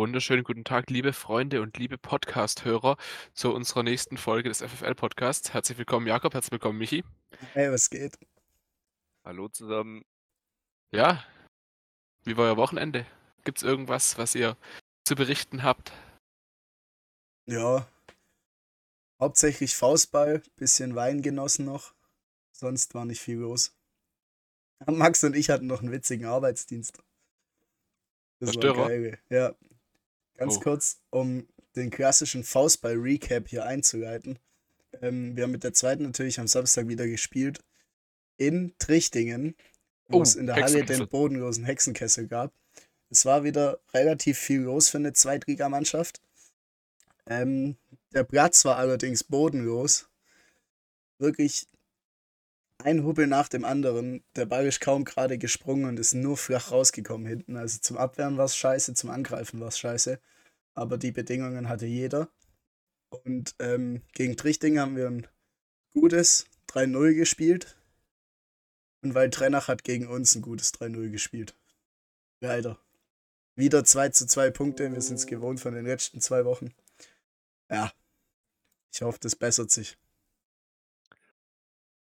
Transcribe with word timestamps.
Wunderschönen 0.00 0.44
guten 0.44 0.64
Tag, 0.64 0.88
liebe 0.88 1.12
Freunde 1.12 1.60
und 1.60 1.76
liebe 1.76 1.98
Podcast-Hörer 1.98 2.96
zu 3.34 3.52
unserer 3.52 3.82
nächsten 3.82 4.16
Folge 4.16 4.48
des 4.48 4.62
FFL-Podcasts. 4.62 5.52
Herzlich 5.52 5.76
willkommen, 5.76 6.06
Jakob. 6.06 6.32
Herzlich 6.32 6.52
willkommen, 6.52 6.78
Michi. 6.78 7.04
Hey, 7.52 7.70
was 7.70 7.90
geht? 7.90 8.18
Hallo 9.24 9.48
zusammen. 9.48 10.06
Ja, 10.90 11.22
wie 12.24 12.34
war 12.38 12.46
euer 12.46 12.56
Wochenende? 12.56 13.04
Gibt 13.44 13.58
es 13.58 13.62
irgendwas, 13.62 14.16
was 14.16 14.34
ihr 14.34 14.56
zu 15.04 15.16
berichten 15.16 15.64
habt? 15.64 15.92
Ja, 17.44 17.86
hauptsächlich 19.20 19.76
Faustball, 19.76 20.42
bisschen 20.56 20.94
Wein 20.94 21.20
genossen 21.20 21.66
noch. 21.66 21.92
Sonst 22.52 22.94
war 22.94 23.04
nicht 23.04 23.20
viel 23.20 23.36
los. 23.36 23.76
Max 24.86 25.22
und 25.24 25.36
ich 25.36 25.50
hatten 25.50 25.66
noch 25.66 25.82
einen 25.82 25.92
witzigen 25.92 26.24
Arbeitsdienst. 26.24 27.02
Das 28.38 28.54
war 28.54 28.62
Zerstörer? 28.62 28.88
geil. 28.88 29.18
Ja. 29.28 29.54
Ganz 30.40 30.56
Oh. 30.56 30.60
kurz, 30.60 30.98
um 31.10 31.46
den 31.76 31.90
klassischen 31.90 32.44
Faustball-Recap 32.44 33.46
hier 33.46 33.66
einzuleiten. 33.66 34.38
Ähm, 35.02 35.36
wir 35.36 35.44
haben 35.44 35.50
mit 35.50 35.64
der 35.64 35.74
zweiten 35.74 36.02
natürlich 36.02 36.40
am 36.40 36.48
Samstag 36.48 36.88
wieder 36.88 37.06
gespielt. 37.06 37.60
In 38.38 38.74
Trichtingen, 38.78 39.54
wo 40.08 40.18
Oh, 40.18 40.22
es 40.22 40.36
in 40.36 40.46
der 40.46 40.56
Halle 40.56 40.82
den 40.86 41.06
bodenlosen 41.08 41.64
Hexenkessel 41.64 42.26
gab. 42.26 42.54
Es 43.10 43.26
war 43.26 43.44
wieder 43.44 43.80
relativ 43.92 44.38
viel 44.38 44.60
los 44.60 44.88
für 44.88 44.96
eine 44.96 45.12
Zweitligamannschaft. 45.12 46.22
Ähm, 47.26 47.76
der 48.14 48.24
Platz 48.24 48.64
war 48.64 48.76
allerdings 48.78 49.22
bodenlos. 49.22 50.08
Wirklich 51.18 51.68
ein 52.80 53.04
Hubbel 53.04 53.26
nach 53.26 53.48
dem 53.48 53.64
anderen. 53.64 54.22
Der 54.36 54.46
Ball 54.46 54.66
ist 54.66 54.80
kaum 54.80 55.04
gerade 55.04 55.38
gesprungen 55.38 55.84
und 55.86 55.98
ist 55.98 56.14
nur 56.14 56.36
flach 56.36 56.70
rausgekommen 56.72 57.26
hinten. 57.26 57.56
Also 57.56 57.78
zum 57.80 57.96
Abwehren 57.96 58.36
war 58.36 58.46
es 58.46 58.56
scheiße, 58.56 58.94
zum 58.94 59.10
Angreifen 59.10 59.60
war 59.60 59.68
es 59.68 59.78
scheiße. 59.78 60.20
Aber 60.74 60.98
die 60.98 61.12
Bedingungen 61.12 61.68
hatte 61.68 61.86
jeder. 61.86 62.28
Und 63.24 63.54
ähm, 63.58 64.02
gegen 64.12 64.36
Trichting 64.36 64.78
haben 64.78 64.96
wir 64.96 65.08
ein 65.08 65.26
gutes 65.94 66.46
3-0 66.68 67.14
gespielt. 67.14 67.76
Und 69.02 69.14
weil 69.14 69.30
Trennach 69.30 69.68
hat 69.68 69.84
gegen 69.84 70.06
uns 70.06 70.34
ein 70.34 70.42
gutes 70.42 70.72
3-0 70.74 71.10
gespielt. 71.10 71.54
Leider. 72.40 72.78
Wieder 73.56 73.84
2 73.84 74.10
zu 74.10 74.26
2 74.26 74.50
Punkte. 74.50 74.92
Wir 74.92 75.00
sind 75.00 75.16
es 75.16 75.26
gewohnt 75.26 75.60
von 75.60 75.74
den 75.74 75.86
letzten 75.86 76.20
zwei 76.20 76.44
Wochen. 76.44 76.72
Ja. 77.70 77.92
Ich 78.92 79.02
hoffe, 79.02 79.18
das 79.20 79.36
bessert 79.36 79.70
sich. 79.70 79.96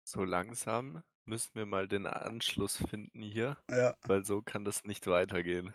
So 0.05 0.24
langsam 0.24 1.02
müssen 1.27 1.55
wir 1.55 1.66
mal 1.66 1.88
den 1.88 2.06
Anschluss 2.06 2.77
finden 2.77 3.20
hier, 3.22 3.56
Ja. 3.69 3.97
weil 4.06 4.24
so 4.24 4.41
kann 4.41 4.64
das 4.64 4.84
nicht 4.84 5.06
weitergehen. 5.06 5.74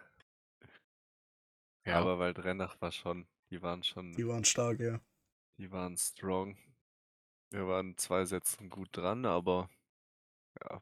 Ja, 1.85 1.99
Aber 1.99 2.19
weil 2.19 2.31
Rennach 2.33 2.79
war 2.81 2.91
schon, 2.91 3.27
die 3.49 3.61
waren 3.61 3.83
schon, 3.83 4.13
Die 4.13 4.27
waren 4.27 4.45
stark, 4.45 4.79
ja. 4.79 4.99
die 5.57 5.71
waren 5.71 5.97
strong. 5.97 6.57
Wir 7.51 7.67
waren 7.67 7.97
zwei 7.97 8.25
Sätzen 8.25 8.69
gut 8.69 8.89
dran, 8.95 9.25
aber 9.25 9.69
ja, 10.61 10.81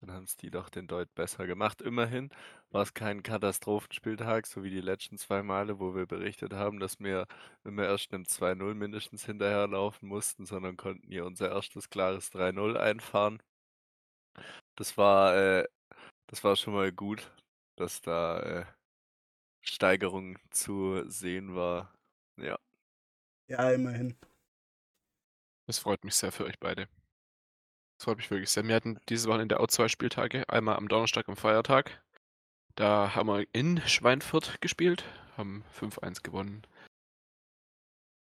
dann 0.00 0.12
haben 0.12 0.24
es 0.24 0.36
die 0.36 0.50
doch 0.50 0.68
den 0.70 0.86
Deut 0.86 1.14
besser 1.14 1.46
gemacht. 1.46 1.82
Immerhin 1.82 2.30
war 2.70 2.82
es 2.82 2.94
kein 2.94 3.22
Katastrophenspieltag, 3.22 4.46
so 4.46 4.62
wie 4.62 4.70
die 4.70 4.80
letzten 4.80 5.18
zwei 5.18 5.42
Male, 5.42 5.78
wo 5.80 5.94
wir 5.94 6.06
berichtet 6.06 6.52
haben, 6.52 6.80
dass 6.80 6.98
wir 7.00 7.26
immer 7.64 7.84
erst 7.84 8.12
einem 8.14 8.26
2-0 8.26 8.74
mindestens 8.74 9.24
hinterherlaufen 9.26 10.08
mussten, 10.08 10.46
sondern 10.46 10.76
konnten 10.76 11.08
hier 11.08 11.24
unser 11.26 11.50
erstes 11.50 11.90
klares 11.90 12.30
3-0 12.32 12.76
einfahren. 12.76 13.40
Das 14.76 14.96
war, 14.96 15.34
äh, 15.36 15.68
das 16.28 16.44
war 16.44 16.56
schon 16.56 16.74
mal 16.74 16.92
gut, 16.92 17.32
dass 17.76 18.02
da 18.02 18.40
äh, 18.40 18.66
Steigerung 19.62 20.38
zu 20.50 21.04
sehen 21.10 21.54
war. 21.56 21.94
Ja, 22.38 22.58
Ja, 23.48 23.70
immerhin. 23.72 24.16
das 25.66 25.78
freut 25.78 26.02
mich 26.04 26.16
sehr 26.16 26.32
für 26.32 26.44
euch 26.44 26.58
beide. 26.58 26.88
Das 27.98 28.04
freut 28.04 28.18
mich 28.18 28.30
wirklich 28.30 28.50
sehr. 28.50 28.66
Wir 28.66 28.74
hatten 28.74 28.98
dieses 29.08 29.26
Wochenende 29.26 29.60
auch 29.60 29.68
zwei 29.68 29.88
Spieltage. 29.88 30.48
Einmal 30.48 30.76
am 30.76 30.88
Donnerstag 30.88 31.28
am 31.28 31.36
Feiertag. 31.36 32.02
Da 32.74 33.14
haben 33.14 33.28
wir 33.28 33.46
in 33.52 33.80
Schweinfurt 33.86 34.60
gespielt, 34.60 35.04
haben 35.36 35.64
5-1 35.80 36.22
gewonnen. 36.22 36.66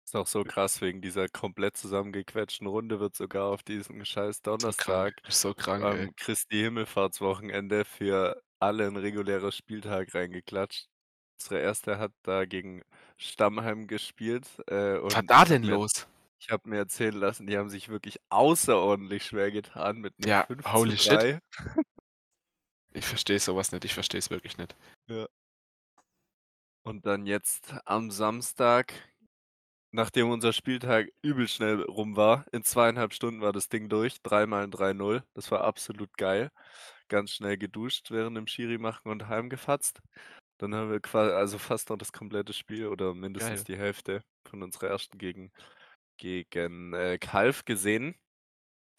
ist 0.05 0.17
auch 0.17 0.27
so 0.27 0.43
krass, 0.43 0.81
wegen 0.81 1.01
dieser 1.01 1.29
komplett 1.29 1.77
zusammengequetschten 1.77 2.67
Runde 2.67 2.99
wird 2.99 3.15
sogar 3.15 3.47
auf 3.47 3.63
diesen 3.63 4.05
scheiß 4.05 4.43
So 4.45 4.51
Donnerstag 4.51 5.17
krank, 5.23 5.23
so 5.29 5.55
krank, 5.55 5.85
am 5.85 6.17
Christi 6.17 6.57
Himmelfahrtswochenende 6.63 7.85
für 7.85 8.43
alle 8.59 8.87
ein 8.89 8.97
regulärer 8.97 9.53
Spieltag 9.53 10.13
reingeklatscht. 10.15 10.89
Unsere 11.41 11.61
erste 11.61 11.99
hat 11.99 12.13
da 12.23 12.45
gegen 12.45 12.83
Stammheim 13.17 13.87
gespielt. 13.87 14.47
Äh, 14.69 15.01
Was 15.03 15.15
war 15.15 15.23
da 15.23 15.45
denn 15.45 15.63
los? 15.63 16.09
Ich 16.43 16.51
habe 16.51 16.69
mir 16.69 16.79
erzählen 16.79 17.15
lassen, 17.15 17.47
die 17.47 17.57
haben 17.57 17.71
sich 17.71 17.89
wirklich 17.89 18.19
außerordentlich 18.29 19.25
schwer 19.25 19.53
getan 19.53 19.99
mit 19.99 20.15
einem 20.19 20.29
Ja, 20.29 20.47
5 20.49 20.73
holy 20.73 20.97
zu 20.97 21.05
shit. 21.05 21.13
3. 21.13 21.39
Ich 22.95 23.07
verstehe 23.07 23.39
sowas 23.39 23.71
nicht, 23.71 23.85
ich 23.85 23.95
verstehe 23.95 24.19
es 24.19 24.29
wirklich 24.29 24.59
nicht. 24.59 24.77
Ja. 25.07 25.29
Und 26.85 27.07
dann 27.07 27.27
jetzt 27.27 27.75
am 27.85 28.11
Samstag, 28.11 28.93
nachdem 29.93 30.31
unser 30.31 30.53
Spieltag 30.53 31.11
übel 31.23 31.47
schnell 31.47 31.81
rum 31.83 32.17
war, 32.17 32.45
in 32.51 32.65
zweieinhalb 32.65 33.15
Stunden 33.15 33.41
war 33.41 33.53
das 33.53 33.69
Ding 33.69 33.89
durch, 33.89 34.21
dreimal 34.23 34.65
ein 34.65 34.73
3-0. 34.73 35.23
Das 35.35 35.53
war 35.53 35.63
absolut 35.63 36.17
geil. 36.19 36.51
Ganz 37.07 37.31
schnell 37.31 37.57
geduscht 37.57 38.11
während 38.11 38.37
dem 38.37 38.49
Schiri 38.49 38.79
machen 38.79 39.11
und 39.13 39.29
heimgefatzt. 39.29 40.01
Dann 40.59 40.75
haben 40.75 40.91
wir 40.91 40.99
quasi, 41.01 41.33
also 41.33 41.59
fast 41.59 41.91
noch 41.91 41.99
das 41.99 42.13
komplette 42.13 42.53
Spiel 42.53 42.89
oder 42.89 43.15
mindestens 43.15 43.65
Geil. 43.65 43.77
die 43.77 43.77
Hälfte 43.77 44.25
von 44.49 44.63
unserer 44.63 44.89
ersten 44.89 45.19
gegen, 45.19 45.53
gegen 46.23 46.95
äh, 46.95 47.19
Kalf 47.19 47.65
gesehen, 47.65 48.15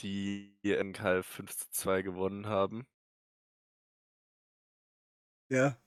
die 0.02 0.58
in 0.62 0.92
Kalf 0.92 1.26
5 1.26 1.56
zu 1.56 1.72
2 1.72 2.02
gewonnen 2.02 2.48
haben. 2.48 2.86
Ja. 5.50 5.78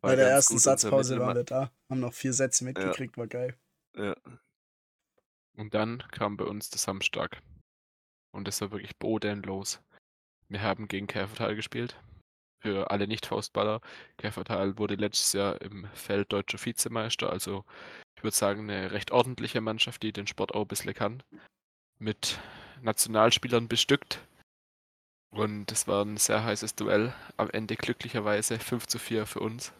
War 0.00 0.10
Bei 0.10 0.16
der 0.16 0.28
ersten 0.28 0.58
Satzpause 0.58 1.20
waren 1.20 1.36
wir 1.36 1.44
da. 1.44 1.70
Haben 1.88 2.00
noch 2.00 2.12
vier 2.12 2.32
Sätze 2.32 2.64
mitgekriegt, 2.64 3.16
war 3.16 3.28
geil. 3.28 3.56
ja. 3.96 4.16
Und 5.54 5.74
dann 5.74 6.02
kam 6.10 6.36
bei 6.36 6.46
uns 6.46 6.70
der 6.70 6.78
Samstag. 6.78 7.40
Und 8.32 8.48
es 8.48 8.60
war 8.60 8.72
wirklich 8.72 8.98
bodenlos. 8.98 9.80
Wir 10.48 10.62
haben 10.62 10.88
gegen 10.88 11.06
Käfertal 11.06 11.54
gespielt. 11.54 12.02
Für 12.60 12.90
alle 12.90 13.06
Nicht-Faustballer. 13.06 13.80
Käfertal 14.16 14.78
wurde 14.78 14.96
letztes 14.96 15.34
Jahr 15.34 15.60
im 15.60 15.86
Feld 15.94 16.32
deutscher 16.32 16.58
Vizemeister. 16.64 17.30
Also 17.30 17.64
ich 18.22 18.24
würde 18.24 18.36
sagen, 18.36 18.70
eine 18.70 18.92
recht 18.92 19.10
ordentliche 19.10 19.60
Mannschaft, 19.60 20.00
die 20.04 20.12
den 20.12 20.28
Sport 20.28 20.54
auch 20.54 20.60
ein 20.62 20.68
bisschen 20.68 20.94
kann. 20.94 21.24
Mit 21.98 22.38
Nationalspielern 22.80 23.66
bestückt. 23.66 24.20
Und 25.30 25.72
es 25.72 25.88
war 25.88 26.04
ein 26.04 26.18
sehr 26.18 26.44
heißes 26.44 26.76
Duell. 26.76 27.12
Am 27.36 27.50
Ende 27.50 27.74
glücklicherweise 27.74 28.60
5 28.60 28.86
zu 28.86 29.00
4 29.00 29.26
für 29.26 29.40
uns. 29.40 29.72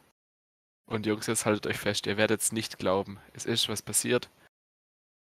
Und 0.86 1.06
Jungs, 1.06 1.28
jetzt 1.28 1.47
haltet 1.47 1.69
euch 1.69 1.78
fest, 1.78 2.08
ihr 2.08 2.16
werdet 2.16 2.41
es 2.41 2.50
nicht 2.50 2.78
glauben. 2.78 3.20
Es 3.32 3.47
ist 3.47 3.69
was 3.69 3.80
passiert, 3.80 4.28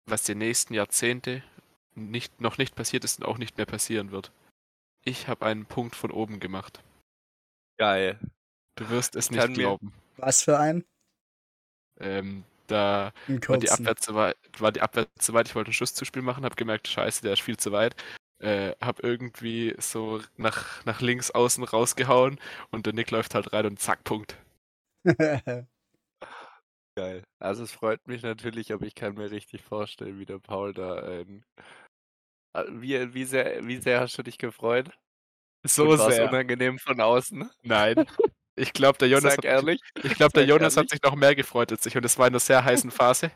was 0.07 0.23
die 0.23 0.33
nächsten 0.33 0.73
Jahrzehnte 0.73 1.43
nicht, 1.93 2.41
noch 2.41 2.57
nicht 2.57 2.73
passiert 2.73 3.03
ist 3.03 3.19
und 3.19 3.27
auch 3.27 3.37
nicht 3.37 3.57
mehr 3.57 3.67
passieren 3.67 4.09
wird. 4.09 4.31
Ich 5.03 5.27
habe 5.27 5.45
einen 5.45 5.67
Punkt 5.67 5.95
von 5.95 6.09
oben 6.09 6.39
gemacht. 6.39 6.81
Geil. 7.77 8.19
Du 8.73 8.89
wirst 8.89 9.15
es 9.15 9.29
Ich 9.29 9.37
nicht 9.37 9.53
glauben. 9.53 9.93
Was 10.17 10.41
für 10.41 10.57
ein? 10.57 10.83
Ähm, 11.99 12.43
da 12.67 13.13
war 13.47 13.57
die. 13.57 13.69
Abwehr 13.69 13.95
zu 13.95 14.15
weit, 14.15 14.37
war 14.59 14.71
die 14.71 14.81
Abwehr 14.81 15.07
zu 15.19 15.33
weit, 15.33 15.47
ich 15.47 15.55
wollte 15.55 15.71
ein 15.71 15.73
Schusszuspiel 15.73 16.21
machen, 16.21 16.45
habe 16.45 16.55
gemerkt, 16.55 16.87
scheiße, 16.87 17.21
der 17.21 17.33
ist 17.33 17.41
viel 17.41 17.57
zu 17.57 17.71
weit. 17.71 17.95
Äh, 18.39 18.73
hab 18.81 19.01
irgendwie 19.03 19.75
so 19.79 20.21
nach, 20.37 20.83
nach 20.85 21.01
links 21.01 21.31
außen 21.31 21.63
rausgehauen 21.63 22.39
und 22.71 22.85
der 22.85 22.93
Nick 22.93 23.11
läuft 23.11 23.33
halt 23.35 23.53
rein 23.53 23.65
und 23.65 23.79
zack, 23.79 24.03
Punkt. 24.03 24.37
Geil. 26.97 27.23
Also 27.39 27.63
es 27.63 27.71
freut 27.73 28.05
mich 28.07 28.21
natürlich, 28.23 28.71
aber 28.73 28.85
ich 28.85 28.95
kann 28.95 29.15
mir 29.15 29.29
richtig 29.31 29.61
vorstellen, 29.63 30.17
wie 30.19 30.25
der 30.25 30.39
Paul 30.39 30.73
da 30.73 30.95
ein. 30.95 31.43
Ah, 32.53 32.63
Wie, 32.69 33.13
wie, 33.13 33.25
sehr, 33.25 33.65
wie 33.67 33.77
sehr 33.81 33.99
hast 33.99 34.17
du 34.17 34.23
dich 34.23 34.37
gefreut? 34.37 34.89
So 35.63 35.89
Und 35.89 35.99
sehr. 35.99 36.29
unangenehm 36.29 36.79
von 36.79 37.01
außen? 37.01 37.49
Nein. 37.63 38.05
Ich 38.57 38.71
glaube, 38.73 38.97
der 38.97 39.09
Jonas 39.09 39.35
Sag 39.35 39.45
hat 39.45 39.67
ich 40.03 40.15
glaube, 40.15 40.33
der 40.33 40.45
Jonas 40.45 40.77
hat 40.77 40.89
sich 40.89 41.01
noch 41.01 41.15
mehr 41.15 41.35
gefreut 41.35 41.71
als 41.71 41.85
ich 41.85 41.97
und 41.97 42.05
es 42.05 42.17
war 42.17 42.27
in 42.27 42.33
einer 42.33 42.39
sehr 42.39 42.63
heißen 42.63 42.91
Phase. 42.91 43.31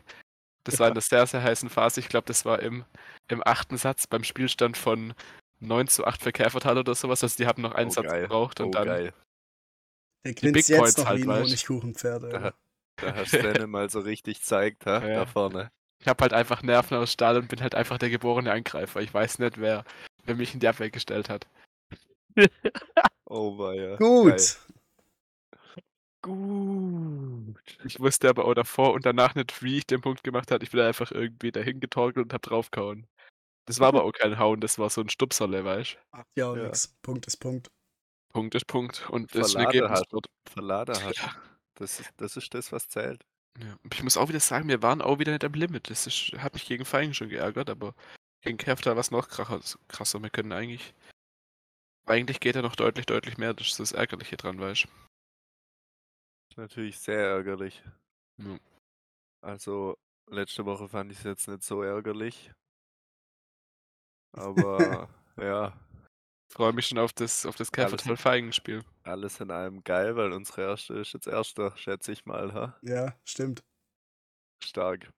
Das 0.64 0.78
war 0.78 0.88
in 0.88 0.92
einer 0.92 1.00
sehr, 1.00 1.26
sehr 1.26 1.42
heißen 1.42 1.68
Phase. 1.68 2.00
Ich 2.00 2.08
glaube, 2.08 2.26
das 2.26 2.44
war 2.44 2.60
im, 2.60 2.84
im 3.28 3.42
achten 3.44 3.76
Satz 3.76 4.06
beim 4.06 4.24
Spielstand 4.24 4.76
von 4.76 5.14
9 5.60 5.88
zu 5.88 6.06
8 6.06 6.22
für 6.22 6.32
Käfertal 6.32 6.78
oder 6.78 6.94
sowas. 6.94 7.22
Also 7.22 7.36
die 7.36 7.46
haben 7.46 7.62
noch 7.62 7.74
einen 7.74 7.90
Oh 7.90 7.94
Satz 7.94 8.06
geil. 8.06 8.22
gebraucht 8.22 8.60
und 8.60 8.68
Oh 8.68 8.70
dann 8.70 8.86
geil. 8.86 9.12
Der 10.24 10.32
die 10.32 10.40
Big 10.52 10.52
grinst 10.52 10.68
jetzt 10.68 10.78
Points 10.78 10.96
noch 10.98 11.06
halt, 11.06 11.18
wie 11.24 11.30
ein 11.30 11.42
Honigkuchenpferd, 11.42 12.22
Da, 12.32 12.52
hast 13.14 13.32
du 13.62 13.66
mal 13.66 13.88
so 13.90 14.00
richtig 14.00 14.42
zeigt, 14.42 14.84
ha? 14.86 15.06
Ja. 15.06 15.14
Da 15.14 15.26
vorne. 15.26 15.70
Ich 16.02 16.08
habe 16.08 16.22
halt 16.22 16.32
einfach 16.32 16.62
Nerven 16.62 16.96
aus 16.96 17.12
Stahl 17.12 17.36
und 17.36 17.48
bin 17.48 17.60
halt 17.60 17.74
einfach 17.74 17.98
der 17.98 18.08
geborene 18.10 18.52
Angreifer. 18.52 19.00
Ich 19.00 19.12
weiß 19.12 19.38
nicht, 19.38 19.58
wer, 19.58 19.84
wer 20.24 20.34
mich 20.34 20.54
in 20.54 20.60
die 20.60 20.68
Abwehr 20.68 20.90
gestellt 20.90 21.28
hat. 21.28 21.46
Oh 23.26 23.58
weia. 23.58 23.96
Geil. 23.96 23.98
Gut. 23.98 24.58
Gut. 26.24 27.56
Ich 27.84 27.98
wusste 27.98 28.28
aber 28.28 28.44
auch 28.44 28.52
davor 28.54 28.92
und 28.92 29.06
danach 29.06 29.34
nicht, 29.34 29.62
wie 29.62 29.78
ich 29.78 29.86
den 29.86 30.02
Punkt 30.02 30.22
gemacht 30.22 30.50
habe. 30.50 30.62
Ich 30.64 30.70
bin 30.70 30.80
einfach 30.80 31.10
irgendwie 31.10 31.50
dahin 31.50 31.80
getorkelt 31.80 32.26
und 32.26 32.32
hab 32.34 32.42
draufgehauen. 32.42 33.06
Das 33.66 33.80
war 33.80 33.88
aber 33.88 34.04
auch 34.04 34.12
kein 34.12 34.38
Hauen, 34.38 34.60
das 34.60 34.78
war 34.78 34.90
so 34.90 35.00
'n 35.02 35.08
Stupserle, 35.10 35.64
weißt 35.64 35.98
Macht 36.12 36.26
ja 36.36 36.48
auch 36.48 36.56
Ja. 36.56 36.62
nix. 36.64 36.88
Punkt 37.02 37.26
ist 37.26 37.36
Punkt. 37.36 37.70
Punkt 38.32 38.54
ist 38.54 38.66
Punkt 38.66 39.08
und 39.10 39.34
das 39.34 39.52
Verlade 39.52 39.88
hat 39.90 40.06
Ergebnissport. 40.10 40.26
Verlade 40.48 41.02
hat. 41.02 41.16
Ja. 41.16 41.34
Das 41.74 42.00
ist 42.00 42.10
das 42.16 42.36
ist 42.36 42.54
das, 42.54 42.72
was 42.72 42.88
zählt. 42.88 43.24
Ja, 43.58 43.76
und 43.82 43.94
ich 43.94 44.02
muss 44.02 44.16
auch 44.16 44.28
wieder 44.28 44.40
sagen, 44.40 44.68
wir 44.68 44.82
waren 44.82 45.02
auch 45.02 45.18
wieder 45.18 45.32
nicht 45.32 45.44
am 45.44 45.52
Limit. 45.54 45.90
Das 45.90 46.06
ist 46.06 46.32
hat 46.38 46.54
mich 46.54 46.66
gegen 46.66 46.84
Feigen 46.84 47.14
schon 47.14 47.28
geärgert, 47.28 47.68
aber 47.70 47.94
gegen 48.42 48.58
Keftal 48.58 48.96
war's 48.96 49.10
noch 49.10 49.28
kracher 49.28 49.60
krasser. 49.88 50.22
Wir 50.22 50.30
können 50.30 50.52
eigentlich 50.52 50.94
eigentlich 52.06 52.40
geht 52.40 52.56
da 52.56 52.62
noch 52.62 52.76
deutlich, 52.76 53.06
deutlich 53.06 53.38
mehr. 53.38 53.54
Das 53.54 53.68
ist 53.68 53.80
das 53.80 53.92
Ärgerliche 53.92 54.36
dran, 54.36 54.58
weißt 54.60 54.84
Ist 54.84 55.09
natürlich 56.60 56.98
sehr 56.98 57.18
ärgerlich. 57.18 57.82
Ja. 58.38 58.58
Also, 59.42 59.96
letzte 60.30 60.64
Woche 60.64 60.88
fand 60.88 61.12
ich's 61.12 61.24
jetzt 61.24 61.48
nicht 61.48 61.62
so 61.62 61.82
ärgerlich. 61.82 62.52
Aber 64.32 65.08
ja, 65.36 65.72
Freue 66.52 66.72
mich 66.72 66.88
schon 66.88 66.98
auf 66.98 67.12
das 67.12 67.46
auf 67.46 67.54
das 67.54 67.72
Alles 67.72 67.90
Käfertal-Feigen-Spiel. 67.92 68.82
alles 69.04 69.38
in 69.38 69.52
allem 69.52 69.84
geil, 69.84 70.16
weil 70.16 70.32
unsere 70.32 70.62
erste 70.62 70.94
ist 70.94 71.12
jetzt 71.12 71.28
Erster, 71.28 71.76
schätze 71.76 72.10
ich 72.10 72.26
mal, 72.26 72.52
ha? 72.52 72.76
Ja, 72.82 73.16
stimmt. 73.24 73.62
Stark. 74.62 75.12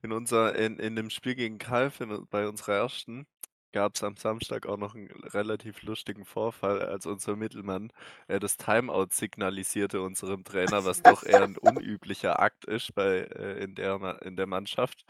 In 0.00 0.12
unser 0.12 0.54
in 0.54 0.78
in 0.78 0.94
dem 0.94 1.10
Spiel 1.10 1.34
gegen 1.34 1.58
Calw 1.58 1.92
in 1.98 2.26
bei 2.28 2.46
unserer 2.46 2.74
ersten 2.74 3.26
gab's 3.72 4.02
am 4.02 4.16
Samstag 4.16 4.66
auch 4.66 4.76
noch 4.76 4.94
'n 4.94 5.08
relativ 5.24 5.82
lustigen 5.82 6.24
Vorfall, 6.24 6.82
als 6.82 7.06
unser 7.06 7.36
Mittelmann, 7.36 7.90
äh, 8.28 8.38
das 8.40 8.56
Timeout 8.56 9.08
signalisierte 9.12 10.00
unserem 10.02 10.44
Trainer, 10.44 10.84
was 10.84 11.02
doch 11.02 11.22
eher 11.24 11.44
'n 11.44 11.56
unüblicher 11.58 12.38
Akt 12.40 12.64
ist 12.66 12.94
bei 12.94 13.20
äh, 13.22 13.62
in 13.64 13.74
der 13.74 13.98
Ma 13.98 14.12
in 14.12 14.36
der 14.36 14.46
Mannschaft. 14.46 15.04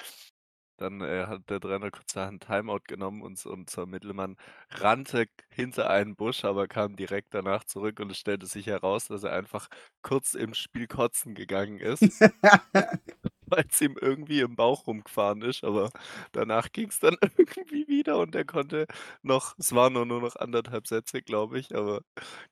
Dann, 0.78 1.00
äh, 1.02 1.26
hat 1.26 1.48
der 1.50 1.60
Trainer 1.60 1.90
kurzerhand 1.90 2.44
Timeout 2.46 2.80
genommen 2.88 3.22
und 3.22 3.44
unser 3.46 3.86
Mittelmann 3.86 4.36
rannte 4.70 5.26
hinter 5.50 5.90
einen 5.90 6.16
Busch, 6.16 6.44
aber 6.44 6.66
kam 6.68 6.96
direkt 6.96 7.34
danach 7.34 7.64
zurück 7.64 8.00
und 8.00 8.10
es 8.10 8.18
stellte 8.18 8.46
sich 8.46 8.66
heraus, 8.66 9.06
dass 9.08 9.22
er 9.22 9.32
einfach 9.32 9.68
kurz 10.02 10.34
im 10.34 10.54
Spiel 10.54 10.86
kotzen 10.88 11.34
gegangen 11.34 11.78
ist, 11.78 12.24
weil's 13.52 13.80
ihm 13.82 13.96
irgendwie 14.00 14.40
im 14.40 14.56
Bauch 14.56 14.88
rumgefahren 14.88 15.42
ist, 15.42 15.64
aber 15.64 15.90
danach 16.32 16.72
ging's 16.72 17.00
dann 17.00 17.16
irgendwie 17.38 17.88
wieder 17.88 18.18
und 18.18 18.34
er 18.36 18.44
konnte 18.46 18.86
noch 19.22 19.54
es 19.58 19.74
waren 19.74 19.94
nur 19.94 20.06
noch 20.06 20.36
1,5 20.36 20.88
Sätze, 20.88 21.22
glaube 21.22 21.60
ich, 21.60 21.74
aber 21.76 22.02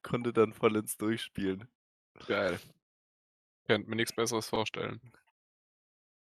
konnte 0.02 0.32
dann 0.32 0.52
vollends 0.54 0.96
durchspielen. 0.98 1.68
Geil. 2.26 2.60
Könnte 3.66 3.88
mir 3.88 3.96
nix 3.96 4.12
Besseres 4.14 4.48
vorstellen. 4.50 5.00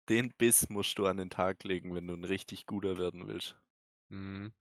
Den 0.10 0.32
Biss 0.38 0.70
musst 0.70 1.00
du 1.00 1.08
an 1.08 1.18
den 1.18 1.32
Tag 1.32 1.64
legen, 1.64 1.96
wenn 1.96 2.06
du 2.06 2.14
'n 2.14 2.24
richtig 2.24 2.68
guter 2.68 3.00
werden 3.00 3.28
willst. 3.28 3.56
Mhm. 4.12 4.52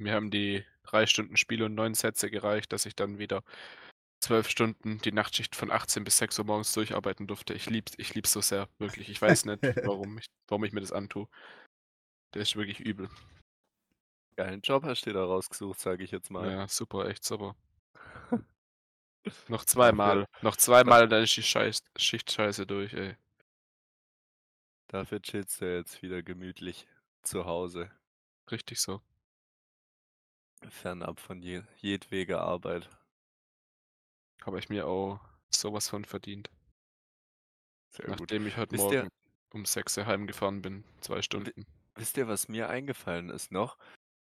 Mir 0.00 0.14
haben 0.14 0.30
die 0.30 0.64
3 0.84 1.06
Stunden 1.06 1.36
Spiel 1.36 1.62
und 1.62 1.74
9 1.74 1.94
Sätze 1.94 2.30
gereicht, 2.30 2.72
dass 2.72 2.86
ich 2.86 2.96
dann 2.96 3.18
wieder 3.18 3.42
12 4.22 4.48
Stunden 4.48 4.98
die 4.98 5.12
Nachtschicht 5.12 5.56
von 5.56 5.70
18 5.70 6.04
bis 6.04 6.18
6:00 6.20 6.44
morgens 6.44 6.72
durcharbeiten 6.72 7.26
durfte. 7.26 7.54
Ich 7.54 7.68
lieb's 7.68 7.92
ich 7.98 8.14
lieb's 8.14 8.32
so 8.32 8.40
sehr, 8.40 8.68
wirklich. 8.78 9.08
Ich 9.08 9.20
weiß 9.20 9.46
nicht, 9.46 9.62
warum 9.86 10.18
ich 10.18 10.26
warum 10.48 10.64
ich 10.64 10.72
mir 10.72 10.80
das 10.80 10.92
antue. 10.92 11.28
Das 12.30 12.42
ist 12.44 12.56
wirklich 12.56 12.80
übel. 12.80 13.10
Geilen 14.36 14.60
Job 14.62 14.84
hast 14.84 15.04
dir 15.04 15.12
da 15.12 15.24
rausgesucht, 15.24 15.78
sage 15.80 16.04
ich 16.04 16.12
jetzt 16.12 16.30
mal. 16.30 16.50
Ja, 16.50 16.68
super, 16.68 17.08
echt 17.08 17.24
super. 17.24 17.56
Noch 19.48 19.64
zweimal, 19.64 20.26
noch 20.40 20.56
zweimal, 20.56 21.08
dann 21.08 21.22
ist 21.22 21.36
die 21.36 21.44
Scheiß 21.44 21.78
Schicht 21.96 22.32
scheiße 22.32 22.66
durch, 22.66 22.92
ey. 22.92 23.16
Dafür 24.88 25.22
chillst 25.22 25.60
du 25.60 25.76
jetzt 25.76 26.02
wieder 26.02 26.22
gemütlich 26.22 26.86
zu 27.22 27.44
Hause. 27.44 27.90
Richtig 28.50 28.80
so. 28.80 29.00
Fernab 30.68 31.20
von 31.20 31.40
je 31.40 31.62
jedweder 31.76 32.40
Arbeit. 32.42 32.88
Habe 34.46 34.58
ich 34.58 34.68
mir 34.68 34.86
auch 34.88 35.20
so 35.50 35.72
was 35.72 35.88
von 35.88 36.04
verdient. 36.04 36.50
Sehr 37.94 38.14
gut. 38.14 38.30
Nachdem 38.30 38.46
ich 38.46 38.56
heute 38.56 38.72
Wisst 38.72 38.90
ihr 38.90 39.06
Morgen 39.06 39.10
um 39.52 39.64
6:00 39.64 40.06
heimgefahren 40.06 40.60
bin, 40.62 40.84
2 41.00 41.22
wi 41.30 41.52
Stunden. 41.52 41.66
wisst 41.96 42.16
ihr, 42.16 42.28
was 42.28 42.48
mir 42.48 42.68
eingefallen 42.70 43.28
ist 43.30 43.52
noch? 43.52 43.76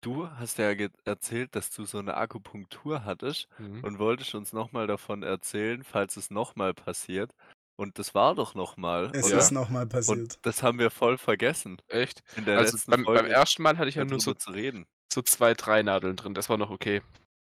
Du 0.03 0.29
hast 0.29 0.57
ja 0.59 0.71
erzählt, 1.05 1.55
dass 1.55 1.71
du 1.71 1.85
so 1.85 1.99
'ne 2.01 2.15
Akupunktur 2.15 3.03
hattest 3.03 3.47
Mhm. 3.59 3.81
und 3.81 3.97
wolltest 3.99 4.35
uns 4.35 4.53
noch 4.53 4.71
mal 4.71 4.85
davon 4.87 5.23
erzählen, 5.23 5.83
falls 5.83 6.17
es 6.17 6.29
noch 6.29 6.55
mal 6.55 6.73
passiert. 6.73 7.33
Und 7.75 7.97
das 7.99 8.13
war 8.13 8.35
doch 8.35 8.53
noch 8.53 8.77
mal, 8.77 9.13
Es 9.13 9.31
oder? 9.31 9.31
ist 9.31 9.51
noch 9.51 9.69
mal 9.69 9.87
Und 10.05 10.21
passiert. 10.25 10.39
das 10.43 10.63
haben 10.63 10.79
wir 10.79 10.91
voll 10.91 11.17
vergessen, 11.17 11.77
Echt? 11.89 12.21
in 12.35 12.45
der 12.45 12.57
Also, 12.57 12.77
letzten 12.77 12.93
beim 12.93 13.07
beim 13.13 13.25
Folge 13.25 13.29
ersten 13.29 13.63
Mal 13.63 13.77
hatte 13.77 13.87
ich 13.89 13.95
ja 13.95 14.03
nur 14.05 14.19
so 14.19 14.33
zu 14.33 14.51
reden. 14.51 14.87
so 15.13 15.21
2, 15.21 15.53
3 15.53 15.83
Nadeln 15.83 16.15
drin. 16.17 16.33
Das 16.33 16.49
war 16.49 16.57
noch 16.57 16.69
okay. 16.71 17.01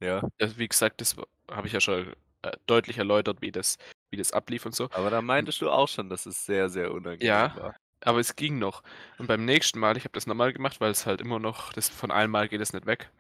Ja. 0.03 0.25
Also, 0.41 0.59
wie 0.59 0.69
gesagt, 0.69 1.01
das 1.01 1.17
habe 1.51 1.67
ich 1.67 1.73
ja 1.73 1.81
schon, 1.81 2.15
äh, 2.45 2.57
deutlich 2.67 2.99
erläutert, 2.99 3.41
wie 3.43 3.53
das 3.53 3.79
wie 4.13 4.17
das 4.17 4.33
ablief 4.33 4.65
und 4.65 4.75
so. 4.75 4.85
Aber 4.93 5.11
da 5.11 5.21
meintest 5.23 5.61
du 5.61 5.71
auch 5.71 5.89
schon, 5.89 6.09
dass 6.09 6.27
es 6.27 6.47
sehr, 6.47 6.69
sehr 6.71 6.93
unangenehm 6.93 7.27
Ja, 7.27 7.57
war. 7.57 7.77
aber 8.03 8.21
es 8.21 8.37
ging 8.37 8.59
noch. 8.59 8.83
Und 9.19 9.27
beim 9.27 9.45
nächsten 9.45 9.79
Mal 9.81 9.97
ich 9.97 10.05
habe 10.05 10.13
das 10.15 10.27
noch 10.27 10.35
mal 10.37 10.53
gemacht, 10.53 10.81
weil 10.81 10.93
es 10.93 11.05
halt 11.07 11.21
immer 11.21 11.39
noch 11.41 11.73
das 11.73 11.89
von 11.89 12.11
einem 12.13 12.31
Mal 12.31 12.49
geht 12.49 12.61
es 12.61 12.73
nicht 12.73 12.87
weg. 12.87 13.11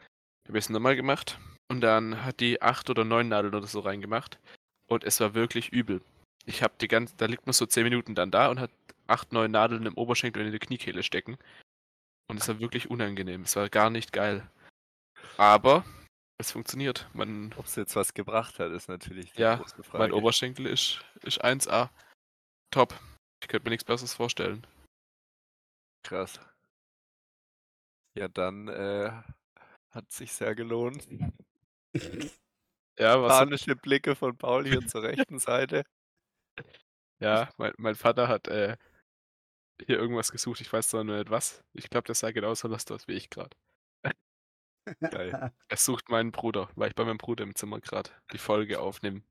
Habe 0.46 0.58
ich's 0.58 0.68
noch 0.68 0.80
mal 0.80 0.94
gemacht 0.96 1.38
und 1.68 1.80
dann 1.80 2.24
hat 2.24 2.40
die 2.40 2.62
8 2.62 2.90
oder 2.90 3.04
9 3.04 3.28
Nadeln 3.28 3.54
oder 3.54 3.66
so 3.66 3.80
reingemacht 3.80 4.38
und 4.88 5.02
es 5.04 5.18
war 5.20 5.34
wirklich 5.34 5.72
übel. 5.72 6.00
Ich 6.46 6.62
habe 6.62 6.74
die 6.80 6.88
ganze 6.88 7.14
da 7.16 7.26
liegt 7.26 7.46
man 7.46 7.54
so 7.54 7.66
10 7.66 7.84
Minuten 7.84 8.14
dann 8.14 8.30
da 8.30 8.48
und 8.50 8.60
hat 8.60 8.70
8, 9.06 9.32
9 9.32 9.50
Nadeln 9.50 9.86
im 9.86 9.94
Oberschenkel 9.96 10.42
und 10.42 10.46
in 10.46 10.52
der 10.52 10.60
Kniekehle 10.60 11.02
stecken. 11.02 11.38
Und 12.28 12.40
es 12.40 12.48
war 12.48 12.60
wirklich 12.60 12.88
unangenehm. 12.90 13.42
Es 13.42 13.56
war 13.56 13.68
gar 13.68 13.90
nicht 13.90 14.12
geil. 14.12 14.46
Aber 15.36 15.84
es 16.38 16.52
funktioniert. 16.52 17.08
Man 17.12 17.52
Ob's 17.56 17.76
jetzt 17.76 17.96
was 17.96 18.14
gebracht 18.14 18.58
hat, 18.58 18.72
ist 18.72 18.88
natürlich 18.88 19.32
die 19.32 19.40
Ja, 19.42 19.56
große 19.56 19.76
mein 19.76 19.84
Frage. 19.84 20.14
Oberschenkel 20.14 20.66
ist 20.66 21.04
ist 21.22 21.42
1A. 21.44 21.90
Top. 22.70 22.98
Ich 23.40 23.48
könnte 23.48 23.64
mir 23.64 23.70
nix 23.70 23.84
Besseres 23.84 24.14
vorstellen. 24.14 24.66
Krass. 26.02 26.40
Ja, 28.16 28.28
dann, 28.28 28.68
äh, 28.68 29.10
hat 29.90 30.10
sich 30.10 30.32
sehr 30.32 30.54
gelohnt. 30.54 31.06
Ja, 32.98 33.20
was 33.22 33.38
Panische 33.38 33.76
Blicke 33.76 34.14
von 34.14 34.36
Paul 34.36 34.66
hier 34.66 34.86
zur 34.86 35.02
rechten 35.02 35.38
Seite. 35.38 35.84
Ja, 37.20 37.48
mein 37.56 37.72
mein 37.76 37.94
Vater 37.94 38.28
hat, 38.28 38.48
äh, 38.48 38.76
hier 39.84 39.98
irgendwas 39.98 40.30
gesucht. 40.30 40.60
Ich 40.60 40.72
weiß 40.72 40.88
zwar 40.88 41.04
nur 41.04 41.16
nicht 41.16 41.30
was. 41.30 41.62
Ich 41.72 41.90
glaube, 41.90 42.06
der 42.06 42.14
sah 42.14 42.30
genauso 42.30 42.68
lost 42.68 42.90
aus 42.92 43.08
wie 43.08 43.14
ich 43.14 43.30
grad. 43.30 43.56
Geil. 45.10 45.36
Er 45.68 45.76
sucht 45.76 46.08
meinen 46.10 46.32
Bruder, 46.32 46.68
weil 46.74 46.88
ich 46.90 46.94
bei 46.94 47.04
meinem 47.04 47.18
Bruder 47.18 47.44
im 47.44 47.54
Zimmer 47.54 47.80
grad 47.80 48.20
die 48.32 48.38
Folge 48.38 48.80
aufnehme. 48.80 49.22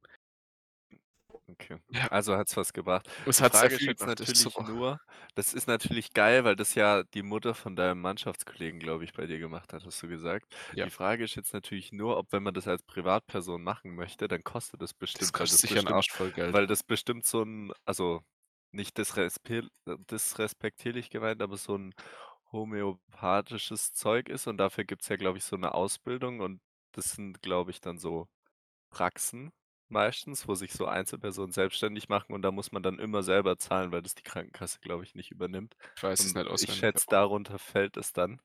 Okay. 1.50 1.78
Ja. 1.92 2.08
Also 2.10 2.36
hat's 2.38 2.56
was 2.58 2.74
gebracht. 2.74 3.08
Es 3.26 3.42
hat 3.42 3.56
Frage 3.56 3.80
viel 3.80 3.96
gebracht, 3.96 4.20
das 4.20 4.30
ist 4.30 4.38
natürlich 4.38 4.42
super. 4.42 4.60
nur 4.60 5.00
das 5.36 5.54
ist 5.54 5.68
natürlich 5.68 6.14
geil, 6.14 6.44
weil 6.44 6.56
das 6.56 6.76
ja 6.76 7.04
die 7.04 7.22
Mutter 7.24 7.54
von 7.54 7.76
deinem 7.76 8.02
Mannschaftskollegen, 8.02 8.80
glaube 8.80 9.04
ich, 9.04 9.14
bei 9.14 9.26
dir 9.28 9.40
gemacht 9.40 9.74
hat, 9.74 9.86
hast 9.86 10.02
du 10.04 10.08
gesagt. 10.08 10.54
Ja. 10.72 10.86
Die 10.86 10.90
Frage 10.90 11.24
ist 11.24 11.36
jetzt 11.36 11.54
natürlich 11.54 11.92
nur, 11.92 12.18
ob 12.18 12.32
wenn 12.32 12.44
man 12.44 12.54
das 12.54 12.68
als 12.68 12.84
Privatperson 12.84 13.62
machen 13.64 13.96
möchte, 13.96 14.28
dann 14.28 14.44
kostet 14.44 14.82
das 14.82 14.94
Das 15.16 15.32
bestimmt, 15.32 15.38
weil 15.38 15.48
kostet 15.48 15.60
das 15.60 15.62
sicher 15.62 15.86
bestimmt 15.86 15.88
Arsch 15.88 16.12
voll 16.12 16.32
Geld. 16.32 16.58
weil 16.58 16.68
das 16.68 16.84
bestimmt 16.84 17.26
so 17.26 17.42
'n 17.44 17.72
also, 17.86 18.22
nicht 18.72 18.98
disrespe 18.98 19.68
disrespektierlich 20.10 21.10
gemeint, 21.10 21.42
aber 21.42 21.58
so 21.58 21.76
'n 21.76 21.94
homöopathisches 22.54 23.94
Zeug 23.94 24.30
ist 24.30 24.48
und 24.48 24.58
dafür 24.58 24.86
gibt's 24.86 25.10
ja, 25.10 25.18
glaube 25.18 25.40
ich, 25.40 25.46
so 25.46 25.58
'ne 25.58 25.74
Ausbildung 25.74 26.40
und 26.42 26.62
das 26.94 27.12
sind, 27.14 27.42
glaube 27.44 27.72
ich, 27.72 27.82
dann 27.82 28.00
so 28.00 28.28
Praxen 28.92 29.52
meistens, 29.90 30.48
wo 30.48 30.56
sich 30.56 30.74
so 30.74 30.88
Einzelpersonen 30.88 31.52
selbstständig 31.54 32.10
machen 32.10 32.34
und 32.34 32.42
da 32.44 32.52
muss 32.52 32.72
man 32.72 32.84
dann 32.84 33.00
immer 33.00 33.24
selber 33.24 33.58
zahlen, 33.58 33.92
weil 33.92 34.02
das 34.04 34.16
die 34.16 34.24
Krankenkasse, 34.24 34.80
glaube 34.82 35.04
ich, 35.06 35.16
nicht 35.16 35.32
übernimmt. 35.32 35.76
Ich 35.96 36.04
weiß 36.04 36.26
es 36.26 36.34
Und 36.34 36.36
nicht 36.36 36.48
ich 36.60 36.72
auswendig, 36.72 36.76
schätze, 36.76 37.08
aber 37.08 37.10
darunter 37.10 37.60
fällt 37.60 37.98
es 37.98 38.14
dann. 38.14 38.42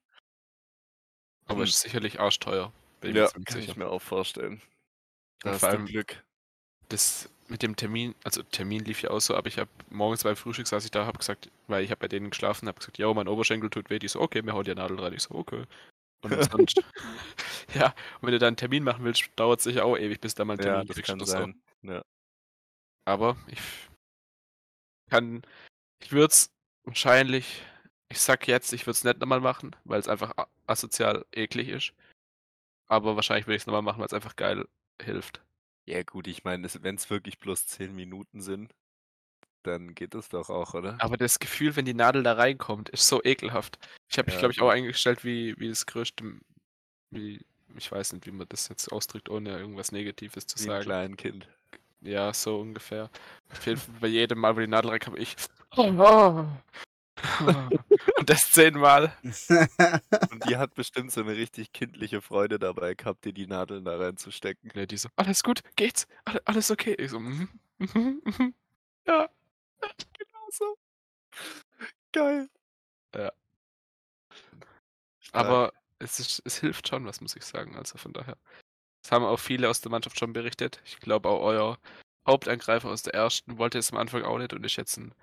aber 1.47 1.62
Hm. 1.62 1.65
ist 1.65 1.81
sicherlich 1.81 2.21
arschteuer. 2.21 2.73
Ich 3.03 3.12
Ja, 3.12 3.31
kann 3.45 3.62
ich 3.65 3.75
sicher. 3.75 3.77
mir 3.77 3.88
auch 3.88 4.00
vorstellen. 4.03 4.62
Da 5.43 5.50
Und 5.50 5.55
hast 5.55 5.69
vor 5.69 5.69
allem 5.69 5.85
Glück. 5.85 6.25
das 6.88 7.31
mit 7.49 7.62
dem 7.62 7.76
Termin 7.76 8.14
also, 8.25 8.43
Termin 8.45 8.85
lief 8.85 9.02
ja 9.02 9.11
auch 9.11 9.21
so 9.21 9.35
ab. 9.37 9.47
Ich 9.47 9.59
habe 9.59 9.71
morgens 9.90 10.23
beim 10.25 10.37
Frühstück 10.37 10.67
saß 10.67 10.85
ich 10.85 10.90
da, 10.90 11.07
habe 11.07 11.19
gesagt 11.19 11.50
weil 11.69 11.85
ich 11.85 11.90
habe 11.90 12.00
bei 12.00 12.09
denen 12.09 12.31
geschlafen, 12.31 12.69
habe 12.69 12.78
gesagt: 12.78 12.99
„Jo, 12.99 13.14
mein 13.14 13.28
Oberschenkel 13.28 13.71
tut 13.71 13.90
weh.“ 13.90 13.99
Die 13.99 14.09
so: 14.09 14.21
„Okay, 14.21 14.45
wir 14.45 14.52
hauen 14.55 14.64
dir 14.64 14.75
Nadel 14.75 15.00
rein.“ 15.00 15.12
Ich 15.14 15.23
so: 15.23 15.35
„Okay.“ 15.35 15.64
Und 16.23 16.33
umsonst. 16.35 16.85
Ja, 17.75 17.88
und 18.21 18.28
wenn 18.28 18.33
du 18.33 18.38
dann 18.40 18.55
'n 18.55 18.57
Termin 18.59 18.85
machen 18.85 19.05
willst, 19.05 19.31
dauert's 19.37 19.64
sicher 19.64 19.85
auch 19.87 19.97
ewig, 19.99 20.21
bis 20.21 20.35
da 20.37 20.45
mal 20.45 20.55
'n 20.57 20.61
Ja, 20.61 20.62
Termin 20.62 20.85
das 20.85 21.00
kriegst 21.00 21.02
kann 21.02 21.21
oder 21.21 21.26
so. 21.26 21.47
sein. 21.47 21.55
Ja. 21.83 22.02
Aber 23.09 23.37
ich 23.49 23.59
kann 25.11 25.43
ich 26.02 26.12
würde 26.12 26.33
es 26.33 26.50
wahrscheinlich 26.85 27.62
ich 28.11 28.21
sage 28.21 28.47
jetzt, 28.52 28.73
ich 28.75 28.83
würde 28.87 28.93
es 28.93 29.05
nicht 29.05 29.19
noch 29.21 29.26
mal 29.28 29.40
machen, 29.40 29.76
weil's 29.85 30.09
einfach 30.09 30.33
a 30.38 30.49
asozial 30.69 31.26
eklig 31.33 31.69
ist. 31.71 31.93
Aber 32.88 33.17
wahrscheinlich 33.17 33.47
würde 33.47 33.57
ich's 33.57 33.67
noch 33.67 33.75
mal 33.75 33.83
machen, 33.83 34.00
weil's 34.02 34.14
einfach 34.14 34.37
geil 34.37 34.67
hilft. 35.02 35.43
Ja 35.88 36.02
gut, 36.02 36.26
ich 36.26 36.45
meine, 36.45 36.66
es 36.66 36.83
wenn's 36.83 37.09
wirklich 37.09 37.38
bloß 37.38 37.66
10 37.66 37.95
Minuten 37.95 38.42
sind 38.42 38.75
dann 39.68 39.95
geht 39.95 40.14
das 40.14 40.28
doch 40.28 40.50
auch, 40.50 40.75
oder? 40.75 40.97
Aber 41.00 41.16
das 41.16 41.38
Gefühl, 41.38 41.76
wenn 41.76 41.85
die 41.85 41.95
Nadel 41.95 42.23
da 42.23 42.35
reinkommt, 42.35 42.88
ist 42.88 43.07
so 43.07 43.23
ekelhaft. 43.23 43.78
Ich 44.09 44.18
habe 44.18 44.26
mich, 44.26 44.35
Ja, 44.35 44.40
glaube 44.40 44.52
ich, 44.52 44.61
auch 44.62 44.71
eingestellt 44.71 45.25
wie, 45.25 45.54
wie 45.59 45.68
das 45.68 45.87
größte, 45.87 46.25
wie, 47.11 47.45
ich 47.76 47.92
weiß 47.92 48.14
nicht, 48.14 48.26
wie 48.26 48.30
man 48.30 48.49
das 48.49 48.68
jetzt 48.68 48.90
ausdrückt, 48.90 49.28
ohne 49.28 49.59
irgendwas 49.59 49.92
Negatives 49.92 50.47
zu 50.47 50.59
Wie 50.59 50.62
ein 50.62 50.66
sagen. 50.68 50.85
Kleinkind. 50.85 51.49
Ja, 52.00 52.33
so 52.33 52.61
ungefähr. 52.61 53.11
Auf 53.50 53.66
jeden 53.66 53.78
Fall 53.80 53.95
bei 54.00 54.09
jedem 54.09 54.38
Mal, 54.38 54.57
wo 54.57 54.61
die 54.61 54.66
Nadel 54.66 54.90
reinkommt, 54.90 55.18
ich. 55.18 55.37
Und 58.19 58.29
das 58.31 58.51
zehnmal. 58.53 59.13
Und 59.23 60.49
die 60.49 60.57
hat 60.57 60.75
bestimmt 60.75 61.13
so 61.13 61.21
eine 61.21 61.37
richtig 61.37 61.73
kindliche 61.73 62.21
Freude 62.21 62.59
dabei 62.59 62.95
gehabt, 62.95 63.25
dir 63.25 63.33
die 63.33 63.47
Nadeln 63.47 63.85
da 63.85 63.97
reinzustecken. 63.97 64.71
Ne, 64.75 64.87
die 64.87 64.97
so, 64.97 65.09
alles 65.17 65.43
gut, 65.43 65.63
geht's? 65.77 66.07
Alle, 66.25 66.41
alles 66.45 66.71
okay? 66.71 66.95
Ich 66.99 67.11
so, 67.11 67.21
mhm, 67.21 67.49
mhm, 67.79 68.23
mhm. 68.25 68.55
Ja. 69.07 69.29
Genau 70.19 70.49
so. 70.51 70.77
Geil. 72.13 72.49
Ja. 73.15 73.33
Aber 75.33 75.73
es, 75.99 76.21
ist, 76.21 76.43
es 76.45 76.59
hilft 76.59 76.89
schon, 76.89 77.05
was 77.05 77.21
muss 77.21 77.37
ich 77.37 77.45
sagen. 77.45 77.77
Also 77.77 77.99
von 77.99 78.13
daher. 78.13 78.37
Das 79.03 79.13
haben 79.13 79.25
auch 79.25 79.39
viele 79.39 79.69
aus 79.69 79.81
der 79.81 79.91
Mannschaft 79.91 80.19
schon 80.19 80.33
berichtet. 80.33 80.81
Ich 80.85 80.99
glaube 80.99 81.29
auch 81.29 81.41
euer 81.41 81.79
Hauptangreifer 82.27 82.91
aus 82.91 83.03
der 83.03 83.15
ersten 83.15 83.59
wollte 83.59 83.79
es 83.79 83.93
am 83.93 83.99
Anfang 83.99 84.23
auch 84.23 84.39
nicht 84.39 84.53
und 84.53 84.65
ist 84.65 84.77
jetzt 84.77 84.99
ein, 84.99 85.15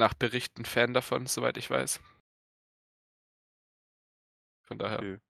nach 0.00 0.14
Berichten 0.14 0.64
Fan 0.64 0.94
davon, 0.94 1.26
soweit 1.28 1.56
ich 1.56 1.70
weiß. 1.70 2.00
Von 4.62 4.78
daher. 4.78 5.04
Okay. 5.04 5.20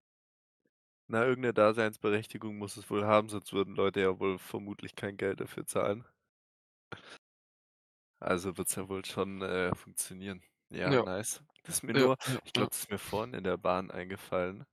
Na, 1.08 1.26
irgendeine 1.26 1.52
Daseinsberechtigung 1.52 2.56
muss 2.56 2.78
es 2.78 2.88
wohl 2.88 3.04
haben, 3.04 3.28
sonst 3.28 3.52
würden 3.52 3.74
Leute 3.74 4.00
ja 4.00 4.18
wohl 4.18 4.38
vermutlich 4.38 4.94
kein 4.96 5.18
Geld 5.18 5.42
dafür 5.42 5.66
zahlen. 5.66 6.06
Also 8.18 8.56
wird 8.58 8.68
es 8.68 8.74
ja 8.76 8.88
wohl 8.88 9.04
schon 9.04 9.42
äh, 9.42 9.74
funktionieren. 9.74 10.42
Ja, 10.70 10.94
Ja. 10.94 11.04
nice. 11.04 11.42
Das 11.62 11.76
ist 11.76 11.82
mir 11.82 11.94
Ja, 11.94 12.06
nur, 12.06 12.16
ich 12.44 12.52
glaube, 12.52 12.70
das 12.70 12.80
ist 12.80 12.90
mir 12.90 12.98
vorhin 12.98 13.34
in 13.34 13.44
der 13.44 13.56
Bahn 13.56 13.90
eingefallen, 13.90 14.64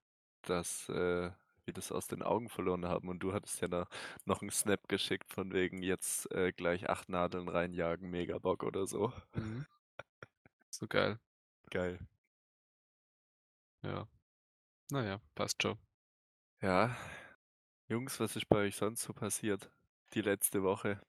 dass 0.44 0.88
äh, 0.89 1.32
wir 1.66 1.74
das 1.74 1.92
aus 1.92 2.08
den 2.08 2.24
Augen 2.24 2.50
verloren 2.50 2.86
haben. 2.86 3.10
Und 3.10 3.20
du 3.20 3.34
hattest 3.34 3.62
ja 3.62 3.68
da 3.68 3.88
noch 4.25 4.42
einen 4.42 4.51
Snap 4.51 4.88
geschickt 4.88 5.32
von 5.34 5.54
wegen 5.54 5.82
jetzt 5.84 6.32
äh, 6.32 6.51
gleich 6.54 6.89
acht 6.89 7.10
Nadeln 7.10 7.50
reinjagen, 7.50 8.10
mega 8.10 8.38
Bock 8.39 8.63
oder 8.63 8.88
so. 8.88 9.12
Mhm. 9.36 9.66
So 10.70 10.88
geil. 10.88 11.20
Geil. 11.70 12.00
Ja. 13.84 14.08
Naja, 14.92 15.20
passt 15.36 15.62
schon. 15.62 15.78
Ja. 16.62 16.96
Jungs, 17.90 18.20
was 18.20 18.36
ist 18.36 18.50
bei 18.50 18.58
euch 18.60 18.76
sonst 18.76 19.04
so 19.04 19.14
passiert? 19.14 19.70
Die 20.14 20.22
letzte 20.22 20.64
Woche. 20.64 21.02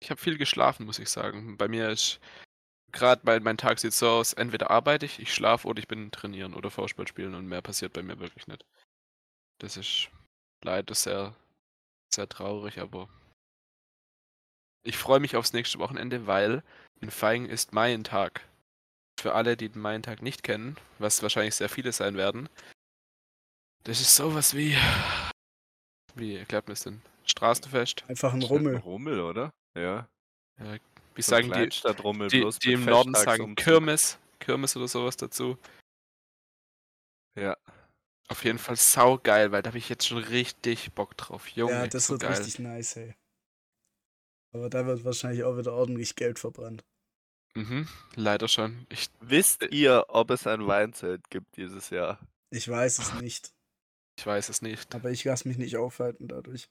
Ich 0.00 0.10
habe 0.10 0.20
viel 0.20 0.38
geschlafen, 0.38 0.86
muss 0.86 0.98
ich 0.98 1.08
sagen. 1.10 1.56
Bei 1.56 1.68
mir 1.68 1.90
ist 1.90 2.20
gerade 2.92 3.22
mein, 3.24 3.42
mein 3.42 3.58
Tag 3.58 3.78
sieht 3.78 3.92
so 3.92 4.08
aus, 4.08 4.32
entweder 4.32 4.70
arbeite 4.70 5.06
ich, 5.06 5.18
ich 5.20 5.34
schlafe 5.34 5.68
oder 5.68 5.78
ich 5.78 5.88
bin 5.88 6.10
trainieren 6.10 6.54
oder 6.54 6.70
Vorspiel 6.70 7.06
spielen 7.06 7.34
und 7.34 7.46
mehr 7.46 7.62
passiert 7.62 7.92
bei 7.92 8.02
mir 8.02 8.18
wirklich 8.18 8.46
nicht. 8.46 8.64
Das 9.58 9.76
ist 9.76 10.10
leider 10.62 10.94
sehr, 10.94 11.36
sehr 12.12 12.28
traurig, 12.28 12.80
aber 12.80 13.08
ich 14.82 14.96
freue 14.96 15.20
mich 15.20 15.36
aufs 15.36 15.52
nächste 15.52 15.78
Wochenende, 15.78 16.26
weil 16.26 16.62
in 17.00 17.10
Feing 17.10 17.46
ist 17.46 17.72
mein 17.72 18.04
Tag. 18.04 18.46
Für 19.20 19.34
alle, 19.34 19.56
die 19.56 19.68
den 19.68 19.82
meinen 19.82 20.02
Tag 20.02 20.22
nicht 20.22 20.42
kennen, 20.42 20.76
was 20.98 21.22
wahrscheinlich 21.22 21.54
sehr 21.54 21.68
viele 21.68 21.92
sein 21.92 22.16
werden, 22.16 22.48
das 23.84 24.00
ist 24.00 24.16
sowas 24.16 24.54
wie, 24.56 24.76
wie 26.14 26.36
erklärt 26.36 26.68
man 26.68 26.72
es 26.72 26.82
denn? 26.84 27.02
Straßenfest? 27.26 28.04
Einfach 28.08 28.32
ein 28.32 28.40
halt 28.40 28.44
ein 28.44 28.48
Rummel. 28.48 28.76
Rummel, 28.78 29.20
oder? 29.20 29.50
Ja. 29.76 30.08
Wie 31.14 31.22
So 31.22 31.30
sagen 31.30 31.52
die, 31.52 31.68
die, 32.28 32.58
die 32.62 32.72
im 32.72 32.84
Norden 32.84 33.14
sagen. 33.14 33.54
Kirmes, 33.56 34.18
Kirmes 34.38 34.76
oder 34.76 34.88
sowas 34.88 35.16
dazu. 35.16 35.58
Ja. 37.34 37.56
Auf 38.28 38.44
jeden 38.44 38.58
Fall 38.58 38.76
saugeil, 38.76 39.52
weil 39.52 39.62
da 39.62 39.68
habe 39.68 39.78
ich 39.78 39.88
jetzt 39.88 40.06
schon 40.06 40.18
richtig 40.18 40.92
Bock 40.92 41.16
drauf. 41.16 41.48
Junge, 41.48 41.72
Ja, 41.72 41.86
das 41.86 42.06
so 42.06 42.14
wird 42.14 42.22
geil. 42.22 42.32
richtig 42.32 42.58
nice, 42.58 42.96
ey. 42.96 43.14
Aber 44.52 44.70
da 44.70 44.86
wird 44.86 45.04
wahrscheinlich 45.04 45.44
auch 45.44 45.56
wieder 45.56 45.72
ordentlich 45.72 46.14
Geld 46.16 46.38
verbrannt. 46.38 46.84
Mhm, 47.54 47.88
leider 48.14 48.48
schon. 48.48 48.86
Ich, 48.90 49.08
Wisst 49.20 49.62
ihr, 49.72 50.04
ob 50.08 50.30
es 50.30 50.46
ein 50.46 50.66
Weinzelt 50.66 51.30
gibt 51.30 51.56
dieses 51.56 51.90
Jahr? 51.90 52.20
Ich 52.50 52.68
weiß 52.68 52.98
es 52.98 53.14
nicht. 53.14 53.52
ich 54.18 54.26
weiß 54.26 54.48
es 54.50 54.62
nicht. 54.62 54.94
Aber 54.94 55.10
ich 55.10 55.24
lasse 55.24 55.48
mich 55.48 55.58
nicht 55.58 55.76
aufhalten 55.76 56.28
dadurch. 56.28 56.68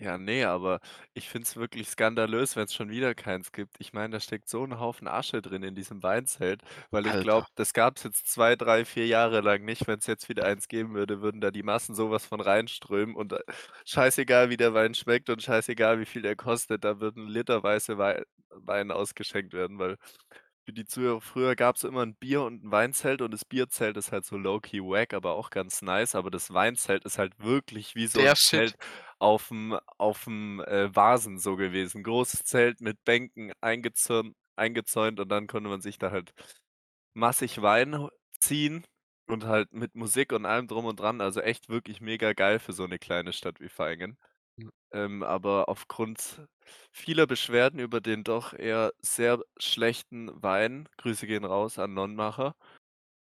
Ja, 0.00 0.16
nee, 0.16 0.44
aber 0.44 0.78
ich 1.12 1.28
find's 1.28 1.56
wirklich 1.56 1.88
skandalös, 1.88 2.54
wenn 2.54 2.66
es 2.66 2.72
schon 2.74 2.88
wieder 2.88 3.16
keins 3.16 3.50
gibt. 3.50 3.74
Ich 3.80 3.92
meine, 3.92 4.10
da 4.12 4.20
steckt 4.20 4.48
so 4.48 4.62
ein 4.62 4.78
Haufen 4.78 5.08
Asche 5.08 5.42
drin 5.42 5.64
in 5.64 5.74
diesem 5.74 6.04
Weinzelt, 6.04 6.62
weil 6.92 7.08
ich 7.08 7.18
Alter. 7.18 7.18
glaube, 7.18 7.48
das 7.56 7.72
gab's 7.72 8.04
jetzt 8.04 8.28
zwei, 8.30 8.54
drei, 8.54 8.84
vier 8.84 9.08
Jahre 9.08 9.40
lang 9.40 9.64
nicht. 9.64 9.88
Wenn 9.88 9.98
es 9.98 10.06
jetzt 10.06 10.28
wieder 10.28 10.44
eins 10.44 10.68
geben 10.68 10.94
würde, 10.94 11.20
würden 11.20 11.40
da 11.40 11.50
die 11.50 11.64
Massen 11.64 11.96
sowas 11.96 12.24
von 12.26 12.40
reinströmen 12.40 13.16
und 13.16 13.32
äh, 13.32 13.40
scheißegal, 13.86 14.50
wie 14.50 14.56
der 14.56 14.72
Wein 14.72 14.94
schmeckt 14.94 15.30
und 15.30 15.42
scheißegal, 15.42 15.98
wie 15.98 16.06
viel 16.06 16.22
der 16.22 16.36
kostet, 16.36 16.84
da 16.84 17.00
würden 17.00 17.26
literweise 17.26 17.98
Wei 17.98 18.22
Wein 18.50 18.90
ausgeschenkt 18.92 19.52
werden, 19.52 19.78
weil 19.80 19.96
für 20.64 20.72
die 20.72 20.84
Zuhörer, 20.84 21.20
früher 21.20 21.56
gab's 21.56 21.84
immer 21.84 22.02
ein 22.04 22.14
Bier 22.14 22.42
und 22.42 22.64
ein 22.64 22.70
Weinzelt 22.70 23.22
und 23.22 23.32
das 23.32 23.44
Bierzelt 23.44 23.96
ist 23.96 24.12
halt 24.12 24.24
so 24.26 24.36
low-key 24.36 24.80
wack, 24.82 25.14
aber 25.14 25.32
auch 25.34 25.48
ganz 25.50 25.80
nice, 25.82 26.14
aber 26.14 26.30
das 26.30 26.52
Weinzelt 26.52 27.04
ist 27.04 27.18
halt 27.18 27.38
wirklich 27.38 27.94
wie 27.94 28.06
so 28.06 28.20
Der 28.20 28.34
ein 28.34 28.36
Shit. 28.36 28.66
Zelt 28.66 28.76
auf'm 29.20 29.78
auf'm, 29.98 30.60
äh, 30.64 30.94
Vasen 30.94 31.38
so 31.38 31.56
gewesen. 31.56 32.02
Großes 32.04 32.44
Zelt 32.44 32.80
mit 32.80 33.04
Bänken 33.04 33.52
eingezürnt 33.60 34.34
eingezäunt 34.56 35.20
und 35.20 35.28
dann 35.30 35.46
konnte 35.46 35.68
man 35.70 35.80
sich 35.82 35.98
da 35.98 36.10
halt 36.10 36.32
massig 37.14 37.62
Wein 37.62 38.08
ziehen 38.40 38.84
und 39.28 39.44
halt 39.46 39.72
mit 39.72 39.94
Musik 39.96 40.32
und 40.32 40.46
allem 40.46 40.68
drum 40.68 40.86
und 40.86 41.00
dran. 41.00 41.20
Also 41.22 41.40
echt 41.42 41.68
wirklich 41.70 42.00
mega 42.02 42.32
geil 42.34 42.58
für 42.60 42.72
so 42.74 42.86
'ne 42.86 42.98
kleine 43.00 43.32
Stadt 43.34 43.60
wie. 43.60 44.18
Mhm. 44.58 44.70
Ähm, 44.92 45.22
aber 45.24 45.68
aufgrund 45.70 46.46
vieler 46.92 47.26
Beschwerden 47.28 47.80
über 47.80 48.00
den 48.02 48.24
doch 48.24 48.54
eher 48.54 48.92
sehr 49.00 49.40
schlechten 49.58 50.30
Wein 50.42 50.88
Grüße 50.98 51.26
gehen 51.28 51.44
raus 51.46 51.78
an 51.78 51.94
Nonnmacher, 51.94 52.54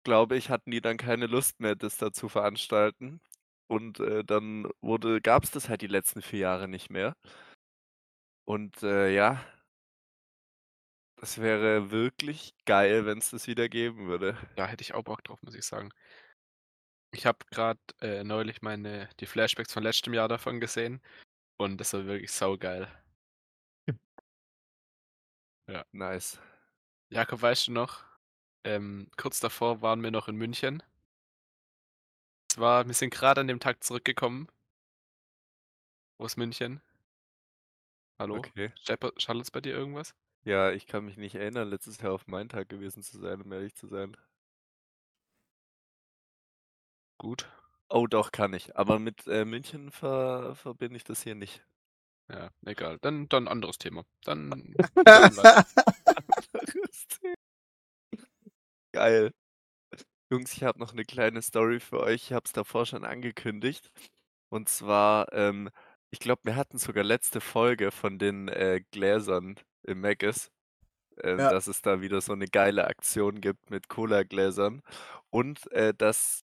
glaube 0.06 0.38
ich, 0.38 0.50
hatten 0.52 0.72
die 0.72 0.82
dann 0.82 0.98
keine 0.98 1.28
Lust 1.28 1.60
mehr, 1.62 1.76
das 1.76 1.98
da 1.98 2.12
zu 2.14 2.30
veranstalten. 2.30 3.22
Und, 3.70 4.00
äh, 4.00 4.24
dann 4.24 4.68
wurde 4.82 5.22
gab's 5.22 5.52
das 5.52 5.70
halt 5.70 5.82
die 5.82 5.88
letzten 5.88 6.22
4 6.22 6.40
Jahre 6.40 6.68
nicht 6.68 6.90
mehr. 6.90 7.14
Und, 8.48 8.82
äh, 8.84 9.14
ja 9.14 9.40
das 11.20 11.38
wäre 11.42 11.92
wirklich 11.92 12.54
geil, 12.66 13.06
wenn's 13.06 13.32
das 13.32 13.48
wieder 13.48 13.68
geben 13.68 14.08
würde. 14.08 14.38
Da 14.56 14.68
hätte 14.68 14.82
ich 14.84 14.94
auch 14.94 15.04
Bock 15.04 15.24
drauf, 15.24 15.42
muss 15.44 15.56
ich 15.56 15.66
sagen. 15.66 15.92
Ich 17.12 17.26
habe 17.26 17.40
gerade 17.52 17.80
äh, 18.02 18.24
neulich 18.24 18.62
meine 18.62 19.10
die 19.20 19.26
Flashbacks 19.26 19.74
von 19.74 19.84
letztem 19.84 20.14
Jahr 20.14 20.28
davon 20.28 20.60
gesehen 20.60 21.02
und 21.58 21.80
das 21.80 21.94
war 21.94 22.06
wirklich 22.06 22.32
saugeil. 22.32 22.88
Ja. 25.68 25.86
Nice. 25.92 26.40
Jakob, 27.10 27.42
weißt 27.44 27.68
du 27.68 27.74
noch, 27.74 28.04
ähm, 28.64 29.12
kurz 29.18 29.40
davor 29.40 29.82
waren 29.84 30.02
wir 30.04 30.12
noch 30.12 30.28
in 30.28 30.36
München. 30.36 30.82
War 32.60 32.86
wir 32.86 32.94
sind 32.94 33.12
grade 33.12 33.40
an 33.40 33.48
dem 33.48 33.62
Tag 33.62 33.84
zurückgekommen 33.86 34.50
aus 36.18 36.36
München. 36.36 36.82
Hallo? 38.20 38.36
Okay. 38.36 38.74
Schallert's 39.16 39.50
bei 39.50 39.62
dir 39.62 39.74
irgendwas? 39.74 40.14
Ja, 40.44 40.70
ich 40.72 40.86
kann 40.86 41.06
mich 41.06 41.16
nicht 41.16 41.36
erinnern, 41.36 41.70
letztes 41.70 42.02
Jahr 42.02 42.12
auf 42.12 42.28
meinen 42.28 42.50
Tag 42.50 42.68
gewesen 42.68 43.02
zu 43.02 43.18
sein, 43.18 43.42
um 43.42 43.52
ehrlich 43.54 43.76
zu 43.76 43.88
sein. 43.88 44.18
Gut. 47.18 47.50
Oh 47.88 48.08
doch, 48.08 48.34
kann 48.34 48.54
ich. 48.54 48.76
Aber 48.76 49.00
mit, 49.00 49.26
äh, 49.28 49.46
München 49.46 49.90
ver 49.92 50.54
verbinde 50.56 50.98
ich 50.98 51.06
das 51.06 51.24
hier 51.24 51.36
nicht. 51.36 51.64
Ja, 52.30 52.50
egal. 52.66 53.00
Dann 53.00 53.30
dann 53.30 53.48
anderes 53.48 53.78
Thema. 53.78 54.04
Dann 54.26 54.50
dann. 55.06 55.66
Anderes 56.54 57.08
Thema. 57.08 57.36
Geil. 58.92 59.32
Jungs, 60.32 60.54
ich 60.54 60.64
habe 60.64 60.78
noch 60.78 60.94
'ne 60.94 61.06
kleine 61.06 61.42
Story 61.42 61.80
für 61.80 62.00
euch. 62.02 62.26
Ich 62.26 62.34
habe 62.34 62.44
es 62.46 62.54
davor 62.54 62.86
schon 62.86 63.04
angekündigt. 63.04 63.90
Und 64.50 64.70
zwar, 64.70 65.34
ähm, 65.34 65.70
ich 66.12 66.20
glaube, 66.20 66.42
wir 66.46 66.56
hatten 66.56 66.78
sogar 66.78 67.04
letzte 67.04 67.42
Folge 67.42 67.92
von 67.92 68.20
den, 68.20 68.48
äh, 68.48 68.82
Gläsern 68.92 69.56
im 69.84 70.02
Mc's, 70.02 70.52
äh, 71.18 71.38
Ja. 71.38 71.50
dass 71.50 71.68
es 71.68 71.82
da 71.82 72.02
wieder 72.02 72.22
so 72.22 72.36
'ne 72.36 72.48
geile 72.48 72.88
Aktion 72.88 73.42
gibt 73.42 73.72
mit 73.72 73.90
Cola-Gläsern 73.90 74.82
und, 75.32 75.72
äh, 75.74 75.94
dass 75.96 76.42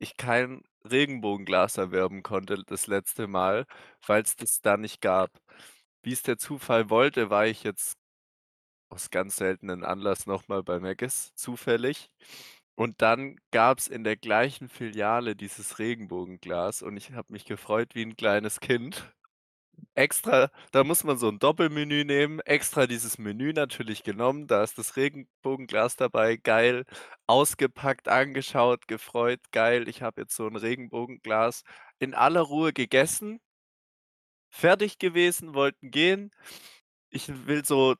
ich 0.00 0.16
kein 0.16 0.62
Regenbogenglas 0.90 1.78
erwerben 1.78 2.22
konnte 2.24 2.64
das 2.66 2.86
letzte 2.88 3.28
Mal, 3.28 3.66
weil's 4.06 4.36
das 4.36 4.60
da 4.62 4.76
nicht 4.78 5.00
gab. 5.02 5.30
Wie's 6.04 6.22
der 6.22 6.38
Zufall 6.38 6.90
wollte, 6.90 7.30
war 7.30 7.46
ich 7.46 7.64
jetzt 7.64 7.96
aus 8.90 9.10
ganz 9.10 9.36
seltenen 9.36 9.84
Anlass 9.84 10.26
noch 10.26 10.48
mal 10.48 10.62
bei 10.64 10.80
Mc's 10.80 11.32
zufällig. 11.36 12.08
Und 12.78 13.02
dann 13.02 13.34
gab's 13.50 13.88
in 13.88 14.04
der 14.04 14.14
gleichen 14.16 14.68
Filiale 14.68 15.34
dieses 15.34 15.80
Regenbogenglas 15.80 16.80
und 16.82 16.96
ich 16.96 17.10
habe 17.10 17.32
mich 17.32 17.44
gefreut 17.44 17.96
wie 17.96 18.02
'n 18.02 18.14
kleines 18.16 18.60
Kind. 18.60 19.12
extra 19.94 20.50
da 20.72 20.84
muss 20.84 21.04
man 21.04 21.18
so 21.18 21.28
'n 21.28 21.38
Doppelmenü 21.40 22.04
nehmen, 22.04 22.40
extra 22.40 22.86
dieses 22.86 23.18
Menü 23.18 23.52
natürlich 23.54 24.04
genommen, 24.04 24.46
da 24.48 24.64
ist 24.64 24.78
das 24.78 24.96
Regenbogenglas 24.96 25.96
dabei, 25.96 26.36
geil, 26.36 26.84
ausgepackt, 27.26 28.08
angeschaut, 28.08 28.88
gefreut, 28.88 29.40
geil, 29.52 29.88
ich 29.88 30.02
habe 30.02 30.22
jetzt 30.22 30.36
so 30.36 30.46
'n 30.48 30.56
Regenbogenglas, 30.56 31.64
in 32.00 32.14
aller 32.14 32.42
Ruhe 32.42 32.72
gegessen 32.72 33.40
fertig 34.52 34.98
gewesen, 34.98 35.54
wollten 35.54 35.90
gehen. 35.90 36.30
Ich 37.10 37.28
will 37.46 37.64
so 37.64 37.96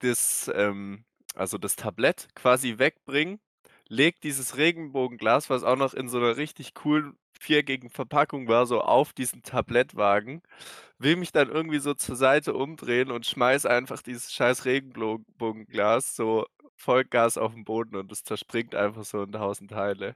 das, 0.00 0.50
ähm 0.54 1.04
also 1.36 1.58
das 1.58 1.76
Tablett 1.76 2.28
quasi 2.34 2.78
wegbringen, 2.78 3.40
lege 3.88 4.18
dieses 4.22 4.56
Regenbogenglas, 4.56 5.50
was 5.50 5.64
auch 5.64 5.76
noch 5.76 5.94
in 5.94 6.08
so 6.08 6.18
'ner 6.18 6.36
richtig 6.36 6.74
coolen 6.74 7.18
viereckigen 7.38 7.90
Verpackung 7.90 8.48
war, 8.48 8.66
so 8.66 8.80
auf 8.80 9.12
diesen 9.12 9.42
Tablettwagen, 9.42 10.42
will 10.98 11.16
mich 11.16 11.32
dann 11.32 11.50
irgendwie 11.50 11.78
so 11.80 11.94
zur 11.94 12.16
Seite 12.16 12.54
umdrehen 12.54 13.10
und 13.12 13.26
schmeiße 13.26 13.68
einfach 13.70 14.02
dieses 14.02 14.32
scheiß 14.34 14.64
Regenbogenglas 14.66 16.16
so 16.16 16.46
Vollgas 16.76 17.38
auf 17.38 17.54
'n 17.54 17.64
Boden 17.64 17.96
und 17.96 18.12
es 18.12 18.24
zerspringt 18.24 18.74
einfach 18.74 19.04
so 19.04 19.22
in 19.24 19.32
1.000 19.32 19.70
Teile. 19.72 20.14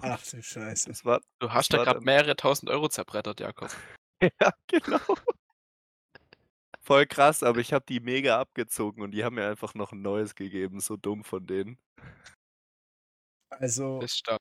Ach 0.00 0.22
du 0.30 0.42
Scheiße. 0.42 0.88
Das 0.88 1.04
war 1.04 1.20
Du 1.40 1.52
hast 1.52 1.72
das 1.72 1.80
da 1.86 1.86
dann 1.86 2.02
mehrere 2.04 2.36
1.000 2.36 2.70
€ 2.70 2.88
zerbrettert, 2.88 3.40
Jakob. 3.40 3.70
Ja, 4.40 4.52
genau. 4.68 4.98
Voll 6.84 7.06
krass, 7.06 7.44
aber 7.44 7.60
ich 7.60 7.72
habe 7.72 7.84
die 7.88 8.00
mega 8.00 8.40
abgezogen 8.40 9.02
und 9.02 9.12
die 9.12 9.22
haben 9.22 9.36
mir 9.36 9.46
einfach 9.48 9.74
noch 9.74 9.92
'n 9.92 10.02
neues 10.02 10.34
gegeben, 10.34 10.80
so 10.80 10.96
dumm 10.96 11.22
von 11.22 11.46
denen. 11.46 11.78
Also 13.60 14.04
Ist 14.04 14.16
stark. 14.18 14.40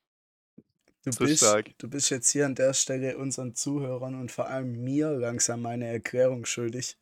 du 1.06 1.16
bist 1.16 1.58
stark. 1.58 1.74
du 1.80 1.90
bist 1.90 2.10
jetzt 2.12 2.30
hier 2.32 2.46
an 2.46 2.54
der 2.56 2.74
Stelle 2.74 3.18
unseren 3.18 3.56
Zuhörern 3.56 4.14
und 4.16 4.32
vor 4.32 4.48
allem 4.48 4.84
mir 4.84 5.12
langsam 5.12 5.66
eine 5.66 5.88
Erklärung 5.88 6.46
schuldig, 6.46 6.98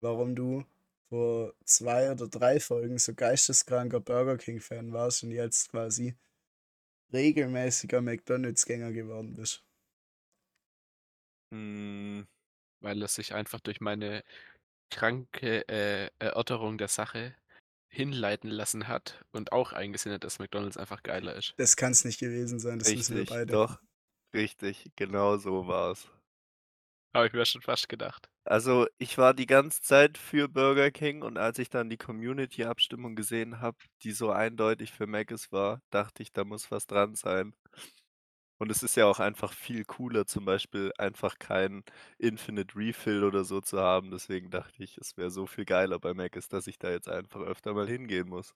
warum 0.00 0.36
du 0.36 0.64
vor 1.10 1.54
2 1.64 2.12
oder 2.12 2.28
3 2.28 2.60
Folgen 2.60 2.98
so 2.98 3.14
geisteskranker 3.14 4.00
Burger 4.00 4.38
King-Fan 4.38 4.92
warst 4.92 5.24
und 5.24 5.32
jetzt 5.32 5.70
quasi 5.70 6.16
regelmäßiger 7.12 8.02
McDonald's-Gänger 8.02 8.92
geworden 8.92 9.34
bist. 9.36 9.62
Hm. 11.52 12.26
Weil 12.80 13.02
er 13.02 13.08
sich 13.08 13.34
einfach 13.34 13.60
durch 13.60 13.80
meine 13.80 14.24
kranke, 14.90 15.68
äh, 15.68 16.10
Erörterung 16.18 16.78
der 16.78 16.88
Sache 16.88 17.36
hinleiten 17.88 18.50
lassen 18.50 18.88
hat 18.88 19.24
und 19.32 19.52
auch 19.52 19.72
eingesehen 19.72 20.14
hat, 20.14 20.24
dass 20.24 20.38
McDonald's 20.38 20.76
einfach 20.78 21.02
geiler 21.02 21.34
ist. 21.36 21.56
Das 21.56 21.76
kann's 21.76 22.06
nicht 22.06 22.20
gewesen 22.20 22.58
sein, 22.58 22.78
das 22.78 22.96
wissen 22.96 23.14
wir 23.16 23.24
Richtig, 23.24 23.26
beide. 23.26 23.58
doch. 23.58 23.80
Richtig, 24.34 24.92
genau 24.96 25.36
so 25.38 25.66
war's. 25.68 26.10
Habe 27.14 27.26
ich 27.26 27.34
mir 27.34 27.44
schon 27.44 27.60
fast 27.60 27.90
gedacht. 27.90 28.30
Also, 28.44 28.86
ich 28.98 29.18
war 29.18 29.34
die 29.34 29.46
ganze 29.46 29.82
Zeit 29.82 30.16
für 30.16 30.48
Burger 30.48 30.90
King 30.90 31.22
und 31.22 31.36
als 31.36 31.58
ich 31.58 31.68
dann 31.68 31.90
die 31.90 31.98
Community-Abstimmung 31.98 33.14
gesehen 33.14 33.60
habe, 33.60 33.76
die 34.02 34.12
so 34.12 34.30
eindeutig 34.30 34.90
für 34.92 35.06
Mc's 35.06 35.52
war, 35.52 35.82
dachte 35.90 36.22
ich, 36.22 36.32
da 36.32 36.44
muss 36.44 36.70
was 36.70 36.86
dran 36.86 37.14
sein. 37.14 37.54
Und 38.60 38.72
es 38.72 38.82
ist 38.82 38.96
ja 38.96 39.06
auch 39.06 39.20
einfach 39.20 39.52
viel 39.52 39.84
cooler, 39.84 40.26
zum 40.26 40.44
Beispiel 40.44 40.92
einfach 40.98 41.38
kein 41.38 41.84
Infinite 42.18 42.74
Refill 42.76 43.22
oder 43.22 43.44
so 43.44 43.60
zu 43.60 43.78
haben. 43.80 44.10
Deswegen 44.10 44.50
dachte 44.50 44.82
ich, 44.82 44.98
es 44.98 45.16
wäre 45.16 45.30
so 45.30 45.46
viel 45.46 45.64
geiler 45.64 46.00
bei 46.00 46.12
Mc's, 46.12 46.48
dass 46.48 46.66
ich 46.66 46.76
da 46.78 46.90
jetzt 46.90 47.08
einfach 47.08 47.40
öfter 47.40 47.72
mal 47.72 47.86
hingehen 47.86 48.28
muss. 48.28 48.52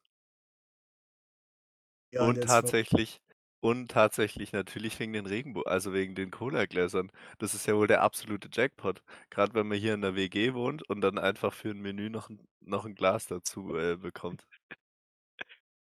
Ja, 2.15 2.29
und 2.29 2.43
jetzt 2.43 2.57
vor 2.59 2.75
tatsächlich 2.83 3.21
und 3.61 3.91
tatsächlich 3.91 4.53
natürlich 4.53 4.99
wegen 4.99 5.13
den 5.13 5.27
Regenbo 5.27 5.63
also 5.63 5.93
wegen 5.93 6.15
den 6.15 6.31
Colagläsern. 6.31 7.11
Das 7.39 7.55
ist 7.55 7.67
ja 7.67 7.77
wohl 7.77 7.87
der 7.87 8.03
absolute 8.03 8.49
Jackpot. 8.53 9.03
Grad 9.31 9.55
wenn 9.55 9.67
man 9.69 9.79
hier 9.79 9.95
in 9.95 10.01
'ner 10.01 10.15
WG 10.17 10.53
wohnt 10.55 10.83
und 10.89 11.01
dann 11.01 11.19
einfach 11.19 11.53
für 11.55 11.71
'n 11.71 11.81
Menü 11.81 12.11
noch 12.11 12.29
'n 12.31 12.47
noch 12.61 12.85
'n 12.85 12.95
Glas 12.95 13.27
dazu, 13.29 13.77
äh, 13.77 13.97
bekommt. 13.97 14.47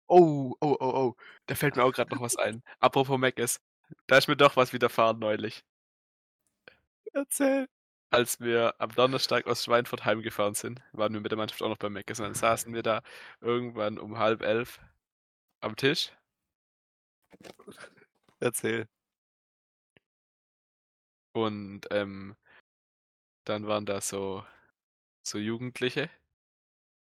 Oh, 0.09 0.55
oh, 0.61 0.77
oh, 0.81 0.91
oh, 0.95 1.15
da 1.47 1.55
fällt 1.55 1.75
mir 1.75 1.83
auch 1.83 1.93
grad 1.93 2.11
noch 2.11 2.21
was 2.21 2.35
ein. 2.35 2.61
Apropos 2.79 3.17
Mc's, 3.17 3.59
da 4.07 4.17
ist 4.17 4.27
mir 4.27 4.37
doch 4.37 4.55
was 4.55 4.73
widerfahren 4.73 5.19
neulich. 5.19 5.63
Erzähl. 7.13 7.67
Als 8.11 8.39
wir 8.39 8.75
am 8.79 8.91
Donnerstag 8.91 9.47
aus 9.47 9.63
Schweinfurt 9.63 10.05
heimgefahren 10.05 10.53
sind, 10.53 10.81
waren 10.93 11.13
wir 11.13 11.19
mit 11.21 11.31
der 11.31 11.37
Mannschaft 11.37 11.61
auch 11.63 11.69
noch 11.69 11.77
bei 11.77 11.89
Mc's 11.89 12.19
und 12.19 12.25
dann 12.25 12.35
saßen 12.35 12.73
wir 12.73 12.83
da 12.83 13.01
irgendwann 13.41 13.97
um 13.99 14.17
10:30 14.17 14.79
am 15.61 15.75
Tisch. 15.75 16.11
Erzähl. 18.41 18.87
Und, 21.35 21.87
ähm, 21.91 22.35
dann 23.47 23.67
waren 23.67 23.85
da 23.85 24.01
so 24.01 24.43
so 25.23 25.37
Jugendliche 25.39 26.09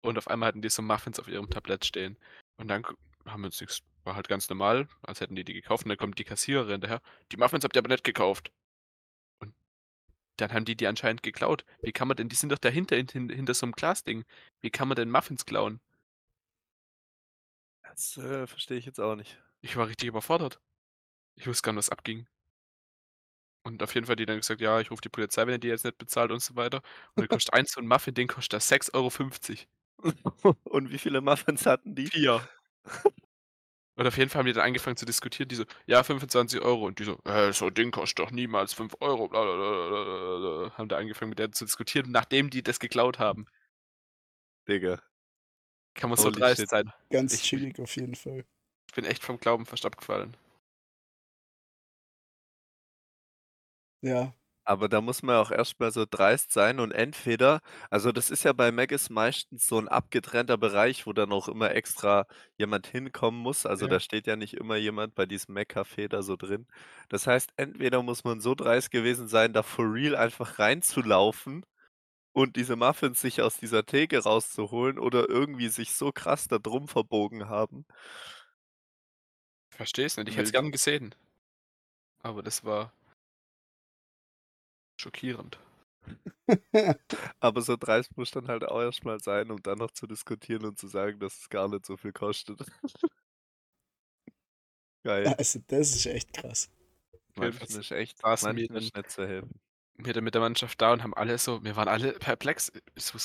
und 0.04 0.18
auf 0.18 0.28
einmal 0.28 0.48
hatten 0.48 0.62
die 0.62 0.68
so 0.70 0.82
Muffins 0.82 1.18
auf 1.20 1.28
ihrem 1.28 1.50
Tablett 1.50 1.84
stehen. 1.84 2.18
Und 2.56 2.68
dann 2.68 2.84
haben 3.26 3.42
wir 3.42 3.46
uns 3.46 3.60
nix 3.60 3.82
war 4.04 4.14
halt 4.16 4.28
ganz 4.28 4.48
normal, 4.48 4.88
als 5.02 5.20
hätten 5.20 5.34
die 5.36 5.44
die 5.44 5.54
gekauft 5.54 5.84
und 5.84 5.90
dann 5.90 5.98
kommt 5.98 6.18
die 6.18 6.24
Kassiererin 6.24 6.72
hinterher: 6.72 7.00
„Die 7.32 7.36
Muffins 7.36 7.64
habt 7.64 7.76
ihr 7.76 7.80
aber 7.80 7.88
nicht 7.88 8.04
gekauft.“ 8.04 8.52
Und 9.40 9.54
dann 10.38 10.52
haben 10.54 10.64
die 10.66 10.76
die 10.76 10.86
anscheinend 10.88 11.22
geklaut. 11.24 11.64
Wie 11.82 11.92
kann 11.92 12.08
man 12.08 12.16
denn 12.18 12.28
die 12.30 12.36
sind 12.36 12.50
doch 12.52 12.58
dahinter 12.58 12.96
hint 12.96 13.12
hin 13.12 13.30
hinter 13.30 13.54
so 13.54 13.66
'nem 13.66 13.72
Glasding. 13.74 14.24
Wie 14.62 14.70
kann 14.70 14.88
man 14.88 14.96
denn 14.96 15.10
Muffins 15.10 15.46
klauen? 15.46 15.80
Das, 17.84 18.16
äh, 18.18 18.46
verstehe 18.46 18.78
ich 18.78 18.86
jetzt 18.86 19.00
auch 19.00 19.16
nicht. 19.16 19.40
Ich 19.64 19.76
war 19.76 19.88
richtig 19.88 20.08
überfordert. 20.08 20.60
Ich 21.36 21.46
wusste 21.48 21.62
gar 21.66 21.72
nicht, 21.72 21.78
was 21.78 21.90
abging. 21.90 22.26
Und 23.66 23.82
auf 23.82 23.94
jeden 23.94 24.06
Fall 24.06 24.14
hat 24.14 24.18
die 24.20 24.26
dann 24.26 24.38
gesagt: 24.38 24.60
„Ja, 24.60 24.80
ich 24.80 24.90
rufe 24.90 25.02
die 25.02 25.08
Polizei, 25.10 25.42
wenn 25.46 25.54
ihr 25.54 25.58
die 25.58 25.68
jetzt 25.68 25.84
nicht 25.84 25.98
bezahlt“ 25.98 26.30
und 26.30 26.40
so 26.42 26.56
weiter. 26.56 26.78
Und 27.14 27.20
dann 27.22 27.28
kostet 27.28 27.52
eins 27.54 27.72
so 27.72 27.80
'n 27.80 27.86
Muffin, 27.86 28.14
Ding 28.14 28.28
kostet 28.28 28.54
da 28.54 28.60
6,50 28.60 29.68
€. 29.98 30.56
Und 30.64 30.90
wie 30.90 30.98
viele 30.98 31.20
Muffins 31.20 31.66
hatten 31.66 31.94
die? 31.94 32.10
4. 32.10 32.48
Und 34.00 34.06
auf 34.06 34.16
jeden 34.16 34.30
Fall 34.30 34.38
haben 34.40 34.46
die 34.46 34.54
dann 34.54 34.64
angefangen 34.64 34.96
zu 34.96 35.04
diskutieren, 35.04 35.48
die 35.50 35.56
so: 35.56 35.64
„Ja, 35.86 36.02
25 36.02 36.62
€“ 36.62 36.86
und 36.86 36.98
die 37.00 37.04
so: 37.04 37.18
„Äh, 37.26 37.52
so 37.52 37.66
'n 37.66 37.74
Ding 37.74 37.90
kostet 37.90 38.18
doch 38.20 38.30
niemals 38.30 38.72
5 38.72 38.94
€, 38.98 39.28
bla 39.28 39.42
bla 39.44 39.56
bla 39.56 39.88
bla 39.90 40.38
bla 40.38 40.38
bla.“ 40.68 40.78
Haben 40.78 40.88
da 40.88 40.96
angefangen 40.96 41.28
mit 41.28 41.38
der 41.38 41.52
zu 41.52 41.66
diskutieren, 41.66 42.10
nachdem 42.10 42.48
die 42.48 42.62
das 42.62 42.78
geklaut 42.80 43.18
haben. 43.18 43.44
Digga. 44.68 45.02
Kann 45.94 46.10
man 46.10 46.16
so 46.18 46.30
dreist 46.30 46.68
sein? 46.68 46.92
Ganz 47.10 47.40
Ich 47.42 47.42
chillig 47.42 47.78
auf 47.80 47.96
jeden 47.96 48.14
Fall. 48.14 48.44
ich 48.88 48.94
bin 48.94 49.04
echt 49.04 49.24
vom 49.24 49.38
Glauben 49.38 49.66
fast 49.66 49.86
abgefallen. 49.86 50.36
Ja. 54.02 54.34
Aber 54.70 54.88
da 54.88 55.00
muss 55.00 55.24
man 55.24 55.34
auch 55.34 55.50
erst 55.50 55.80
mal 55.80 55.90
so 55.90 56.06
dreist 56.08 56.52
sein 56.52 56.78
und 56.78 56.92
entweder 56.92 57.60
also 57.90 58.12
das 58.12 58.30
ist 58.30 58.44
ja 58.44 58.52
bei 58.52 58.70
Mc's 58.70 59.10
meistens 59.10 59.66
so 59.66 59.78
'n 59.78 59.88
abgetrennter 59.88 60.56
Bereich, 60.58 61.06
wo 61.08 61.12
dann 61.12 61.32
auch 61.32 61.48
immer 61.48 61.72
extra 61.74 62.24
jemand 62.56 62.86
hinkommen 62.86 63.40
muss. 63.40 63.66
Also, 63.66 63.88
Ja. 63.88 63.88
da 63.88 63.98
steht 63.98 64.28
ja 64.28 64.36
nicht 64.36 64.54
immer 64.54 64.76
jemand 64.76 65.16
bei 65.16 65.26
diesem 65.26 65.54
Mac-Café 65.56 66.06
da 66.08 66.22
so 66.22 66.36
drin. 66.36 66.68
Das 67.08 67.26
heißt, 67.26 67.50
entweder 67.56 68.00
muss 68.04 68.22
man 68.22 68.40
so 68.40 68.54
dreist 68.54 68.92
gewesen 68.92 69.26
sein, 69.26 69.52
da 69.52 69.64
for 69.64 69.92
real 69.92 70.14
einfach 70.14 70.60
reinzulaufen 70.60 71.64
und 72.32 72.56
diese 72.56 72.76
Muffins 72.76 73.20
sich 73.20 73.42
aus 73.42 73.58
dieser 73.58 73.86
Theke 73.86 74.20
rauszuholen 74.24 74.98
oder 74.98 75.28
irgendwie 75.28 75.68
sich 75.68 75.92
so 75.94 76.12
krass 76.12 76.48
da 76.48 76.58
drum 76.58 76.88
verbogen 76.88 77.48
haben. 77.48 77.86
Verstehe 79.72 80.06
es 80.06 80.16
nicht. 80.16 80.28
Ich 80.28 80.36
hätte 80.36 80.44
es 80.46 80.52
Wild. 80.52 80.52
gern 80.52 80.70
gesehen. 80.70 81.14
Aber 82.22 82.42
das 82.42 82.64
war 82.64 82.92
schockierend. 85.00 85.58
Aber 87.40 87.62
so 87.62 87.76
dreist 87.76 88.16
musst 88.16 88.36
dann 88.36 88.48
halt 88.48 88.64
auch 88.64 88.80
erst 88.80 89.04
mal 89.04 89.20
sein, 89.20 89.50
um 89.50 89.62
dann 89.62 89.78
noch 89.78 89.90
zu 89.90 90.06
diskutieren 90.06 90.64
und 90.64 90.78
zu 90.78 90.88
sagen, 90.88 91.18
dass 91.20 91.38
es 91.38 91.48
gar 91.48 91.68
nicht 91.68 91.86
so 91.86 91.96
viel 91.96 92.12
kostet. 92.12 92.60
Geil. 95.04 95.34
Also, 95.38 95.60
das 95.66 95.94
ist 95.94 96.06
echt 96.06 96.32
krass. 96.32 96.70
Manchen 97.36 97.80
ist 97.80 97.90
echt 97.90 98.22
wir 98.22 98.36
manchen 98.42 98.76
ist 98.76 98.94
nicht 98.94 99.10
zu 99.10 99.26
helfen. 99.26 99.60
wir 99.96 100.12
dann 100.12 100.24
mit 100.24 100.34
der 100.34 100.42
Mannschaft 100.42 100.80
da 100.80 100.92
und 100.92 101.02
haben 101.02 101.14
alle 101.14 101.38
so 101.38 101.62
wir 101.64 101.76
waren 101.76 101.88
alle 101.88 102.12
perplex. 102.12 102.72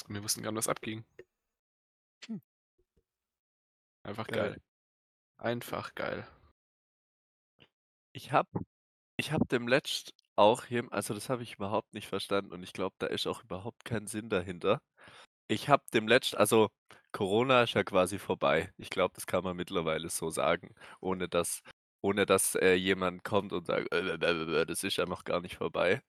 Wir 0.08 0.24
wussten 0.24 0.44
gar 0.44 0.52
nicht, 0.52 0.58
was 0.58 0.68
abging. 0.68 1.04
Hm. 2.28 2.42
Einfach 4.04 4.28
Geil. 4.28 4.52
geil. 4.52 4.62
Einfach 5.38 5.96
geil. 5.96 6.28
Ich 8.14 8.32
habe 8.32 8.62
ich 9.18 9.32
habe 9.32 9.46
demletzt 9.46 10.14
auch 10.36 10.66
jem 10.68 10.90
also 10.92 11.14
das 11.14 11.30
habe 11.30 11.44
ich 11.44 11.56
überhaupt 11.56 11.94
nicht 11.94 12.08
verstanden 12.08 12.52
und 12.54 12.64
ich 12.64 12.74
glaube, 12.74 12.96
da 13.00 13.08
ist 13.08 13.28
auch 13.28 13.44
überhaupt 13.44 13.86
kein 13.86 14.08
Sinn 14.08 14.30
dahinter. 14.30 14.80
Ich 15.50 15.70
habe 15.70 15.84
demletzt 15.94 16.38
also 16.38 16.70
Corona 17.14 17.64
ist 17.64 17.76
ja 17.76 17.84
quasi 17.84 18.20
vorbei. 18.20 18.72
Ich 18.78 18.90
glaube, 18.92 19.14
das 19.16 19.28
kann 19.28 19.44
man 19.44 19.58
mittlerweile 19.58 20.10
so 20.10 20.30
sagen, 20.32 20.76
ohne 21.02 21.30
dass 21.30 21.62
ohne 22.02 22.26
dass, 22.28 22.56
äh, 22.56 22.76
jemand 22.76 23.24
kommt 23.26 23.54
und 23.54 23.68
sagt: 23.68 23.92
„Äh, 23.94 24.66
das 24.68 24.84
ist 24.84 24.98
ja 24.98 25.06
noch 25.08 25.24
gar 25.26 25.42
nicht 25.42 25.58
vorbei.“ 25.58 26.02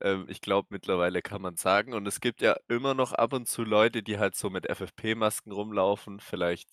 Ähm, 0.00 0.26
ich 0.28 0.40
glaube, 0.40 0.68
mittlerweile 0.70 1.22
kann 1.22 1.42
man's 1.42 1.62
sagen 1.62 1.94
und 1.94 2.06
es 2.06 2.20
gibt 2.20 2.40
ja 2.42 2.56
immer 2.68 2.94
noch 2.94 3.12
ab 3.12 3.32
und 3.34 3.46
zu 3.48 3.64
Leute, 3.64 4.02
die 4.02 4.18
halt 4.18 4.34
so 4.36 4.50
mit 4.50 4.68
FFP-Masken 4.68 5.52
rumlaufen. 5.52 6.20
Vielleicht 6.20 6.68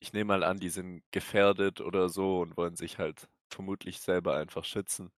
ich 0.00 0.12
nehme 0.12 0.28
mal 0.28 0.44
an, 0.44 0.58
die 0.58 0.70
sind 0.70 1.02
gefährdet 1.12 1.80
oder 1.80 2.08
so 2.08 2.40
und 2.40 2.56
wollen 2.56 2.76
sich 2.76 2.98
halt 2.98 3.28
vermutlich 3.50 4.00
selber 4.00 4.36
einfach 4.36 4.64
schützen. 4.64 5.12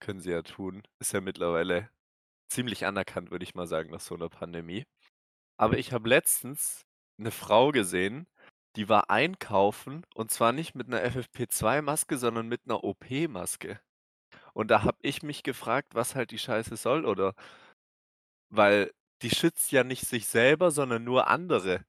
Können 0.00 0.20
sie 0.20 0.30
ja 0.30 0.42
tun. 0.42 0.82
Ist 1.00 1.12
ja 1.12 1.20
mittlerweile 1.20 1.90
ziemlich 2.48 2.86
anerkannt, 2.86 3.30
würde 3.30 3.44
ich 3.44 3.54
mal 3.54 3.66
sagen, 3.66 3.90
nach 3.90 4.00
so 4.00 4.14
einer 4.14 4.28
Pandemie. 4.28 4.84
Aber 5.56 5.78
ich 5.78 5.92
habe 5.92 6.08
letztens 6.08 6.86
eine 7.18 7.30
Frau 7.30 7.70
gesehen, 7.72 8.26
die 8.76 8.88
war 8.88 9.10
einkaufen 9.10 10.04
und 10.14 10.30
zwar 10.30 10.52
nicht 10.52 10.74
mit 10.74 10.88
einer 10.88 11.02
FFP2-Maske, 11.04 12.18
sondern 12.18 12.48
mit 12.48 12.62
einer 12.66 12.82
OP-Maske. 12.82 13.80
Und 14.52 14.70
da 14.70 14.82
habe 14.82 14.98
ich 15.02 15.22
mich 15.22 15.42
gefragt, 15.42 15.94
was 15.94 16.14
halt 16.14 16.30
die 16.30 16.38
Scheiße 16.38 16.76
soll, 16.76 17.04
oder 17.04 17.34
weil 18.50 18.92
die 19.22 19.30
schützt 19.30 19.72
ja 19.72 19.84
nicht 19.84 20.06
sich 20.06 20.26
selber, 20.26 20.70
sondern 20.70 21.04
nur 21.04 21.28
andere. 21.28 21.84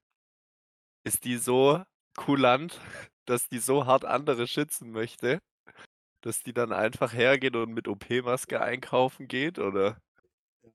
Ist 1.04 1.26
die 1.26 1.38
so 1.38 1.84
kulant, 2.16 2.80
dass 3.26 3.48
die 3.48 3.60
so 3.60 3.86
hart 3.86 4.06
andere 4.06 4.48
schützen 4.48 4.92
möchte, 4.92 5.42
dass 6.26 6.42
die 6.42 6.54
dann 6.54 6.74
einfach 6.74 7.14
hergeht 7.14 7.56
und 7.56 7.72
mit 7.74 7.88
OP-Maske 7.88 8.60
einkaufen 8.60 9.28
geht, 9.28 9.60
oder? 9.60 10.02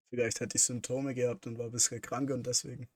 Vielleicht 0.09 0.41
hat 0.41 0.55
die 0.55 0.59
Symptome 0.59 1.13
gehabt 1.13 1.47
und 1.49 1.59
war 1.59 1.67
ein 1.67 1.73
bisschen 1.73 2.01
krank 2.01 2.31
und 2.31 2.47
deswegen. 2.47 2.89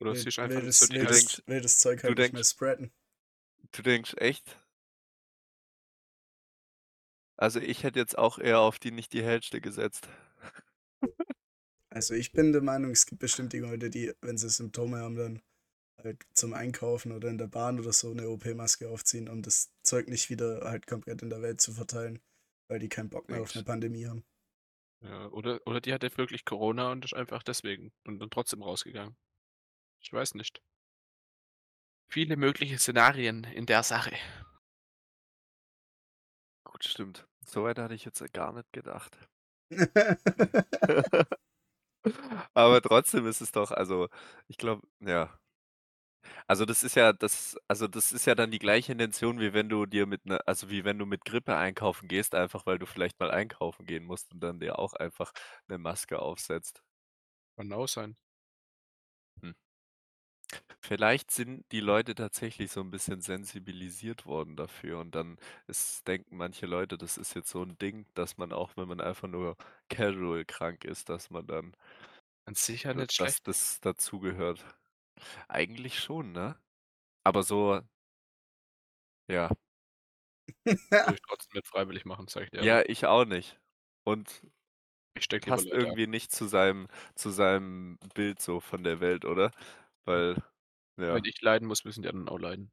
Oder 0.00 0.16
sie 0.16 0.28
ist 0.28 0.38
einfach 0.40 0.62
will, 0.62 0.72
so 0.72 0.88
will, 0.92 1.06
denkst- 1.06 1.36
das, 1.36 1.46
will 1.46 1.60
das 1.60 1.78
Zeug 1.78 2.00
du 2.00 2.08
halt 2.08 2.18
nicht 2.18 2.32
mehr 2.32 2.40
denkst- 2.40 2.50
spreaden. 2.50 2.92
Du 3.70 3.82
denkst 3.82 4.14
echt? 4.18 4.58
Also 7.36 7.60
ich 7.60 7.84
hätte 7.84 8.00
jetzt 8.00 8.18
auch 8.18 8.38
eher 8.38 8.58
auf 8.60 8.80
die 8.80 8.90
nicht 8.90 9.12
die 9.12 9.22
hellste 9.22 9.60
gesetzt. 9.60 10.08
Also 11.90 12.14
ich 12.14 12.32
bin 12.32 12.52
der 12.52 12.62
Meinung, 12.62 12.90
es 12.90 13.06
gibt 13.06 13.20
bestimmt 13.20 13.52
die 13.52 13.60
Leute, 13.60 13.88
die, 13.88 14.12
wenn 14.20 14.36
sie 14.36 14.50
Symptome 14.50 14.98
haben, 14.98 15.14
dann 15.14 15.42
halt 16.04 16.24
zum 16.34 16.52
Einkaufen 16.52 17.12
oder 17.12 17.28
in 17.28 17.38
der 17.38 17.46
Bahn 17.46 17.78
oder 17.80 17.92
so 17.92 18.10
eine 18.10 18.28
OP-Maske 18.28 18.88
aufziehen, 18.88 19.28
um 19.28 19.42
das 19.42 19.72
Zeug 19.82 20.08
nicht 20.08 20.30
wieder 20.30 20.62
halt 20.62 20.86
komplett 20.86 21.22
in 21.22 21.30
der 21.30 21.42
Welt 21.42 21.60
zu 21.60 21.72
verteilen, 21.72 22.20
weil 22.68 22.78
die 22.78 22.88
keinen 22.88 23.10
Bock 23.10 23.28
mehr 23.28 23.42
auf 23.42 23.54
eine 23.54 23.64
Pandemie 23.64 24.06
haben. 24.06 24.24
Ja, 25.00 25.28
oder, 25.28 25.60
oder 25.66 25.80
die 25.80 25.92
hatte 25.92 26.16
wirklich 26.16 26.44
Corona 26.44 26.92
und 26.92 27.04
ist 27.04 27.14
einfach 27.14 27.42
deswegen 27.42 27.92
und 28.04 28.18
dann 28.20 28.30
trotzdem 28.30 28.62
rausgegangen. 28.62 29.16
Ich 30.00 30.12
weiß 30.12 30.34
nicht. 30.34 30.62
Viele 32.08 32.36
mögliche 32.36 32.78
Szenarien 32.78 33.44
in 33.44 33.66
der 33.66 33.82
Sache. 33.82 34.14
Gut, 36.64 36.84
stimmt. 36.84 37.26
Soweit 37.46 37.78
hatte 37.78 37.94
ich 37.94 38.04
jetzt 38.04 38.22
gar 38.32 38.52
nicht 38.52 38.72
gedacht. 38.72 39.16
Aber 42.54 42.82
trotzdem 42.82 43.26
ist 43.26 43.40
es 43.40 43.52
doch, 43.52 43.70
also 43.70 44.08
ich 44.48 44.58
glaube, 44.58 44.86
ja. 45.00 45.38
Also 46.46 46.64
das 46.64 46.82
ist 46.84 46.96
ja 46.96 47.12
das, 47.12 47.56
also 47.68 47.88
das 47.88 48.12
ist 48.12 48.26
ja 48.26 48.34
dann 48.34 48.50
die 48.50 48.58
gleiche 48.58 48.92
Intention, 48.92 49.40
wie 49.40 49.52
wenn 49.52 49.68
du 49.68 49.86
dir 49.86 50.06
mit 50.06 50.24
ne, 50.26 50.40
also 50.46 50.70
wie 50.70 50.84
wenn 50.84 50.98
du 50.98 51.06
mit 51.06 51.24
Grippe 51.24 51.56
einkaufen 51.56 52.08
gehst, 52.08 52.34
einfach 52.34 52.66
weil 52.66 52.78
du 52.78 52.86
vielleicht 52.86 53.18
mal 53.20 53.30
einkaufen 53.30 53.86
gehen 53.86 54.04
musst 54.04 54.32
und 54.32 54.40
dann 54.40 54.60
dir 54.60 54.78
auch 54.78 54.94
einfach 54.94 55.32
eine 55.68 55.78
Maske 55.78 56.18
aufsetzt. 56.20 56.82
Kann 57.56 57.72
auch 57.72 57.88
sein. 57.88 58.16
Vielleicht 60.80 61.30
sind 61.30 61.64
die 61.72 61.80
Leute 61.80 62.14
tatsächlich 62.14 62.70
so 62.70 62.80
ein 62.80 62.90
bisschen 62.90 63.20
sensibilisiert 63.20 64.26
worden 64.26 64.56
dafür 64.56 65.00
und 65.00 65.14
dann 65.14 65.36
ist, 65.66 66.06
denken 66.06 66.36
manche 66.36 66.66
Leute, 66.66 66.96
das 66.98 67.16
ist 67.16 67.34
jetzt 67.34 67.50
so 67.50 67.62
ein 67.62 67.76
Ding, 67.78 68.06
dass 68.14 68.36
man 68.36 68.52
auch, 68.52 68.76
wenn 68.76 68.88
man 68.88 69.00
einfach 69.00 69.28
nur 69.28 69.56
casual 69.88 70.44
krank 70.44 70.84
ist, 70.84 71.08
dass 71.08 71.30
man 71.30 71.46
dann, 71.46 71.74
An 72.46 72.54
sich 72.54 72.84
ja 72.84 72.94
dass 72.94 72.94
nicht 72.94 73.12
schlecht. 73.12 73.42
das 73.42 73.80
dazugehört. 73.80 74.64
Eigentlich 75.48 75.98
schon, 76.00 76.32
ne? 76.32 76.56
Aber 77.24 77.42
so, 77.44 77.80
ja, 79.28 79.48
Würde 81.06 81.14
ich 81.14 81.22
trotzdem 81.26 81.52
nicht 81.54 81.66
freiwillig 81.68 82.04
machen, 82.04 82.26
sag 82.28 82.42
ich 82.44 82.50
dir. 82.50 82.66
ja, 82.66 82.82
ich 82.86 83.06
auch 83.06 83.24
nicht. 83.24 83.58
Und 84.04 84.42
ich 85.14 85.24
steck 85.24 85.46
passt 85.46 85.72
Leute 85.72 85.88
ab. 85.90 85.98
irgendwie 85.98 86.06
nicht 86.08 86.32
zu 86.32 86.46
seinem, 86.48 86.88
zu 87.16 87.30
seinem 87.30 87.98
Bild 88.14 88.40
so 88.42 88.60
von 88.60 88.84
der 88.84 89.00
Welt, 89.00 89.24
oder? 89.26 89.52
Weil, 90.06 90.36
ja, 90.98 91.20
Wenn 91.20 91.24
ich 91.24 91.40
leiden 91.40 91.66
muss, 91.66 91.84
müssen 91.84 92.02
die 92.02 92.10
anderen 92.10 92.28
auch 92.28 92.38
leiden. 92.38 92.70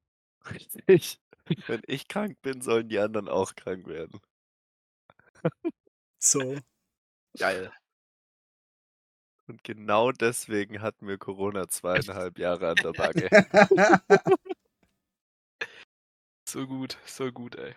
richtig. 0.52 1.20
Wenn 1.68 1.82
ich 1.88 2.08
krank 2.08 2.40
bin, 2.44 2.62
sollen 2.62 2.88
die 2.90 3.00
anderen 3.00 3.28
auch 3.30 3.56
krank 3.56 3.88
werden. 3.88 4.22
so. 6.20 6.62
Geil. 7.38 7.72
Und 9.52 9.66
genau 9.66 10.14
deswegen 10.14 10.82
hatten 10.82 11.10
wir 11.10 11.18
Corona 11.18 11.68
zweieinhalb 11.68 12.40
Jahre 12.40 12.70
an 12.70 12.76
der 12.78 12.94
Backe. 12.94 13.28
So 16.48 16.68
gut, 16.68 16.98
so 17.06 17.32
gut, 17.32 17.56
ey. 17.56 17.76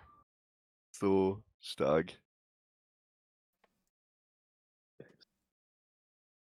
So 0.91 1.41
stark. 1.61 2.19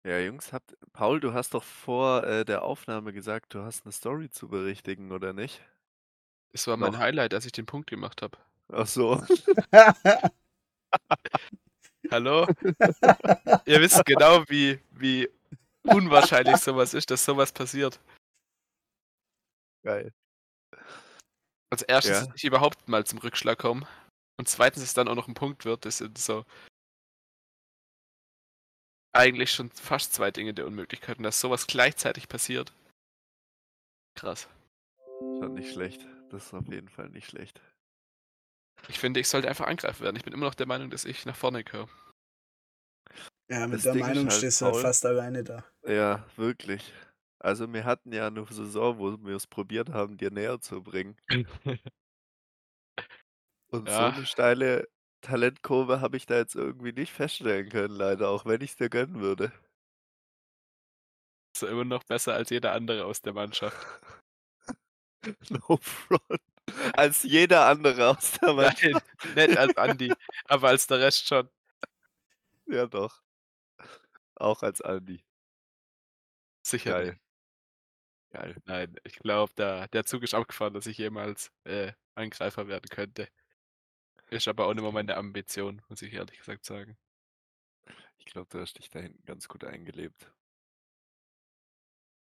Ja, 0.05 0.19
Jungs, 0.19 0.53
habt, 0.53 0.77
Paul, 0.93 1.21
du 1.21 1.33
hast 1.33 1.55
doch 1.55 1.63
vor 1.63 2.25
äh, 2.25 2.45
der 2.45 2.65
Aufnahme 2.65 3.13
gesagt, 3.13 3.55
du 3.55 3.63
hast 3.63 3.85
eine 3.85 3.93
Story 3.93 4.31
zu 4.31 4.49
berichtigen, 4.49 5.13
oder 5.13 5.33
nicht? 5.33 5.61
Das 6.51 6.67
war 6.67 6.77
mein 6.77 6.93
Noch. 6.93 6.99
Highlight, 6.99 7.35
als 7.35 7.47
ich 7.47 7.53
den 7.53 7.67
Punkt 7.67 7.89
gemacht 7.89 8.21
habe. 8.21 8.37
Ach 8.73 8.89
so. 8.89 9.23
Hallo? 12.11 12.47
Ihr 13.67 13.81
wisst 13.81 14.05
genau, 14.07 14.45
wie, 14.49 14.81
wie 15.01 15.29
unwahrscheinlich 15.83 16.57
sowas 16.59 16.95
ist, 16.95 17.11
dass 17.11 17.25
sowas 17.25 17.53
passiert. 17.53 18.01
Geil. 19.85 20.13
Also 21.71 21.85
erstens, 21.87 22.17
Ja. 22.17 22.27
dass 22.27 22.35
ich 22.37 22.45
überhaupt 22.45 22.89
mal 22.89 23.05
zum 23.07 23.19
Rückschlag 23.19 23.59
komme. 23.59 23.87
Und 24.39 24.49
zweitens, 24.49 24.83
dass 24.83 24.91
es 24.91 24.95
dann 24.95 25.09
auch 25.09 25.15
noch 25.15 25.29
ein 25.29 25.35
Punkt 25.35 25.65
wird. 25.65 25.85
Das 25.85 25.99
sind 25.99 26.17
so 26.19 26.45
eigentlich 29.13 29.51
schon 29.53 29.71
fast 29.71 30.15
zwei 30.15 30.31
Dinge 30.31 30.55
der 30.55 30.67
Unmöglichkeit. 30.67 31.19
Und 31.19 31.25
dass 31.25 31.41
sowas 31.41 31.67
gleichzeitig 31.67 32.29
passiert. 32.29 32.73
Krass. 34.15 34.49
Schon 35.19 35.55
nicht 35.55 35.73
schlecht. 35.73 36.07
Das 36.31 36.47
ist 36.47 36.55
auf 36.55 36.67
jeden 36.69 36.89
Fall 36.89 37.09
nicht 37.11 37.29
schlecht. 37.29 37.61
Ich 38.89 38.99
finde, 38.99 39.21
ich 39.21 39.29
sollte 39.29 39.49
einfach 39.49 39.67
angreifen 39.67 40.03
werden. 40.03 40.17
Ich 40.17 40.25
bin 40.25 40.33
immer 40.33 40.47
noch 40.47 40.55
der 40.55 40.67
Meinung, 40.67 40.91
dass 40.91 41.05
ich 41.05 41.27
nach 41.27 41.37
vorne 41.37 41.65
gehöre. 41.65 41.89
Ja, 43.51 43.67
mit 43.67 43.85
Das 43.85 43.85
der 43.85 43.95
Ding 43.95 44.09
ist 44.09 44.11
Meinung 44.11 44.25
halt, 44.25 44.35
stehst 44.37 44.61
du 44.61 44.67
halt 44.67 44.77
fast 44.77 45.05
alleine 45.07 45.45
da. 45.45 45.65
Ja, 45.87 46.25
wirklich. 46.37 46.93
Also 47.41 47.73
wir 47.73 47.85
hatten 47.85 48.13
ja 48.13 48.27
eine 48.29 48.45
Saison, 48.47 48.99
wo 48.99 49.17
wir 49.25 49.37
es 49.37 49.47
probiert 49.47 49.91
haben, 49.91 50.17
dir 50.19 50.31
näher 50.31 50.61
zu 50.61 50.83
bringen. 50.83 51.17
Und 53.71 53.89
so 53.91 54.03
Ja. 54.03 54.09
eine 54.09 54.27
steile 54.27 54.89
Talentkurve 55.23 56.01
habe 56.03 56.19
ich 56.19 56.27
da 56.27 56.37
jetzt 56.37 56.55
irgendwie 56.55 56.93
nicht 56.93 57.13
feststellen 57.13 57.71
können, 57.71 57.95
leider, 57.97 58.29
auch 58.29 58.45
wenn 58.45 58.61
ich 58.61 58.71
es 58.73 58.77
dir 58.77 58.91
gönnen 58.91 59.21
würde. 59.21 59.53
So 61.55 61.67
immer 61.67 61.85
noch 61.85 62.05
besser 62.05 62.33
als 62.35 62.49
jeder 62.49 62.73
andere 62.73 63.05
aus 63.05 63.21
der 63.21 63.35
Mannschaft. 63.35 63.77
No 65.51 65.77
front. 65.81 66.41
Als 66.95 67.23
jeder 67.23 67.67
andere 67.67 68.09
aus 68.11 68.33
der 68.33 68.53
Mannschaft. 68.55 68.83
Nein, 68.83 69.03
nicht 69.35 69.57
als 69.57 69.77
Andi, 69.77 70.17
aber 70.47 70.69
als 70.69 70.87
der 70.87 71.01
Rest 71.01 71.27
schon. 71.29 71.49
Ja, 72.67 72.87
doch. 72.87 73.23
Auch 74.39 74.63
als 74.63 74.81
Andi. 74.81 75.25
Sicher. 76.63 76.93
Geil. 76.93 77.21
Geil. 78.31 78.57
Nein, 78.67 78.97
ich 79.05 79.19
glaube, 79.19 79.53
der, 79.55 79.89
der 79.89 80.05
Zug 80.05 80.23
ist 80.23 80.35
abgefahren, 80.35 80.75
dass 80.75 80.87
ich 80.87 80.99
jemals 80.99 81.51
äh, 81.65 81.93
Angreifer 82.15 82.69
werden 82.69 82.89
könnte. 82.91 83.29
Ist 84.31 84.49
aber 84.49 84.67
auch 84.67 84.75
nicht 84.75 84.83
mehr 84.83 84.93
meine 84.93 85.17
Ambition, 85.17 85.83
muss 85.89 86.03
ich 86.03 86.13
ehrlich 86.13 86.39
gesagt 86.39 86.67
sagen. 86.67 86.99
Ich 88.19 88.27
glaube, 88.27 88.49
du 88.51 88.61
hast 88.61 88.79
dich 88.79 88.91
da 88.91 88.99
hinten 88.99 89.25
ganz 89.25 89.49
gut 89.49 89.65
eingelebt. 89.65 90.31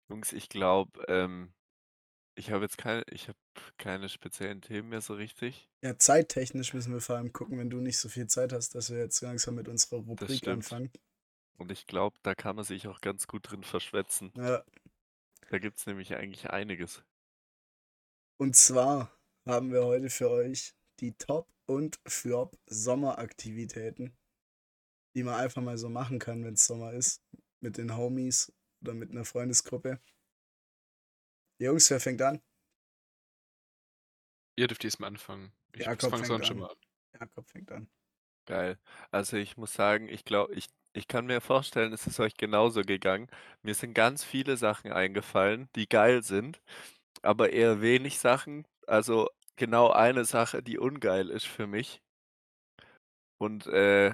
Jungs, 0.09 0.31
ich 0.33 0.49
glaube, 0.49 1.03
ähm, 1.07 1.53
ich 2.35 2.51
habe 2.51 2.63
jetzt 2.63 2.77
keine, 2.77 3.03
ich 3.09 3.27
habe 3.27 3.37
keine 3.77 4.09
speziellen 4.09 4.61
Themen 4.61 4.89
mehr 4.89 5.01
so 5.01 5.15
richtig. 5.15 5.67
Ja, 5.81 5.97
zeittechnisch 5.97 6.73
müssen 6.73 6.93
wir 6.93 7.01
vor 7.01 7.15
allem 7.15 7.33
gucken, 7.33 7.57
wenn 7.57 7.69
du 7.69 7.81
nicht 7.81 7.97
so 7.97 8.09
viel 8.09 8.27
Zeit 8.27 8.53
hast, 8.53 8.75
dass 8.75 8.91
wir 8.91 8.99
jetzt 8.99 9.21
langsam 9.21 9.55
mit 9.55 9.67
unserer 9.67 9.97
Rubrik 9.97 10.47
anfangen. 10.47 10.91
Und 11.59 11.71
ich 11.71 11.85
glaube, 11.85 12.17
da 12.23 12.33
kann 12.33 12.55
man 12.55 12.65
sich 12.65 12.87
auch 12.87 13.01
ganz 13.01 13.27
gut 13.27 13.51
drin 13.51 13.63
verschwätzen. 13.63 14.33
Ja, 14.35 14.63
Da 15.51 15.59
gibt 15.59 15.77
es 15.77 15.85
nämlich 15.85 16.15
eigentlich 16.15 16.49
einiges. 16.49 17.03
und 18.37 18.55
zwar 18.55 19.15
haben 19.45 19.71
wir 19.71 19.85
heute 19.85 20.09
für 20.09 20.29
euch 20.31 20.73
die 20.99 21.13
Top- 21.13 21.53
und 21.67 21.99
Flop-Sommeraktivitäten, 22.07 24.17
die 25.15 25.23
man 25.23 25.35
einfach 25.35 25.61
mal 25.61 25.77
so 25.77 25.87
machen 25.89 26.17
kann, 26.19 26.43
wenn 26.43 26.55
es 26.55 26.65
Sommer 26.65 26.93
ist, 26.93 27.21
mit 27.61 27.77
den 27.77 27.95
Homies 27.95 28.51
oder 28.81 28.93
mit 28.95 29.11
einer 29.11 29.25
Freundesgruppe. 29.25 30.01
Jungs, 31.59 31.89
wer 31.91 31.99
fängt 31.99 32.21
an? 32.21 32.41
Ihr 34.57 34.67
dürft 34.67 34.83
diesmal 34.83 35.07
anfangen. 35.07 35.53
Ich 35.73 35.85
Jakob 35.85 36.11
fange 36.11 36.23
fängt 36.23 36.25
sonst 36.25 36.47
schon 36.47 36.57
an. 36.57 36.57
mal 36.57 36.71
an. 36.71 36.77
Jakob 37.19 37.49
fängt 37.49 37.71
an. 37.71 37.89
Geil. 38.49 38.77
Also 39.11 39.37
ich 39.37 39.55
muss 39.57 39.73
sagen, 39.73 40.09
ich 40.09 40.25
glaube, 40.25 40.53
ich, 40.55 40.67
ich 40.93 41.07
kann 41.07 41.25
mir 41.27 41.39
vorstellen, 41.41 41.93
es 41.93 42.05
ist 42.07 42.19
euch 42.19 42.33
genauso 42.35 42.81
gegangen. 42.81 43.27
Mir 43.61 43.75
sind 43.75 43.93
ganz 43.93 44.23
viele 44.23 44.57
Sachen 44.57 44.91
eingefallen, 44.91 45.69
die 45.75 45.87
geil 45.87 46.23
sind, 46.23 46.59
aber 47.23 47.51
eher 47.53 47.81
wenig 47.81 48.19
Sachen. 48.19 48.65
Also 48.87 49.29
genau 49.57 49.91
eine 49.91 50.25
Sache, 50.25 50.63
die 50.63 50.79
ungeil 50.79 51.29
ist 51.29 51.47
für 51.47 51.67
mich. 51.67 52.01
Und 53.37 53.67
äh, 53.67 54.13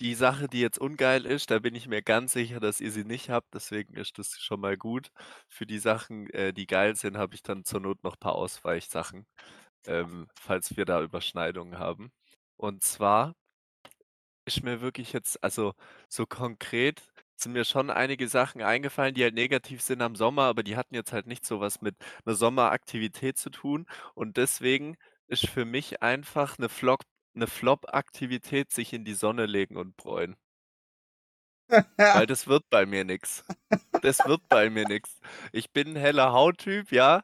die 0.00 0.14
Sache, 0.14 0.48
die 0.48 0.60
jetzt 0.60 0.78
ungeil 0.78 1.26
ist, 1.26 1.50
da 1.50 1.60
bin 1.60 1.74
ich 1.74 1.88
mir 1.88 2.02
ganz 2.02 2.32
sicher, 2.34 2.60
dass 2.60 2.80
ihr 2.80 2.92
sie 2.92 3.04
nicht 3.04 3.30
habt, 3.30 3.54
deswegen 3.54 3.94
ist 3.96 4.18
das 4.18 4.38
schon 4.40 4.60
mal 4.60 4.76
gut. 4.78 5.10
Für 5.48 5.66
die 5.66 5.78
Sachen, 5.78 6.30
äh, 6.30 6.52
die 6.54 6.66
geil 6.66 6.96
sind, 6.96 7.18
habe 7.18 7.34
ich 7.36 7.42
dann 7.42 7.64
zur 7.64 7.80
Not 7.80 8.04
noch 8.04 8.14
ein 8.16 8.20
paar 8.20 8.34
Ausweichsachen, 8.36 9.26
ähm, 9.86 10.28
falls 10.40 10.76
wir 10.76 10.84
da 10.86 11.02
Überschneidungen 11.02 11.78
haben. 11.78 12.12
Und 12.56 12.84
zwar 12.84 13.34
ist 14.46 14.62
mir 14.62 14.80
wirklich 14.80 15.12
jetzt 15.12 15.42
also, 15.44 15.74
so 16.08 16.26
konkret 16.26 17.02
sind 17.36 17.52
mir 17.52 17.64
schon 17.66 17.90
einige 17.90 18.28
Sachen 18.28 18.62
eingefallen, 18.62 19.14
die 19.14 19.22
halt 19.24 19.34
negativ 19.34 19.82
sind 19.82 20.00
am 20.02 20.16
Sommer, 20.16 20.44
aber 20.44 20.62
die 20.62 20.76
hatten 20.76 20.94
jetzt 20.94 21.12
halt 21.12 21.26
nicht 21.26 21.44
so 21.46 21.60
was 21.60 21.82
mit 21.82 21.96
'ner 22.24 22.34
Sommeraktivität 22.34 23.38
zu 23.38 23.50
tun. 23.50 23.86
Und 24.14 24.38
deswegen 24.38 24.96
ist 25.28 25.48
für 25.48 25.64
mich 25.66 26.02
einfach 26.02 26.58
'ne 26.58 26.68
Flock 26.70 27.02
'ne 27.34 27.46
Flop-Aktivität 27.46 28.72
sich 28.72 28.92
in 28.94 29.04
die 29.04 29.14
Sonne 29.14 29.46
legen 29.46 29.76
und 29.76 29.96
bräuen. 29.96 30.36
Weil 32.12 32.26
das 32.26 32.46
wird 32.46 32.64
bei 32.70 32.86
mir 32.86 33.04
nix. 33.04 33.44
Das 34.02 34.24
wird 34.26 34.42
bei 34.50 34.70
mir 34.70 34.86
nix. 34.86 35.20
Ich 35.52 35.72
bin 35.72 35.88
'n 35.90 35.96
heller 35.96 36.32
Hauttyp, 36.32 36.92
ja, 36.92 37.22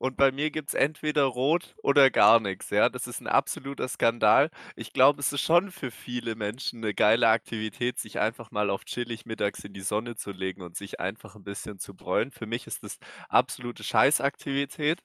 und 0.00 0.16
bei 0.16 0.32
mir 0.32 0.50
gibt's 0.50 0.74
entweder 0.74 1.24
rot 1.24 1.76
oder 1.82 2.10
gar 2.10 2.40
nix, 2.40 2.70
ja? 2.70 2.88
Das 2.88 3.06
ist 3.06 3.20
'n 3.20 3.28
absoluter 3.28 3.86
Skandal. 3.88 4.50
Ich 4.76 4.92
glaube, 4.92 5.20
es 5.20 5.32
ist 5.32 5.42
schon 5.42 5.70
für 5.70 5.90
viele 5.92 6.34
Menschen 6.36 6.80
'ne 6.80 6.94
geile 6.94 7.28
Aktivität, 7.28 7.98
sich 8.00 8.18
einfach 8.18 8.50
mal 8.50 8.70
auf 8.70 8.84
chillig 8.84 9.26
mittags 9.26 9.62
in 9.64 9.74
die 9.74 9.82
Sonne 9.82 10.16
zu 10.16 10.32
legen 10.32 10.62
und 10.62 10.76
sich 10.76 11.00
einfach 11.00 11.36
'n 11.36 11.44
bisschen 11.44 11.78
zu 11.78 11.94
bräunen. 11.94 12.32
Für 12.32 12.46
mich 12.46 12.66
ist 12.66 12.82
das 12.82 12.98
absolute 13.28 13.84
Scheißaktivität. 13.84 15.00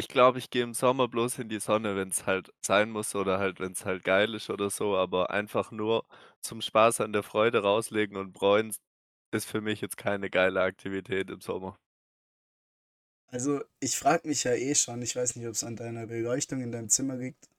Ich 0.00 0.06
glaube, 0.08 0.38
ich 0.38 0.48
gehe 0.50 0.62
im 0.62 0.74
Sommer 0.74 1.08
bloß 1.08 1.40
in 1.40 1.48
die 1.48 1.58
Sonne, 1.58 1.96
wenn's 1.96 2.24
halt 2.24 2.52
sein 2.60 2.88
muss 2.90 3.14
oder 3.16 3.38
halt 3.40 3.58
wenn's 3.58 3.84
halt 3.84 4.04
geil 4.04 4.32
ist 4.34 4.48
oder 4.48 4.70
so, 4.70 4.96
aber 4.96 5.30
einfach 5.30 5.72
nur 5.72 6.06
zum 6.40 6.60
Spaß 6.60 7.00
an 7.00 7.12
der 7.12 7.24
Freude 7.24 7.62
rauslegen 7.62 8.16
und 8.16 8.32
bräunen 8.32 8.72
ist 9.32 9.46
für 9.50 9.60
mich 9.60 9.80
jetzt 9.80 9.96
keine 9.96 10.30
geile 10.30 10.62
Aktivität 10.62 11.30
im 11.30 11.40
Sommer. 11.40 11.78
Also, 13.30 13.62
ich 13.80 13.96
frage 13.98 14.26
mich 14.26 14.44
ja 14.44 14.54
eh 14.54 14.74
schon, 14.74 15.02
ich 15.02 15.14
weiß 15.14 15.36
nicht, 15.36 15.46
ob's 15.46 15.62
an 15.62 15.76
deiner 15.76 16.06
Beleuchtung 16.06 16.62
in 16.62 16.72
deinem 16.72 16.88
Zimmer 16.88 17.14
liegt, 17.16 17.50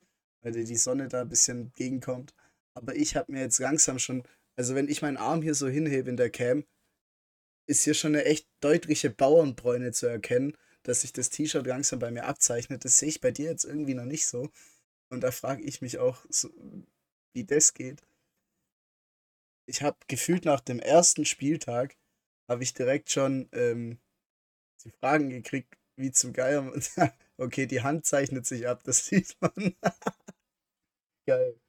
weil 0.42 0.52
dir 0.54 0.64
die 0.64 0.76
Sonne 0.78 1.08
da 1.10 1.22
'n 1.22 1.30
bisschen 1.30 1.62
entgegenkommt, 1.62 2.34
aber 2.74 2.96
ich 2.96 3.16
habe 3.16 3.32
mir 3.32 3.42
jetzt 3.42 3.60
langsam 3.60 4.00
schon 4.00 4.24
also, 4.56 4.76
wenn 4.76 4.90
ich 4.90 5.02
meinen 5.02 5.16
Arm 5.18 5.42
hier 5.42 5.56
so 5.56 5.68
hinhebe 5.70 6.10
in 6.10 6.18
der 6.18 6.30
Cam 6.32 6.66
ist 7.70 7.84
hier 7.84 7.94
schon 7.94 8.14
'ne 8.14 8.26
echt 8.26 8.48
deutliche 8.62 9.12
Bauernbräune 9.12 9.92
zu 9.92 10.08
erkennen, 10.08 10.58
dass 10.82 11.02
sich 11.02 11.14
das 11.14 11.30
T-Shirt 11.30 11.68
langsam 11.68 12.00
bei 12.00 12.10
mir 12.10 12.24
abzeichnet. 12.26 12.84
Das 12.84 12.98
sehe 12.98 13.10
ich 13.10 13.22
bei 13.22 13.30
dir 13.30 13.46
jetzt 13.52 13.64
irgendwie 13.64 13.94
noch 13.94 14.06
nicht 14.06 14.26
so. 14.26 14.50
Und 15.10 15.22
da 15.24 15.32
frage 15.32 15.64
ich 15.64 15.82
mich 15.82 16.00
auch 16.00 16.26
so, 16.30 16.50
wie 17.34 17.46
das 17.46 17.74
geht. 17.76 18.02
Ich 19.70 19.84
habe 19.84 19.98
gefühlt 20.08 20.46
nach 20.46 20.62
dem 20.62 20.80
ersten 20.80 21.26
Spieltag 21.26 21.96
habe 22.50 22.64
ich 22.64 22.74
direkt 22.74 23.12
schon, 23.12 23.48
ähm, 23.52 24.00
die 24.86 24.92
Fragen 24.92 25.30
gekriegt, 25.30 25.76
wie 25.96 26.12
zum 26.12 26.34
Geier 26.34 26.72
okay, 27.38 27.66
die 27.68 27.82
Hand 27.84 28.06
zeichnet 28.06 28.46
sich 28.46 28.68
ab, 28.68 28.84
das 28.84 29.06
sieht 29.06 29.36
man. 29.42 29.76
Geil. 31.26 31.60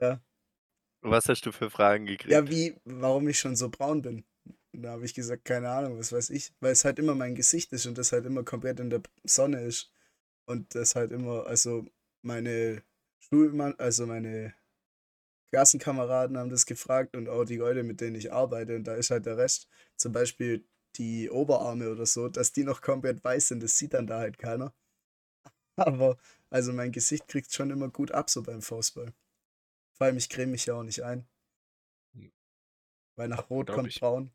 Ja. 0.00 0.20
Was 1.02 1.28
hast 1.28 1.44
du 1.44 1.50
für 1.50 1.70
Fragen 1.70 2.06
Ja, 2.26 2.46
gekriegt? 2.46 2.50
wie 2.50 2.76
warum 2.84 3.28
ich 3.28 3.38
schon 3.38 3.56
so 3.56 3.68
braun 3.70 4.02
bin. 4.02 4.24
Und 4.72 4.82
da 4.82 4.90
habe 4.92 5.04
ich 5.04 5.14
gesagt: 5.14 5.44
„Keine 5.44 5.68
Ahnung, 5.70 5.98
was 5.98 6.12
weiß 6.12 6.30
ich.“ 6.30 6.52
Weil's 6.60 6.84
halt 6.84 6.98
immer 6.98 7.14
mein 7.14 7.34
Gesicht 7.34 7.72
ist 7.72 7.86
und 7.86 7.96
das 7.98 8.12
halt 8.12 8.26
immer 8.26 8.44
komplett 8.44 8.80
in 8.80 8.90
der 8.90 9.02
Sonne 9.24 9.62
ist. 9.62 9.92
Und 10.46 10.74
das 10.74 10.94
halt 10.96 11.12
immer 11.12 11.46
also, 11.46 11.86
meine 12.22 12.82
Schulmann 13.20 13.74
also, 13.78 14.06
meine 14.06 14.54
Klassenkameraden 15.50 16.36
haben 16.36 16.50
das 16.50 16.66
gefragt 16.66 17.16
und 17.16 17.28
auch 17.28 17.44
die 17.44 17.56
Leute, 17.56 17.82
mit 17.82 18.00
denen 18.00 18.16
ich 18.16 18.32
arbeite 18.32 18.76
und 18.76 18.84
da 18.84 18.94
ist 18.94 19.10
halt 19.10 19.26
der 19.26 19.36
Rest 19.36 19.68
zum 19.96 20.12
Beispiel 20.12 20.66
die 20.96 21.30
Oberarme 21.30 21.90
oder 21.90 22.06
so, 22.06 22.28
dass 22.28 22.52
die 22.52 22.64
noch 22.64 22.80
komplett 22.80 23.22
weiß 23.22 23.48
sind, 23.48 23.62
das 23.62 23.78
sieht 23.78 23.94
dann 23.94 24.06
da 24.06 24.18
halt 24.18 24.38
keiner. 24.38 24.74
Aber 25.76 26.18
also, 26.50 26.72
mein 26.72 26.92
Gesicht 26.92 27.28
kriegt's 27.28 27.54
schon 27.54 27.70
immer 27.70 27.88
gut 27.88 28.10
ab 28.10 28.30
so 28.30 28.42
beim 28.42 28.62
Fußball. 28.62 29.12
Vor 29.92 30.06
allem, 30.06 30.16
ich 30.16 30.28
creme 30.28 30.52
mich 30.52 30.66
ja 30.66 30.74
auch 30.74 30.82
nicht 30.82 31.02
ein. 31.02 31.28
Hm. 32.14 32.32
Weil 33.16 33.28
nach 33.28 33.50
Rot 33.50 33.70
kommt 33.70 33.88
ich. 33.88 34.00
Braun. 34.00 34.32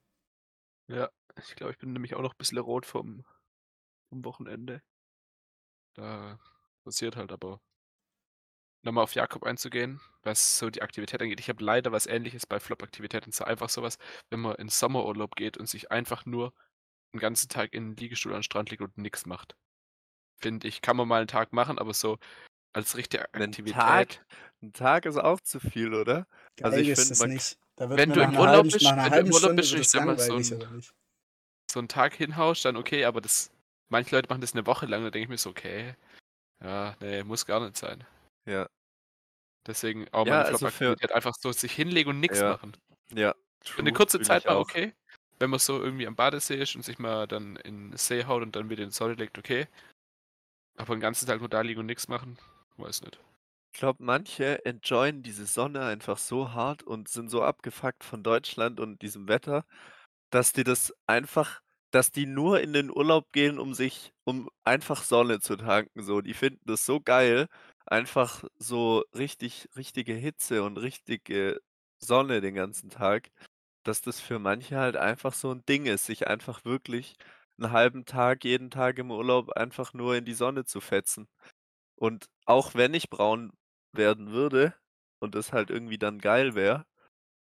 Ja, 0.88 1.10
ich 1.38 1.56
glaube, 1.56 1.74
ich 1.74 1.80
bin 1.80 1.94
nämlich 1.94 2.16
auch 2.16 2.22
noch 2.22 2.36
bissle 2.36 2.62
rot 2.62 2.86
vom 2.86 3.26
vom 4.10 4.24
Wochenende. 4.26 4.84
Da 5.96 6.40
passiert 6.84 7.16
halt 7.16 7.32
aber 7.32 7.62
nochmal 8.84 9.04
auf 9.06 9.16
Jakob 9.16 9.44
einzugehen, 9.44 10.02
was 10.24 10.58
so 10.60 10.70
die 10.70 10.82
Aktivität 10.84 11.22
angeht. 11.22 11.40
Ich 11.40 11.50
habe 11.50 11.64
leider 11.64 11.92
was 11.92 12.06
Ähnliches 12.08 12.46
bei 12.48 12.60
Flop-Aktivitäten. 12.60 13.28
Und 13.28 13.34
zwar 13.34 13.48
einfach 13.48 13.70
so 13.70 13.82
was, 13.84 13.98
wenn 14.30 14.42
man 14.42 14.56
in 14.56 14.70
Sommerurlaub 14.70 15.36
geht 15.36 15.58
und 15.58 15.68
sich 15.68 15.92
einfach 15.92 16.26
nur 16.26 16.54
'n 17.14 17.20
ganzen 17.20 17.50
Tag 17.50 17.74
in 17.74 17.94
'n 17.94 17.98
Liegestuhl 17.98 18.34
an 18.34 18.40
'n 18.42 18.44
Strand 18.44 18.72
legt 18.72 18.84
und 18.84 18.98
nix 18.98 19.26
macht. 19.28 19.56
Finde 20.42 20.68
ich, 20.68 20.82
kann 20.82 20.98
man 20.98 21.08
mal 21.08 21.24
'n 21.24 21.28
Tag 21.28 21.54
machen, 21.54 21.80
aber 21.80 21.94
so 21.96 22.20
als 22.74 22.98
richtige 22.98 23.34
Aktivität 23.36 24.22
Tag? 24.22 24.26
'N 24.62 24.74
Tag 24.74 25.06
ist 25.06 25.18
auch 25.18 25.40
zu 25.42 25.60
viel, 25.60 25.94
oder? 25.94 26.28
Also, 26.62 26.80
Geil 26.80 26.80
ich 26.80 26.92
ist 26.92 26.94
finde, 26.94 27.16
man 27.20 27.32
nicht. 27.34 27.58
Wenn 27.96 28.14
du 28.14 28.22
im 28.22 28.36
Urlaub 28.36 28.70
bist 28.72 28.96
wenn 29.04 29.14
du 29.14 29.22
im 29.22 29.32
Urlaub 29.32 29.56
bist 29.56 29.74
ich 29.74 29.88
es 29.88 29.90
sage 29.90 30.06
mal, 30.06 30.18
so 30.20 30.38
langweilig, 30.38 30.52
'n 30.52 30.54
oder 30.54 30.70
nicht? 30.70 30.94
so 31.72 31.80
'n 31.80 31.88
Tag 31.88 32.16
hinhaust, 32.16 32.66
dann 32.66 32.78
okay, 32.78 33.06
aber 33.06 33.22
das 33.22 33.52
manche 33.90 34.16
Leute 34.16 34.30
machen 34.30 34.42
das 34.42 34.54
'ne 34.54 34.66
Woche 34.68 34.86
lang, 34.86 35.04
da 35.04 35.10
denke 35.12 35.24
ich 35.26 35.30
mir 35.30 35.38
so: 35.38 35.50
„Okay, 35.52 35.96
ja, 36.64 36.96
ne, 37.02 37.24
muss 37.26 37.46
gar 37.46 37.62
nicht 37.62 37.78
sein.“ 37.78 38.06
Ja. 38.48 38.68
Deswegen 39.66 40.08
auch 40.12 40.26
Ja, 40.26 40.42
meine 40.42 40.44
also, 40.44 40.68
für 40.68 40.98
Flop-Aktivität 40.98 41.12
einfach 41.14 41.34
so 41.40 41.52
sich 41.54 41.72
hinlegen 41.74 42.10
und 42.10 42.20
nix 42.20 42.44
Ja. 42.44 42.58
machen. 42.58 42.74
Ja, 43.12 43.36
Für 43.70 43.84
'ne 43.84 43.92
true, 43.92 43.94
kurze 43.94 44.20
fühle 44.20 44.22
Zeit 44.22 44.46
ich 44.46 44.50
auch. 44.50 44.68
okay, 44.70 44.94
wenn 45.40 45.50
man 45.52 45.60
so 45.60 45.82
irgendwie 45.84 46.08
am 46.08 46.16
Badesee 46.16 46.56
ist 46.62 46.76
und 46.76 46.84
sich 46.86 47.00
mal 47.00 47.28
dann 47.28 47.58
in 47.58 47.92
'n 47.94 47.98
See 47.98 48.26
haut 48.26 48.44
und 48.44 48.56
dann 48.56 48.70
wieder 48.70 48.84
in 48.84 48.90
die 48.90 48.96
Sonne 48.96 49.16
legt, 49.16 49.38
okay. 49.40 49.68
Aber 50.78 50.94
'n 50.96 51.00
ganzen 51.00 51.28
Tag 51.28 51.40
nur 51.40 51.50
da 51.50 51.62
liegen 51.62 51.80
und 51.82 51.86
nix 51.86 52.08
machen, 52.08 52.38
weiß 52.78 53.02
nicht. 53.04 53.20
Ich 53.76 53.80
glaube, 53.80 54.04
manche 54.04 54.64
enjoyen 54.66 55.24
diese 55.24 55.48
Sonne 55.48 55.82
einfach 55.84 56.20
so 56.20 56.54
hart 56.54 56.84
und 56.84 57.08
sind 57.10 57.30
so 57.30 57.42
abgefuckt 57.42 58.04
von 58.04 58.22
Deutschland 58.22 58.80
und 58.80 59.02
diesem 59.02 59.28
Wetter, 59.28 59.66
dass 60.32 60.54
die 60.54 60.64
das 60.64 60.94
einfach 61.08 61.62
dass 61.92 62.12
die 62.12 62.26
nur 62.28 62.62
in 62.62 62.74
den 62.74 62.92
Urlaub 62.92 63.32
gehen, 63.34 63.60
um 63.60 63.74
sich 63.74 64.14
um 64.26 64.50
einfach 64.64 65.04
Sonne 65.04 65.40
zu 65.42 65.58
tanken 65.58 66.04
so. 66.04 66.22
Die 66.22 66.34
finden 66.36 66.62
das 66.66 66.86
so 66.86 67.00
geil, 67.02 67.48
einfach 67.86 68.44
so 68.58 69.04
richtig 69.16 69.70
richtige 69.76 70.14
Hitze 70.14 70.64
und 70.64 70.78
richtige 70.78 71.62
Sonne 72.00 72.42
den 72.42 72.56
ganzen 72.56 72.90
Tag, 72.90 73.32
dass 73.84 74.02
das 74.02 74.20
für 74.22 74.40
manche 74.40 74.78
halt 74.78 74.98
einfach 74.98 75.34
so 75.34 75.52
'n 75.52 75.64
Ding 75.68 75.86
ist, 75.88 76.06
sich 76.06 76.28
einfach 76.28 76.66
wirklich 76.66 77.16
'n 77.60 77.72
halben 77.72 78.06
Tag 78.06 78.46
jeden 78.46 78.72
Tag 78.72 79.00
im 79.00 79.12
Urlaub 79.12 79.52
einfach 79.52 79.94
nur 79.94 80.16
in 80.18 80.26
die 80.26 80.34
Sonne 80.36 80.66
zu 80.66 80.82
fetzen. 80.82 81.28
Und 81.98 82.28
auch 82.46 82.76
wenn 82.76 82.94
ich 82.96 83.10
braun 83.10 83.54
werden 83.94 84.32
würde 84.32 84.76
und 85.20 85.36
das 85.36 85.54
halt 85.54 85.70
irgendwie 85.72 85.98
dann 86.00 86.20
geil 86.20 86.56
wäre, 86.56 86.86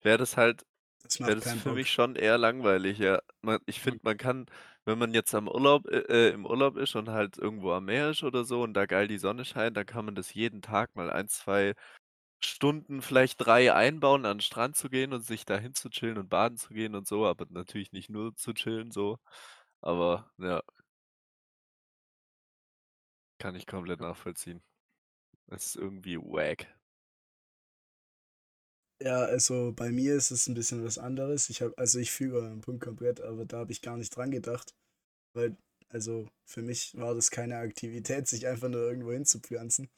wäre 0.02 0.18
das 0.18 0.36
halt 0.38 0.64
Das 1.04 1.20
wäre 1.24 1.36
macht 1.36 1.40
das 1.40 1.52
keinen 1.52 1.62
für 1.62 1.72
mich 1.72 1.90
Bock. 1.90 1.92
schon 1.92 2.16
eher 2.16 2.38
langweilig, 2.38 2.98
ja. 2.98 3.20
Ma 3.42 3.58
ich 3.66 3.80
Mhm. 3.84 3.96
finde, 3.96 4.00
man 4.04 4.16
kann 4.18 4.46
wenn 4.86 4.98
man 4.98 5.14
jetzt 5.14 5.34
am 5.34 5.48
Urlaub 5.48 5.86
äh, 5.88 5.98
äh, 6.30 6.32
im 6.34 6.46
Urlaub 6.46 6.76
ist 6.78 6.96
und 6.96 7.10
halt 7.10 7.38
irgendwo 7.38 7.72
am 7.72 7.86
Meer 7.86 8.10
ist 8.10 8.22
oder 8.24 8.44
so 8.44 8.62
und 8.62 8.74
da 8.74 8.86
geil 8.86 9.08
die 9.08 9.18
Sonne 9.18 9.44
scheint, 9.44 9.76
dann 9.76 9.86
kann 9.86 10.06
man 10.06 10.14
das 10.16 10.34
jeden 10.34 10.62
Tag 10.62 10.96
mal 10.96 11.10
1, 11.10 11.28
2 11.28 11.74
Stunden, 12.42 13.02
vielleicht 13.02 13.38
3 13.46 13.74
einbauen, 13.74 14.26
an 14.26 14.38
'n 14.38 14.40
Strand 14.42 14.76
zu 14.76 14.90
gehen 14.90 15.12
und 15.14 15.22
sich 15.24 15.44
da 15.46 15.58
hinzuchillen 15.58 16.18
und 16.18 16.28
baden 16.30 16.58
zu 16.58 16.74
gehen 16.74 16.94
und 16.96 17.06
so, 17.08 17.26
aber 17.26 17.46
natürlich 17.50 17.92
nicht 17.92 18.10
nur 18.10 18.36
zu 18.36 18.54
chillen 18.54 18.90
so. 18.92 19.18
Aber 19.82 20.30
ja. 20.38 20.62
Kann 23.40 23.54
ich 23.54 23.66
komplett 23.66 24.00
nachvollziehen. 24.00 24.62
Das 25.48 25.66
ist 25.66 25.76
irgendwie 25.76 26.18
wack. 26.18 26.75
Ja, 29.00 29.24
also, 29.26 29.72
bei 29.76 29.90
mir 29.92 30.14
ist 30.16 30.30
es 30.30 30.46
'n 30.48 30.54
bisschen 30.54 30.82
was 30.82 30.96
anderes. 30.96 31.50
Ich 31.50 31.60
habe 31.60 31.76
also, 31.76 31.98
ich 31.98 32.10
fühle 32.12 32.36
euren 32.38 32.62
Punkt 32.62 32.82
komplett, 32.82 33.20
aber 33.20 33.44
da 33.44 33.58
habe 33.58 33.70
ich 33.72 33.82
gar 33.82 33.98
nicht 33.98 34.16
dran 34.16 34.30
gedacht, 34.30 34.74
weil 35.34 35.56
also, 35.90 36.28
für 36.46 36.62
mich 36.62 36.94
war 36.98 37.14
das 37.14 37.30
keine 37.30 37.58
Aktivität, 37.58 38.28
sich 38.28 38.46
einfach 38.48 38.68
nur 38.68 38.82
irgendwo 38.82 39.12
hinzupflanzen. 39.12 39.90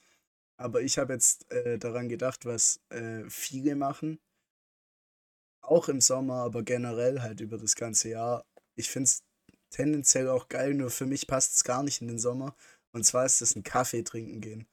Aber 0.59 0.83
ich 0.83 0.99
habe 0.99 1.15
jetzt, 1.15 1.51
äh, 1.53 1.79
daran 1.79 2.09
gedacht, 2.09 2.47
was, 2.47 2.81
äh, 2.91 3.25
viele 3.31 3.77
machen 3.77 4.19
auch 5.65 5.89
im 5.89 6.01
Sommer, 6.01 6.35
aber 6.45 6.63
generell 6.63 7.21
halt 7.21 7.41
über 7.41 7.59
das 7.59 7.75
ganze 7.75 8.09
Jahr. 8.11 8.45
Ich 8.77 8.91
finde 8.91 9.05
es 9.05 9.23
tendenziell 9.71 10.29
auch 10.29 10.49
geil, 10.49 10.75
nur 10.75 10.91
für 10.91 11.07
mich 11.07 11.27
passt's 11.27 11.65
gar 11.65 11.83
nicht 11.83 12.01
in 12.01 12.09
den 12.09 12.19
Sommer. 12.19 12.55
Und 12.93 13.05
zwar 13.05 13.27
ist 13.27 13.41
das 13.41 13.55
'n 13.57 13.63
Kaffee 13.65 14.03
trinken 14.03 14.41
gehen. 14.41 14.67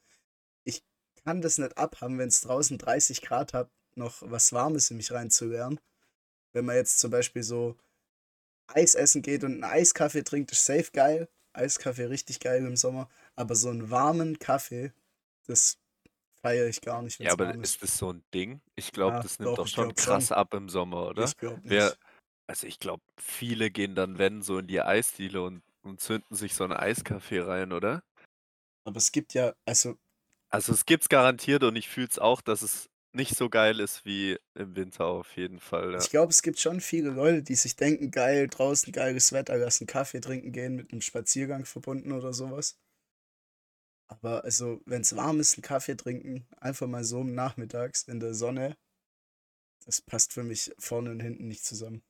Ich 0.66 0.84
kann 1.26 1.42
das 1.42 1.58
nicht 1.60 1.78
abhaben, 1.78 2.20
wenn's 2.20 2.42
draußen 2.42 2.78
30 2.80 3.22
Grad 3.22 3.54
hat, 3.54 3.72
noch 3.98 4.22
was 4.24 4.54
Warmes 4.54 4.92
in 4.92 4.98
mich 4.98 5.12
reinzulagern. 5.12 5.80
Wenn 6.54 6.66
man 6.66 6.76
jetzt 6.78 7.00
zum 7.00 7.12
Beispiel 7.12 7.44
so 7.44 7.78
Eis 8.68 8.96
essen 8.96 9.22
geht 9.24 9.44
und 9.46 9.54
'n 9.60 9.64
Eiskaffee 9.66 10.24
trinkt, 10.24 10.52
ist 10.54 10.66
safe 10.66 10.92
geil. 10.94 11.30
Eiskaffee 11.54 12.06
richtig 12.06 12.40
geil 12.42 12.66
im 12.66 12.78
Sommer, 12.78 13.10
aber 13.36 13.56
so 13.56 13.70
'n 13.72 13.92
warmen 13.92 14.40
Kaffee, 14.40 14.94
das 15.48 15.78
feiere 16.42 16.68
ich 16.70 16.82
gar 16.82 17.02
nicht, 17.04 17.22
Ja, 17.22 17.32
aber 17.32 17.54
ist. 17.64 17.64
ist 17.64 17.82
das 17.82 17.98
so 17.98 18.12
ein 18.12 18.24
Ding? 18.34 18.62
Ich 18.76 18.92
glaube, 18.92 19.18
Ja, 19.18 19.22
das 19.22 19.40
nimmt 19.40 19.58
doch, 19.58 19.68
doch 19.68 19.68
schon 19.68 19.96
krass 19.96 20.32
schon. 20.32 20.32
ab 20.32 20.54
im 20.54 20.68
Sommer, 20.70 21.08
oder? 21.08 21.34
Ich 21.34 21.38
glaube 21.38 21.68
nicht. 21.70 22.00
also, 22.48 22.68
ich 22.68 22.80
glaube, 22.80 23.04
viele 23.20 23.72
gehen 23.72 23.96
dann, 23.96 24.18
wenn, 24.20 24.42
so 24.44 24.58
in 24.60 24.68
die 24.68 24.82
Eisdiele 24.82 25.42
und 25.44 25.64
und 25.84 26.02
zünden 26.02 26.36
sich 26.36 26.56
so 26.56 26.64
'n 26.66 26.74
Eiskaffee 26.74 27.40
rein, 27.42 27.72
oder? 27.74 28.04
Aber 28.88 28.98
es 28.98 29.12
gibt 29.12 29.34
ja 29.34 29.56
also 29.66 29.98
Also, 30.52 30.74
es 30.74 30.86
gibt's 30.86 31.10
garantiert 31.10 31.64
und 31.64 31.76
ich 31.76 31.90
fühle 31.90 32.08
es 32.08 32.20
auch, 32.20 32.42
dass 32.42 32.62
es 32.62 32.90
nicht 33.16 33.36
so 33.36 33.50
geil 33.50 33.80
ist 33.80 34.06
wie 34.06 34.38
im 34.56 34.76
Winter 34.76 35.06
auf 35.06 35.36
jeden 35.38 35.60
Fall, 35.60 35.94
ja. 35.94 36.08
ich 36.08 36.10
glaube, 36.10 36.32
es 36.32 36.42
gibt 36.42 36.60
schon 36.60 36.82
viele 36.82 37.10
Leute, 37.10 37.42
die 37.44 37.56
sich 37.56 37.76
denken: 37.78 38.12
„Geil, 38.12 38.48
draußen 38.50 38.92
geiles 38.92 39.32
Wetter, 39.32 39.58
lass 39.58 39.80
'n 39.82 39.88
Kaffee 39.88 40.20
trinken 40.20 40.52
gehen“, 40.52 40.76
mit 40.76 40.92
'nem 40.92 41.02
Spaziergang 41.02 41.66
verbunden 41.66 42.12
oder 42.12 42.34
so 42.34 42.52
was. 42.52 42.74
Aber 44.10 44.44
also, 44.44 44.82
wenn's 44.86 45.16
warm 45.16 45.40
ist, 45.40 45.58
'n 45.58 45.62
Kaffee 45.64 45.96
trinken, 45.98 46.46
einfach 46.58 46.88
mal 46.88 47.04
so 47.04 47.24
nachmittags 47.24 48.04
in 48.04 48.20
der 48.20 48.34
Sonne 48.36 48.76
das 49.88 50.02
passt 50.02 50.34
für 50.34 50.44
mich 50.44 50.74
vorne 50.80 51.12
und 51.12 51.20
hinten 51.22 51.48
nicht 51.48 51.64
zusammen. 51.64 52.02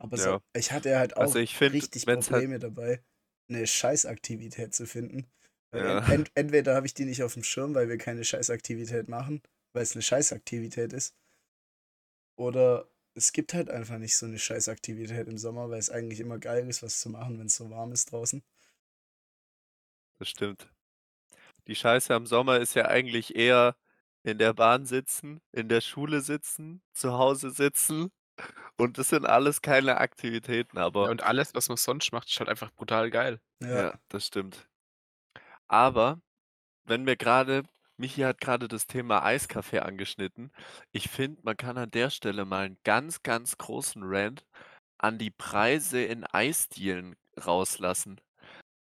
Aber 0.00 0.16
so 0.18 0.34
Ja. 0.34 0.40
ich 0.54 0.72
hatte 0.72 0.98
halt 0.98 1.16
Also, 1.18 1.38
auch 1.38 1.40
ich 1.40 1.56
finde, 1.56 1.72
richtig 1.72 2.08
halt 2.08 2.10
Probleme 2.10 2.58
dabei, 2.58 3.02
'ne 3.48 3.66
Scheißaktivität 3.66 4.74
zu 4.74 4.86
finden. 4.86 5.30
Weil 5.74 5.82
Ja. 5.82 6.00
en 6.06 6.06
ent 6.06 6.30
entweder 6.36 6.74
habe 6.76 6.86
ich 6.86 6.94
die 6.94 7.04
nicht 7.04 7.22
aufm 7.24 7.42
Schirm, 7.42 7.74
weil 7.74 7.88
wir 7.88 7.98
keine 7.98 8.22
Scheißaktivität 8.24 9.08
machen, 9.08 9.42
weil's 9.72 9.94
'ne 9.96 10.02
Scheißaktivität 10.02 10.92
ist. 10.92 11.10
Oder 12.38 12.88
es 13.14 13.32
gibt 13.32 13.54
halt 13.54 13.70
einfach 13.70 13.98
nicht 13.98 14.16
so 14.16 14.26
'ne 14.26 14.38
Scheißaktivität 14.38 15.28
im 15.28 15.38
Sommer, 15.38 15.70
weil's 15.70 15.90
eigentlich 15.90 16.18
immer 16.20 16.38
geil 16.38 16.68
ist, 16.68 16.82
was 16.82 16.98
zu 17.00 17.08
machen, 17.10 17.38
wenn's 17.38 17.54
so 17.56 17.70
warm 17.70 17.92
ist 17.92 18.10
draußen. 18.10 18.42
Das 20.20 20.28
stimmt. 20.28 20.68
Die 21.68 21.76
Scheiße 21.76 22.14
am 22.14 22.26
Sommer 22.26 22.58
ist 22.60 22.74
ja 22.74 22.86
eigentlich 22.86 23.36
eher 23.36 23.76
in 24.24 24.38
der 24.38 24.54
Bahn 24.54 24.86
sitzen, 24.86 25.40
in 25.52 25.68
der 25.68 25.80
Schule 25.82 26.20
sitzen, 26.22 26.82
zu 26.94 27.14
Hause 27.14 27.50
sitzen 27.50 28.10
und 28.78 28.98
das 28.98 29.10
sind 29.10 29.26
alles 29.26 29.62
keine 29.62 29.98
Aktivitäten, 29.98 30.78
Ja, 31.02 31.10
aber 31.10 31.10
und 31.10 31.22
alles, 31.22 31.54
was 31.54 31.68
man 31.68 31.76
sonst 31.78 32.12
macht, 32.12 32.28
ist 32.30 32.38
halt 32.40 32.50
einfach 32.50 32.72
brutal 32.72 33.10
geil. 33.10 33.40
Ja. 33.60 33.84
Ja, 33.84 33.98
das 34.08 34.26
stimmt. 34.26 34.68
Aber 35.74 36.20
wenn 36.86 37.06
wir 37.06 37.16
grade 37.16 37.64
Michi 37.98 38.22
hat 38.22 38.40
grade 38.40 38.68
das 38.68 38.86
Thema 38.88 39.24
Eiskaffee 39.24 39.80
angeschnitten. 39.80 40.52
Ich 40.92 41.10
finde, 41.10 41.40
man 41.44 41.56
kann 41.56 41.78
an 41.78 41.90
der 41.90 42.10
Stelle 42.10 42.44
mal 42.46 42.66
'n 42.66 42.78
ganz, 42.84 43.22
ganz 43.22 43.58
großen 43.58 44.02
Rant 44.04 44.44
an 44.98 45.18
die 45.18 45.30
Preise 45.32 46.02
in 46.04 46.24
Eisdielen 46.24 47.16
rauslassen. 47.46 48.20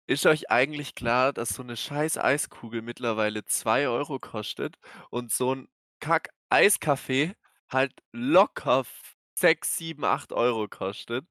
Ist 0.09 0.27
euch 0.27 0.51
eigentlich 0.51 0.94
klar, 0.97 1.33
dass 1.33 1.51
so 1.51 1.62
'ne 1.64 1.77
scheiß 1.77 2.18
Eiskugel 2.18 2.83
mittlerweile 2.83 3.44
2 3.47 3.88
€ 3.88 4.18
kostet 4.20 4.79
und 5.11 5.33
so 5.33 5.53
'n 5.55 5.68
Kack-Eiskaffee 6.01 7.35
halt 7.70 7.92
locker 8.12 8.81
f 8.81 9.14
6, 9.38 9.77
7, 9.79 10.05
8 10.05 10.33
€ 10.33 10.68
kostet 10.68 11.27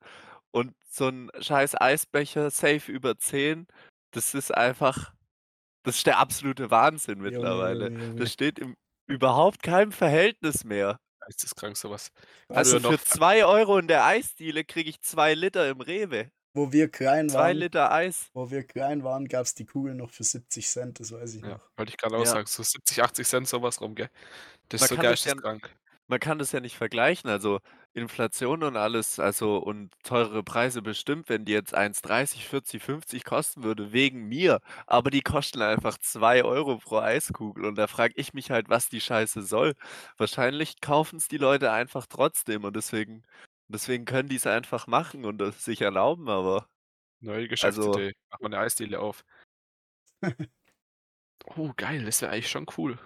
und 0.51 0.75
so 0.89 1.07
'n 1.09 1.31
scheiß 1.41 1.75
Eisbecher 1.81 2.51
safe 2.51 2.91
über 2.91 3.17
10? 3.19 3.67
Das 4.11 4.33
ist 4.35 4.53
einfach 4.55 5.13
das 5.83 5.97
ist 5.97 6.07
der 6.07 6.17
absolute 6.19 6.71
Wahnsinn 6.71 7.19
Junge, 7.25 7.55
mittlerweile. 7.55 7.91
Junge, 7.91 7.91
Junge. 7.97 8.13
Das 8.15 8.31
steht 8.33 8.59
im 8.59 8.75
überhaupt 9.07 9.63
keinem 9.63 9.91
Verhältnis 9.91 10.63
mehr. 10.63 10.99
Geisteskrank 11.21 11.77
so 11.77 11.89
was. 11.89 12.11
Also, 12.55 12.79
für 12.79 12.79
noch 12.79 12.99
2 12.99 13.45
€ 13.45 13.77
in 13.79 13.87
der 13.87 14.05
Eisdiele 14.05 14.63
kriege 14.63 14.89
ich 14.89 15.01
2 15.01 15.33
Liter 15.33 15.69
im 15.69 15.81
Rewe. 15.81 16.29
Wo 16.55 16.71
wir 16.71 16.89
klein 16.91 17.31
2 17.31 17.53
waren 17.53 17.53
Liter 17.53 17.91
Eis. 17.91 18.29
wo 18.33 18.51
wir 18.51 18.63
klein 18.65 19.03
waren, 19.03 19.27
gab's 19.27 19.55
die 19.55 19.65
Kugel 19.65 19.95
noch 19.95 20.11
für 20.11 20.23
70 20.23 20.67
Cent, 20.69 20.99
das 20.99 21.11
weiß 21.11 21.35
ich 21.35 21.43
Ja, 21.43 21.57
noch. 21.57 21.69
wollte 21.75 21.89
ich 21.91 21.97
grad 21.97 22.13
auch 22.13 22.25
Ja. 22.25 22.25
sagen, 22.25 22.47
so 22.47 22.63
70, 22.63 23.01
80 23.03 23.27
Cent 23.27 23.47
so 23.47 23.61
was 23.61 23.81
rum, 23.81 23.95
gell? 23.95 24.09
Das 24.69 24.81
Man 24.81 24.87
ist 24.87 24.89
so 24.89 24.97
das 25.03 25.23
ja 25.25 25.33
geisteskrank. 25.37 25.75
Man 26.07 26.19
kann 26.19 26.39
das 26.39 26.51
ja 26.51 26.59
nicht 26.59 26.75
vergleichen. 26.77 27.29
Also, 27.29 27.59
Inflation 27.93 28.63
und 28.63 28.75
alles, 28.77 29.19
also 29.19 29.57
und 29.57 29.91
teurere 30.03 30.43
Preise 30.43 30.81
bestimmt, 30.81 31.29
wenn 31.29 31.45
die 31.45 31.51
jetzt 31.53 31.73
1,30, 31.75 32.47
40, 32.47 32.81
50 32.83 33.23
kosten 33.23 33.63
würde, 33.63 33.91
wegen 33.93 34.27
mir. 34.27 34.59
Aber 34.87 35.11
die 35.11 35.21
kosten 35.21 35.61
einfach 35.61 35.97
2 35.99 36.43
€ 36.43 36.77
pro 36.79 36.97
Eiskugel 36.99 37.65
und 37.65 37.75
da 37.77 37.87
frage 37.87 38.13
ich 38.17 38.33
mich 38.33 38.51
halt, 38.51 38.69
was 38.69 38.89
die 38.89 39.01
Scheiße 39.01 39.43
soll. 39.43 39.73
Wahrscheinlich 40.17 40.81
kaufen's 40.81 41.27
die 41.27 41.37
Leute 41.37 41.71
einfach 41.71 42.05
trotzdem 42.07 42.63
und 42.63 42.75
deswegen 42.75 43.23
deswegen 43.67 44.05
können 44.05 44.29
die's 44.29 44.47
einfach 44.47 44.87
machen 44.87 45.25
und 45.25 45.37
das 45.39 45.63
sich 45.65 45.81
erlauben, 45.81 46.29
aber 46.29 46.67
Neue 47.21 47.47
also 47.59 48.01
Geschäftsidee. 48.01 48.13
Mach 48.31 48.39
mal 48.41 48.49
'ne 48.49 48.57
Eisdiele 48.59 48.99
auf. 48.99 49.23
Oh, 51.57 51.73
geil, 51.77 52.05
das 52.05 52.21
wäre 52.21 52.31
eigentlich 52.33 52.49
schon 52.49 52.65
cool. 52.77 52.99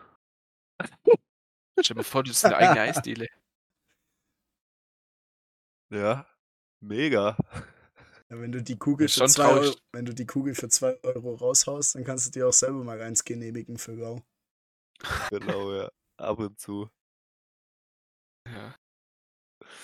Stell 1.79 1.93
dir 1.95 1.99
mal 1.99 2.03
vor, 2.03 2.23
du 2.23 2.29
hättest 2.29 2.47
'ne 2.47 2.55
eigene 2.57 2.81
Eisdiele. 2.81 3.27
Ja, 5.91 6.25
mega. 6.81 7.37
Ja, 8.31 8.41
wenn 8.41 8.51
du 8.51 8.61
die 8.61 8.77
Kugel 8.77 9.07
für 9.07 9.23
schon 9.23 9.23
2 9.23 9.45
traurig. 9.45 9.71
Eu 9.71 9.75
wenn 9.93 10.03
du 10.05 10.13
die 10.13 10.25
Kugel 10.25 10.53
für 10.53 10.67
2 10.67 10.97
€ 11.01 11.35
raushaust, 11.35 11.95
dann 11.95 12.03
kannst 12.03 12.27
du 12.27 12.31
dir 12.31 12.47
auch 12.49 12.51
selber 12.53 12.83
mal 12.83 13.01
eins 13.01 13.23
genehmigen 13.23 13.77
für 13.77 13.93
lau. 13.93 14.21
Genau, 15.31 15.73
ja. 15.73 15.89
Ab 16.17 16.39
und 16.39 16.59
zu. 16.59 16.89
Ja. 18.45 18.77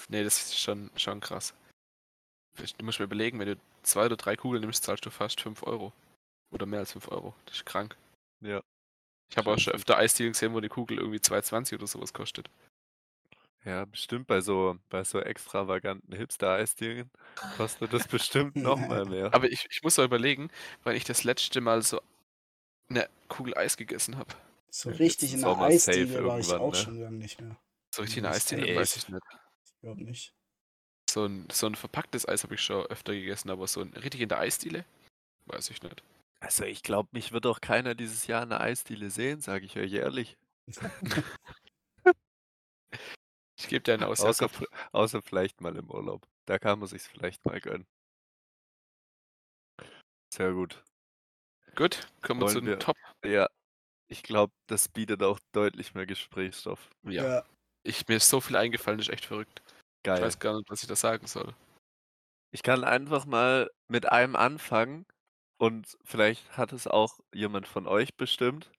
Ne, 0.10 0.24
das 0.24 0.38
ist 0.42 0.60
schon 0.60 0.90
schon 0.96 1.20
krass. 1.22 1.54
Du 2.80 2.86
musst 2.86 3.00
mir 3.00 3.06
überlegen, 3.06 3.40
wenn 3.40 3.48
du 3.48 3.58
2 3.84 4.06
oder 4.06 4.18
3 4.18 4.36
Kugeln 4.36 4.62
nimmst, 4.62 4.84
zahlst 4.84 5.06
du 5.06 5.10
fast 5.10 5.42
5 5.42 5.64
€ 5.64 5.92
oder 6.52 6.66
mehr 6.68 6.80
als 6.82 6.94
5 6.94 7.08
€. 7.10 7.36
Das 7.46 7.58
ist 7.58 7.66
krank. 7.66 7.98
Ja. 8.42 8.62
Ich 9.32 9.38
habe 9.38 9.52
auch 9.52 9.58
schon 9.58 9.74
öfter 9.74 9.98
Eisdielen 9.98 10.34
gesehen, 10.34 10.54
wo 10.54 10.60
die 10.60 10.70
Kugel 10.70 10.98
irgendwie 11.00 11.22
2,20 11.22 11.78
oder 11.78 11.88
so 11.88 12.02
was 12.02 12.14
kostet. 12.14 12.50
Ja, 13.66 13.86
bestimmt 13.86 14.28
bei 14.28 14.42
so 14.42 14.78
bei 14.90 15.04
so 15.04 15.20
extravaganten 15.22 16.14
Hipster-Eisdielen 16.16 17.10
kostet 17.50 17.94
das 17.94 18.08
bestimmt 18.08 18.62
noch 18.62 18.86
mal 18.88 19.06
mehr. 19.06 19.32
Aber 19.32 19.50
ich 19.52 19.68
ich 19.70 19.82
muss 19.84 19.98
mal 19.98 20.06
überlegen, 20.06 20.50
wann 20.84 20.96
ich 20.96 21.04
das 21.06 21.24
letzte 21.24 21.62
Mal 21.62 21.82
so 21.82 22.02
'ne 22.90 23.10
Kugel 23.30 23.58
Eis 23.58 23.78
gegessen 23.78 24.18
habe. 24.18 24.36
So 24.76 24.90
Ja, 24.90 24.92
richtig 24.92 25.34
in 25.34 25.36
im 25.36 25.42
'ner 25.42 25.60
Sommer 25.60 25.72
safe 25.72 26.08
Eisdiele 26.08 26.26
war 26.26 26.40
ich 26.40 26.58
auch 26.58 26.74
ne? 26.74 26.74
schon 26.74 27.00
lang 27.00 27.20
nicht 27.20 27.40
mehr. 27.40 27.60
So 27.96 28.02
richtig 28.02 28.18
in 28.18 28.24
'ne 28.24 28.32
ich 28.32 28.32
Eisdiele, 28.32 28.74
weiß 28.74 28.98
ich 28.98 29.08
nicht. 29.08 29.24
Ich 29.66 29.80
glaube 29.82 30.04
nicht. 30.04 30.32
So 31.10 31.26
'n 31.26 31.48
so 31.52 31.68
'n 31.68 31.76
verpacktes 31.76 32.28
Eis 32.28 32.44
habe 32.44 32.56
ich 32.56 32.62
schon 32.62 32.86
öfter 32.88 33.14
gegessen, 33.14 33.50
aber 33.50 33.68
so 33.68 33.82
'n 33.82 33.94
richtig 33.94 34.22
in 34.22 34.30
der 34.30 34.40
Eisdiele? 34.40 34.86
Weiß 35.48 35.70
ich 35.72 35.82
nicht. 35.84 36.04
Also, 36.44 36.66
ich 36.66 36.84
glaube, 36.84 37.08
mich 37.14 37.32
wird 37.32 37.46
auch 37.46 37.62
keiner 37.62 37.96
dieses 37.96 38.28
Jahr 38.28 38.44
in 38.44 38.50
'ner 38.50 38.60
Eisdiele 38.60 39.10
sehen, 39.10 39.40
sage 39.40 39.66
ich 39.66 39.78
euch 39.78 39.94
ehrlich. 39.94 40.38
Ich 43.58 43.68
gebe 43.68 43.84
dir 43.84 43.94
einen 43.94 44.04
Außer 44.04 44.30
Aussatzkopf. 44.30 44.58
v 44.60 44.66
außer 44.92 45.22
vielleicht 45.22 45.62
mal 45.62 45.76
im 45.78 45.90
Urlaub. 45.90 46.28
Da 46.46 46.60
kann 46.60 46.80
man 46.80 46.88
sich's 46.90 47.08
vielleicht 47.08 47.46
mal 47.46 47.60
gönnen. 47.62 47.86
Sehr 50.34 50.52
gut. 50.54 50.84
Gut, 51.76 52.08
kommen 52.22 52.42
wir 52.42 52.48
zu 52.48 52.62
den 52.62 52.68
wir 52.68 52.80
Top 52.80 52.98
ja, 53.26 53.48
ich 54.10 54.24
glaube, 54.24 54.54
das 54.68 54.90
bietet 54.90 55.24
auch 55.24 55.40
deutlich 55.54 55.96
mehr 55.96 56.06
Gesprächsstoff. 56.08 56.90
Ja. 57.04 57.24
Ja. 57.24 57.46
Ich 57.84 58.08
mir 58.08 58.18
ist 58.18 58.30
so 58.30 58.42
viel 58.42 58.56
eingefallen, 58.58 58.98
das 59.00 59.08
ist 59.10 59.14
echt 59.14 59.26
verrückt. 59.26 59.64
Ich 59.68 60.04
Geil. 60.04 60.22
weiß 60.22 60.40
gar 60.40 60.56
nicht, 60.58 60.70
was 60.70 60.82
ich 60.84 60.88
da 60.90 60.96
sagen 60.96 61.28
soll. 61.28 61.56
Ich 62.52 62.62
kann 62.64 62.84
einfach 62.84 63.26
mal 63.26 63.72
mit 63.88 64.12
einem 64.12 64.36
anfangen 64.36 65.06
und 65.64 65.98
vielleicht 66.04 66.58
hat 66.58 66.74
es 66.74 66.88
auch 66.88 67.20
jemand 67.34 67.68
von 67.68 67.88
euch 67.88 68.16
bestimmt, 68.18 68.72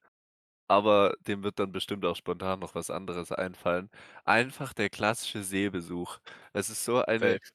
aber 0.68 1.16
dem 1.20 1.42
wird 1.44 1.59
dann 1.61 1.73
bestimmt 1.73 2.05
auch 2.07 2.16
spontan 2.16 2.61
noch 2.61 2.75
was 2.77 2.90
anderes 2.90 3.33
einfallen. 3.33 3.90
Einfach 4.25 4.75
der 4.75 4.90
klassische 4.90 5.44
Seebesuch. 5.44 6.18
Es 6.55 6.70
ist 6.70 6.85
so 6.85 7.05
eine 7.05 7.38
Safe. 7.38 7.55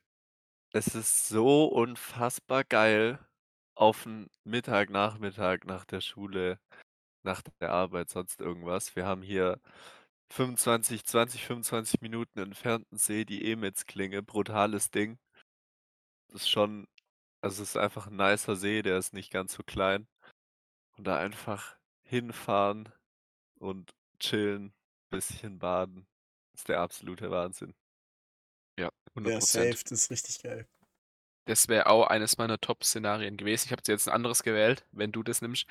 es 0.74 0.96
ist 0.96 1.28
so 1.30 1.66
unfassbar 1.68 2.64
geil, 2.64 3.20
auf 3.76 4.06
'n 4.08 4.30
Mittag, 4.46 4.90
Nachmittag 4.92 5.66
nach 5.66 5.86
der 5.86 6.02
Schule, 6.02 6.60
nach 7.24 7.42
der 7.62 7.72
Arbeit, 7.72 8.10
sonst 8.10 8.42
irgendwas. 8.42 8.96
Wir 8.98 9.06
haben 9.08 9.24
hier 9.24 9.62
25 10.32 11.06
20, 11.06 11.46
25 11.48 12.02
Minuten 12.02 12.40
entfernten 12.40 12.98
See, 12.98 13.26
die 13.26 13.52
Emitsklinge, 13.52 14.24
brutales 14.24 14.92
Ding. 14.92 15.20
Das 16.32 16.42
ist 16.44 16.50
schon 16.50 16.88
also, 17.42 17.64
es 17.64 17.70
ist 17.72 17.78
einfach 17.78 18.08
'n 18.08 18.16
nicer 18.18 18.56
See, 18.56 18.82
der 18.82 18.98
ist 18.98 19.14
nicht 19.14 19.32
ganz 19.32 19.54
so 19.54 19.64
klein. 19.64 20.08
Und 20.98 21.08
da 21.08 21.18
einfach 21.20 21.78
hinfahren 22.04 22.90
und 23.60 23.92
chillen, 24.20 24.74
bisschen 25.12 25.60
baden, 25.60 26.08
ist 26.56 26.70
der 26.70 26.82
absolute 26.82 27.32
Wahnsinn. 27.32 27.74
Ja, 28.78 28.90
Ja, 29.24 29.42
100 29.42 29.42
safe, 29.42 29.84
das 29.84 29.92
ist 30.04 30.12
richtig 30.12 30.42
geil. 30.42 30.70
Das 31.48 31.68
wäre 31.68 31.88
auch 31.88 32.08
eines 32.08 32.38
meiner 32.38 32.60
Top-Szenarien 32.60 33.38
gewesen. 33.38 33.66
Ich 33.68 33.72
habe 33.72 33.82
jetzt 33.88 34.08
'n 34.08 34.12
anderes 34.14 34.44
gewählt, 34.44 34.86
wenn 34.92 35.12
du 35.12 35.24
das 35.24 35.42
nimmst. 35.42 35.66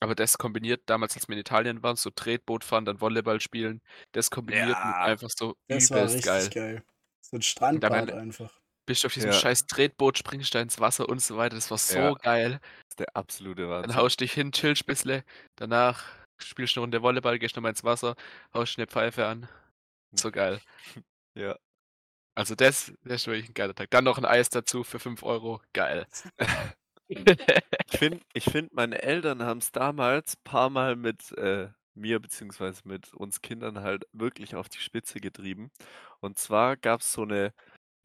Aber 0.00 0.14
das 0.14 0.38
kombiniert 0.38 0.82
damals, 0.86 1.14
als 1.16 1.28
wir 1.28 1.34
in 1.34 1.40
Italien 1.40 1.82
waren, 1.82 1.96
so 1.96 2.10
Tretboot 2.10 2.64
fahren, 2.64 2.84
dann 2.86 3.00
Volleyball 3.00 3.40
spielen, 3.40 3.82
das 4.12 4.30
kombiniert 4.30 4.82
mit 4.84 4.96
Ja. 4.96 5.04
einfach 5.04 5.28
so 5.36 5.56
Das 5.68 5.90
war 5.90 6.08
übelst 6.08 6.10
richtig 6.10 6.50
geil. 6.50 6.52
geil. 6.52 6.84
So 7.20 7.36
'n 7.36 7.42
Und 7.72 7.82
Strandbad 7.82 8.10
dann 8.10 8.12
einfach. 8.12 8.59
Bist 8.90 9.04
du 9.04 9.06
auf 9.06 9.14
diesem 9.14 9.30
Ja. 9.30 9.36
scheiß 9.38 9.66
Tretboot, 9.66 10.18
springst 10.18 10.52
da 10.54 10.60
ins 10.60 10.80
Wasser 10.80 11.08
und 11.08 11.22
so 11.22 11.36
weiter. 11.36 11.54
Das 11.54 11.70
war 11.70 11.78
so 11.78 11.96
Ja. 11.98 12.12
geil. 12.14 12.60
Ist 12.88 12.98
der 12.98 13.16
absolute 13.16 13.62
Dann 13.62 13.70
Wahnsinn. 13.70 13.94
haust 13.96 14.20
dich 14.20 14.32
hin, 14.32 14.50
chillst 14.52 14.84
bissle, 14.86 15.24
danach 15.56 16.04
spielst 16.42 16.76
eine 16.76 16.82
Runde 16.82 17.02
Volleyball, 17.02 17.38
gehst 17.38 17.54
nochmal 17.54 17.70
ins 17.70 17.84
Wasser, 17.84 18.16
haust 18.52 18.78
eine 18.78 18.86
Pfeife 18.88 19.26
an. 19.26 19.48
So 20.12 20.30
geil. 20.30 20.60
Ja. 21.36 21.56
Also 22.34 22.56
das, 22.56 22.92
das 23.04 23.22
ist 23.22 23.26
wirklich 23.28 23.48
ein 23.48 23.54
geiler 23.54 23.74
Tag. 23.74 23.90
Dann 23.90 24.02
noch 24.04 24.18
ein 24.18 24.24
Eis 24.24 24.50
dazu 24.50 24.82
für 24.84 24.98
5 24.98 25.22
Euro. 25.22 25.62
Geil. 25.72 26.06
Ich 27.08 27.98
finde, 27.98 28.20
ich 28.34 28.44
find, 28.44 28.72
meine 28.74 29.02
Eltern 29.02 29.42
haben 29.44 29.58
es 29.58 29.72
damals 29.72 30.36
paar 30.38 30.70
Mal 30.70 30.96
mit 30.96 31.32
äh, 31.38 31.68
mir 31.94 32.20
beziehungsweise 32.20 32.82
mit 32.84 33.14
uns 33.14 33.42
Kindern 33.42 33.80
halt 33.80 34.06
wirklich 34.12 34.54
auf 34.56 34.68
die 34.68 34.78
Spitze 34.78 35.20
getrieben. 35.20 35.70
Und 36.20 36.38
zwar 36.38 36.76
gab 36.76 37.00
es 37.02 37.12
so 37.12 37.22
eine, 37.22 37.52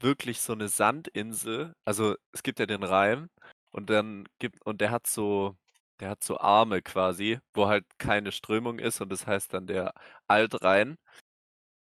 wirklich 0.00 0.40
so 0.40 0.52
eine 0.52 0.68
Sandinsel. 0.68 1.74
Also 1.84 2.16
es 2.32 2.42
gibt 2.42 2.58
ja 2.60 2.66
den 2.66 2.82
Rhein 2.82 3.28
und 3.72 3.90
dann 3.90 4.28
gibt, 4.38 4.64
und 4.66 4.80
der 4.80 4.90
hat 4.90 5.06
so, 5.06 5.56
der 6.00 6.10
hat 6.10 6.24
so 6.24 6.38
Arme 6.38 6.82
quasi, 6.82 7.38
wo 7.54 7.66
halt 7.68 7.84
keine 7.98 8.32
Strömung 8.32 8.78
ist 8.78 9.00
und 9.00 9.10
das 9.10 9.26
heißt 9.26 9.52
dann 9.54 9.66
der 9.66 9.92
Altrhein. 10.28 10.96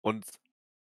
Und 0.02 0.26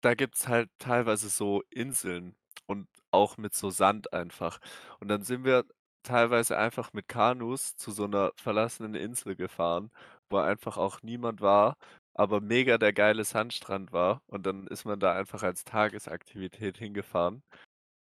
da 0.02 0.14
gibt 0.14 0.36
es 0.36 0.48
halt 0.48 0.70
teilweise 0.78 1.28
so 1.28 1.62
Inseln 1.70 2.36
und 2.66 2.88
auch 3.10 3.36
mit 3.38 3.54
so 3.54 3.70
Sand 3.70 4.12
einfach. 4.12 4.58
Und 5.00 5.08
dann 5.08 5.22
sind 5.22 5.44
wir 5.44 5.64
teilweise 6.02 6.56
einfach 6.58 6.92
mit 6.92 7.08
Kanus 7.08 7.76
zu 7.76 7.90
so 7.90 8.04
einer 8.04 8.32
verlassenen 8.36 8.94
Insel 8.94 9.36
gefahren, 9.36 9.90
wo 10.30 10.38
einfach 10.38 10.76
auch 10.76 11.02
niemand 11.02 11.40
war, 11.40 11.76
aber 12.16 12.40
mega 12.40 12.78
der 12.78 12.92
geile 12.92 13.24
Sandstrand 13.24 13.92
war. 13.92 14.22
Und 14.26 14.46
dann 14.46 14.66
ist 14.68 14.84
man 14.84 15.00
da 15.00 15.14
einfach 15.14 15.42
als 15.42 15.64
Tagesaktivität 15.64 16.78
hingefahren. 16.78 17.42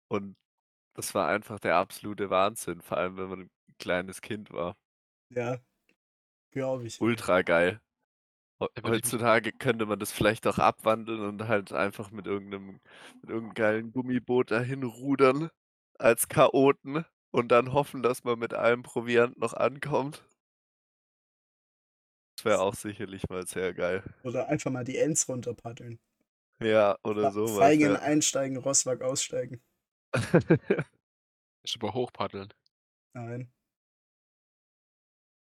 Und 0.08 0.36
das 0.94 1.14
war 1.14 1.28
einfach 1.28 1.60
der 1.60 1.76
absolute 1.76 2.30
Wahnsinn, 2.30 2.82
vor 2.82 2.98
allem 2.98 3.16
wenn 3.18 3.28
man 3.30 3.40
ein 3.42 3.50
kleines 3.78 4.22
Kind 4.22 4.52
war. 4.52 4.76
Ja, 5.30 5.58
glaube 6.52 6.86
ich. 6.86 7.00
Ultra 7.00 7.42
geil. 7.42 7.80
Mich- 8.60 8.92
Heutzutage 8.92 9.52
könnte 9.52 9.86
man 9.86 9.98
das 9.98 10.12
vielleicht 10.12 10.46
auch 10.46 10.58
abwandeln 10.58 11.20
und 11.22 11.48
halt 11.48 11.72
einfach 11.72 12.10
mit 12.12 12.26
irgendeinem, 12.26 12.80
mit 13.20 13.30
irgendeinem 13.30 13.54
geilen 13.54 13.92
Gummiboot 13.92 14.50
dahin 14.52 14.84
rudern 14.84 15.50
als 15.98 16.28
Chaoten 16.28 17.04
und 17.32 17.48
dann 17.50 17.72
hoffen, 17.72 18.02
dass 18.02 18.24
man 18.24 18.38
mit 18.38 18.54
allem 18.54 18.82
Proviant 18.82 19.38
noch 19.38 19.54
ankommt. 19.54 20.24
Das 22.42 22.50
wäre 22.54 22.60
auch 22.60 22.74
sicherlich 22.74 23.28
mal 23.28 23.46
sehr 23.46 23.72
geil. 23.72 24.02
Oder 24.24 24.48
einfach 24.48 24.72
mal 24.72 24.82
die 24.82 24.98
Ends 24.98 25.28
runterpaddeln. 25.28 26.00
Ja, 26.60 26.98
oder 27.04 27.28
Fe- 27.28 27.34
sowas. 27.34 27.56
Feigen 27.56 27.92
Ja. 27.92 28.00
einsteigen, 28.00 28.56
Rosswag 28.56 29.00
aussteigen. 29.00 29.62
ist 31.62 31.76
aber 31.76 31.94
hochpaddeln. 31.94 32.52
Nein. 33.14 33.52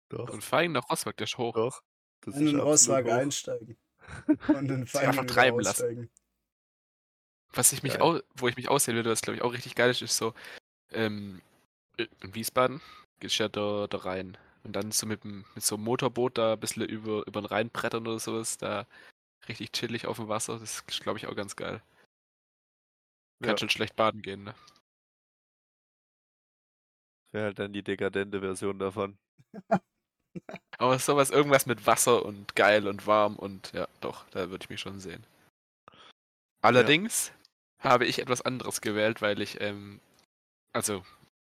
doch, 0.09 0.29
Und 0.29 0.43
Feigen 0.43 0.73
nach 0.73 0.89
Rossberg, 0.89 1.15
der 1.15 1.23
ist 1.23 1.37
hoch. 1.37 1.53
doch. 1.55 1.81
Das 2.21 2.35
In 2.35 2.47
den 2.47 2.59
Rosswag 2.59 3.07
einsteigen. 3.09 3.77
Und 4.49 4.67
den 4.67 4.81
einfach 4.81 4.99
Feigen 4.99 5.13
wieder 5.13 5.25
treiben 5.27 5.59
lassen. 5.61 5.69
aussteigen. 5.83 6.09
Was 7.53 7.71
ich 7.71 7.81
mich 7.83 8.01
auch, 8.01 8.19
wo 8.35 8.49
ich 8.49 8.57
mich 8.57 8.67
aussehen 8.67 8.95
würde, 8.95 9.09
was 9.09 9.21
glaube 9.21 9.37
ich 9.37 9.41
auch 9.41 9.53
richtig 9.53 9.75
geil 9.75 9.89
ist, 9.89 10.01
ist 10.01 10.17
so, 10.17 10.33
ähm, 10.91 11.41
in 11.97 12.35
Wiesbaden 12.35 12.81
geht 13.21 13.37
ja 13.37 13.47
da, 13.47 13.87
da 13.87 13.97
rein. 13.99 14.37
Und 14.63 14.73
dann 14.73 14.91
so 14.91 15.05
mit, 15.05 15.25
mit 15.25 15.43
so 15.59 15.75
einem 15.75 15.83
Motorboot 15.83 16.37
da 16.37 16.53
ein 16.53 16.59
bisschen 16.59 16.83
über, 16.83 17.27
über 17.27 17.41
den 17.41 17.45
Rhein 17.45 17.69
brettern 17.69 18.07
oder 18.07 18.19
sowas, 18.19 18.57
da 18.57 18.87
richtig 19.49 19.71
chillig 19.73 20.07
auf 20.07 20.17
dem 20.17 20.29
Wasser. 20.29 20.59
Das 20.59 20.81
ist, 20.87 21.01
glaube 21.01 21.19
ich, 21.19 21.27
auch 21.27 21.35
ganz 21.35 21.55
geil. 21.55 21.81
Kann 23.41 23.51
Ja, 23.51 23.57
schon 23.57 23.69
schlecht 23.69 23.95
baden 23.95 24.21
gehen, 24.21 24.43
ne? 24.43 24.55
wäre 27.33 27.45
halt 27.45 27.59
dann 27.59 27.73
die 27.73 27.83
dekadente 27.83 28.39
Version 28.39 28.79
davon. 28.79 29.17
Aber 30.77 30.99
sowas, 30.99 31.29
irgendwas 31.29 31.65
mit 31.65 31.85
Wasser 31.85 32.25
und 32.25 32.55
geil 32.55 32.87
und 32.87 33.07
warm 33.07 33.35
und 33.35 33.71
ja, 33.73 33.87
doch, 34.01 34.25
da 34.29 34.49
würde 34.49 34.63
ich 34.63 34.69
mich 34.69 34.79
schon 34.79 34.99
sehen. 34.99 35.25
Allerdings 36.61 37.31
habe 37.79 38.05
ich 38.05 38.19
etwas 38.19 38.41
anderes 38.41 38.81
gewählt, 38.81 39.21
weil 39.21 39.41
ich, 39.41 39.59
ähm, 39.61 39.99
also, 40.73 41.03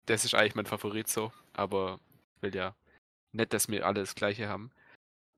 das 0.07 0.25
ist 0.25 0.35
eigentlich 0.35 0.55
mein 0.55 0.67
Favorit 0.67 1.09
so, 1.09 1.33
aber 1.53 2.01
ich 2.37 2.43
will 2.43 2.55
ja 2.55 2.75
nicht, 3.37 3.53
dass 3.53 3.69
wir 3.69 3.87
alle 3.87 4.01
das 4.01 4.15
gleiche 4.15 4.49
haben. 4.49 4.71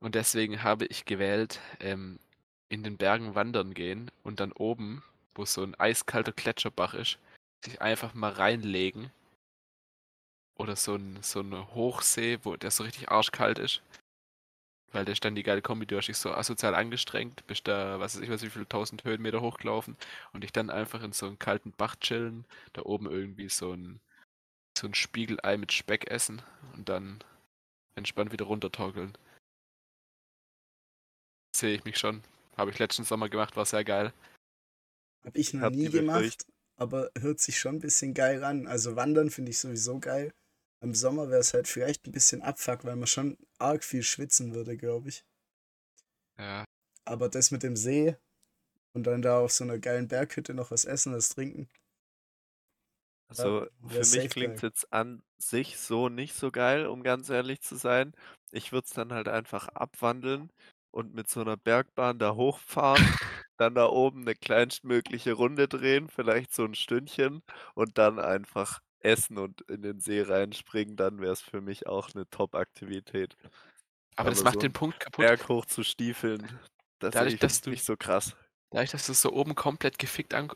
Und 0.00 0.14
deswegen 0.14 0.62
habe 0.62 0.86
ich 0.86 1.04
gewählt, 1.04 1.60
ähm, 1.80 2.18
in 2.68 2.82
den 2.82 2.96
Bergen 2.96 3.34
wandern 3.34 3.74
gehen 3.74 4.10
und 4.22 4.40
dann 4.40 4.52
oben, 4.52 5.02
wo 5.34 5.44
so 5.44 5.62
ein 5.62 5.74
eiskalter 5.78 6.32
Gletscherbach 6.32 6.94
ist, 6.94 7.18
sich 7.64 7.80
einfach 7.80 8.14
mal 8.14 8.32
reinlegen. 8.32 9.10
Oder 10.56 10.76
so 10.76 10.96
ein, 10.96 11.22
so 11.22 11.40
eine 11.40 11.74
Hochsee, 11.74 12.40
wo 12.42 12.56
der 12.56 12.70
so 12.70 12.82
richtig 12.84 13.10
arschkalt 13.10 13.58
ist. 13.58 13.80
Weil 14.90 15.04
der 15.04 15.12
ist 15.12 15.24
dann 15.24 15.34
die 15.34 15.42
geile 15.42 15.62
Kombi, 15.62 15.86
du 15.86 15.96
hast 15.96 16.06
dich 16.06 16.16
so 16.16 16.32
asozial 16.32 16.74
angestrengt, 16.74 17.46
bist 17.46 17.68
da, 17.68 18.00
was 18.00 18.16
weiß 18.16 18.22
ich, 18.22 18.30
was 18.30 18.42
wie 18.42 18.50
viele 18.50 18.68
tausend 18.68 19.04
Höhenmeter 19.04 19.40
hochgelaufen 19.40 19.96
und 20.32 20.42
dich 20.42 20.52
dann 20.52 20.70
einfach 20.70 21.02
in 21.02 21.12
so 21.12 21.26
einen 21.26 21.38
kalten 21.38 21.72
Bach 21.72 21.96
chillen, 21.96 22.46
da 22.72 22.82
oben 22.82 23.06
irgendwie 23.08 23.50
so 23.50 23.72
ein, 23.72 24.00
so 24.76 24.86
ein 24.86 24.94
Spiegelei 24.94 25.58
mit 25.58 25.72
Speck 25.72 26.10
essen 26.10 26.42
und 26.74 26.88
dann 26.88 27.22
entspannt 27.98 28.32
wieder 28.32 28.46
runtertorkeln. 28.46 29.16
Sehe 31.54 31.74
ich 31.74 31.84
mich 31.84 31.98
schon. 31.98 32.22
Habe 32.56 32.70
ich 32.70 32.78
letzten 32.78 33.04
Sommer 33.04 33.28
gemacht, 33.28 33.56
war 33.56 33.66
sehr 33.66 33.84
geil. 33.84 34.12
Hab 35.24 35.36
ich 35.36 35.52
noch 35.52 35.62
Hab 35.62 35.72
nie 35.74 35.88
gemacht, 35.88 36.20
Befürcht- 36.20 36.46
aber 36.76 37.10
hört 37.18 37.40
sich 37.40 37.58
schon 37.58 37.76
ein 37.76 37.80
bisschen 37.80 38.14
geil 38.14 38.44
an. 38.44 38.66
Also 38.66 38.96
wandern 38.96 39.30
finde 39.30 39.50
ich 39.50 39.58
sowieso 39.58 39.98
geil. 39.98 40.32
Im 40.80 40.94
Sommer 40.94 41.28
wäre 41.28 41.40
es 41.40 41.54
halt 41.54 41.66
vielleicht 41.66 42.06
ein 42.06 42.12
bisschen 42.12 42.40
abfuck, 42.42 42.84
weil 42.84 42.94
man 42.96 43.08
schon 43.08 43.36
arg 43.58 43.82
viel 43.82 44.02
schwitzen 44.04 44.54
würde, 44.54 44.76
glaube 44.76 45.08
ich. 45.08 45.24
Ja, 46.38 46.64
Aber 47.04 47.28
das 47.28 47.50
mit 47.50 47.64
dem 47.64 47.74
See 47.74 48.16
und 48.92 49.04
dann 49.04 49.22
da 49.22 49.40
auf 49.40 49.50
so 49.52 49.64
einer 49.64 49.78
geilen 49.78 50.06
Berghütte 50.06 50.54
noch 50.54 50.70
was 50.70 50.84
essen, 50.84 51.12
was 51.12 51.30
trinken. 51.30 51.68
Also 53.28 53.66
wär 53.80 54.04
für 54.04 54.06
mich 54.06 54.30
klingt 54.30 54.56
es 54.56 54.62
geil. 54.62 54.70
jetzt 54.70 54.92
an 54.92 55.22
sich 55.38 55.78
so 55.78 56.08
nicht 56.08 56.34
so 56.34 56.50
geil, 56.50 56.86
um 56.86 57.02
ganz 57.02 57.28
ehrlich 57.28 57.60
zu 57.60 57.76
sein. 57.76 58.12
Ich 58.50 58.72
würde 58.72 58.86
es 58.86 58.94
dann 58.94 59.12
halt 59.12 59.28
einfach 59.28 59.68
abwandeln 59.68 60.50
und 60.90 61.14
mit 61.14 61.28
so 61.28 61.40
einer 61.40 61.56
Bergbahn 61.56 62.18
da 62.18 62.34
hochfahren, 62.34 63.02
dann 63.58 63.74
da 63.74 63.86
oben 63.86 64.22
eine 64.22 64.34
kleinstmögliche 64.34 65.32
Runde 65.34 65.68
drehen, 65.68 66.08
vielleicht 66.08 66.54
so 66.54 66.64
ein 66.64 66.74
Stündchen 66.74 67.42
und 67.74 67.98
dann 67.98 68.18
einfach 68.18 68.80
essen 69.00 69.38
und 69.38 69.60
in 69.70 69.82
den 69.82 70.00
See 70.00 70.22
reinspringen. 70.22 70.96
Dann 70.96 71.20
wäre 71.20 71.32
es 71.32 71.40
für 71.42 71.60
mich 71.60 71.86
auch 71.86 72.14
eine 72.14 72.28
Top-Aktivität. 72.30 73.36
aber 74.16 74.30
das 74.30 74.38
Aber 74.40 74.44
macht 74.46 74.54
so 74.54 74.60
den 74.60 74.72
Punkt 74.72 74.98
kaputt. 75.00 75.26
Berg 75.26 75.48
hoch 75.48 75.66
zu 75.66 75.84
stiefeln, 75.84 76.58
das 76.98 77.12
sehe 77.12 77.20
Dadurch, 77.20 77.34
ich 77.34 77.40
dass 77.40 77.52
jetzt 77.52 77.66
du- 77.66 77.70
nicht 77.70 77.84
so 77.84 77.96
krass. 77.96 78.34
Dadurch, 78.70 78.90
dass 78.90 79.06
du 79.06 79.12
so 79.14 79.32
oben 79.32 79.54
komplett 79.54 79.98
gefickt 79.98 80.34
an... 80.34 80.50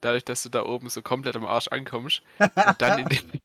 Dadurch, 0.00 0.24
dass 0.24 0.42
du 0.42 0.48
da 0.50 0.64
oben 0.64 0.88
so 0.88 1.02
komplett 1.02 1.36
am 1.36 1.46
Arsch 1.46 1.68
ankommst 1.68 2.22
und 2.64 2.82
dann 2.82 2.98
in 2.98 3.08
den... 3.08 3.40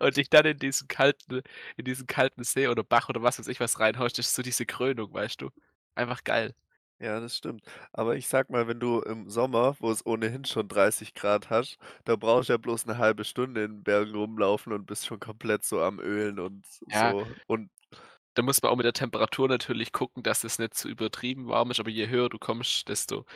und 0.00 0.16
dich 0.16 0.28
dann 0.30 0.46
in 0.46 0.58
diesen 0.58 0.88
kalten, 0.88 1.42
in 1.76 1.84
diesen 1.84 2.06
kalten 2.06 2.44
See 2.44 2.68
oder 2.68 2.84
Bach 2.84 3.08
oder 3.08 3.22
was 3.22 3.38
weiß 3.38 3.48
ich 3.48 3.60
was 3.60 3.80
reinhaust, 3.80 4.18
ist 4.18 4.34
so 4.34 4.42
diese 4.42 4.66
Krönung, 4.66 5.12
weißt 5.12 5.40
du? 5.40 5.50
Einfach 5.94 6.24
geil. 6.24 6.54
Ja, 7.00 7.20
das 7.20 7.36
stimmt. 7.36 7.62
Aber 7.92 8.16
ich 8.16 8.26
sag 8.26 8.50
mal, 8.50 8.66
wenn 8.66 8.80
du 8.80 9.00
im 9.02 9.30
Sommer, 9.30 9.76
wo 9.78 9.90
es 9.92 10.04
ohnehin 10.04 10.44
schon 10.44 10.66
30 10.66 11.14
Grad 11.14 11.48
hast, 11.48 11.78
da 12.04 12.16
brauchst 12.16 12.48
du 12.48 12.54
ja 12.54 12.56
bloß 12.56 12.88
eine 12.88 12.98
halbe 12.98 13.24
Stunde 13.24 13.62
in 13.64 13.70
den 13.76 13.82
Bergen 13.84 14.16
rumlaufen 14.16 14.72
und 14.72 14.86
bist 14.86 15.06
schon 15.06 15.20
komplett 15.20 15.64
so 15.64 15.80
am 15.80 16.00
Ölen 16.00 16.40
und 16.40 16.66
Ja. 16.86 17.10
so. 17.10 17.28
Und 17.46 17.70
Da 18.34 18.42
muss 18.42 18.62
man 18.62 18.70
auch 18.72 18.76
mit 18.76 18.86
der 18.86 18.92
Temperatur 18.92 19.48
natürlich 19.48 19.92
gucken, 19.92 20.22
dass 20.22 20.44
es 20.44 20.58
nicht 20.58 20.74
zu 20.74 20.88
übertrieben 20.88 21.48
warm 21.48 21.70
ist, 21.72 21.80
aber 21.80 21.90
je 21.90 22.08
höher 22.08 22.28
du 22.28 22.38
kommst, 22.38 22.88
desto, 22.88 23.26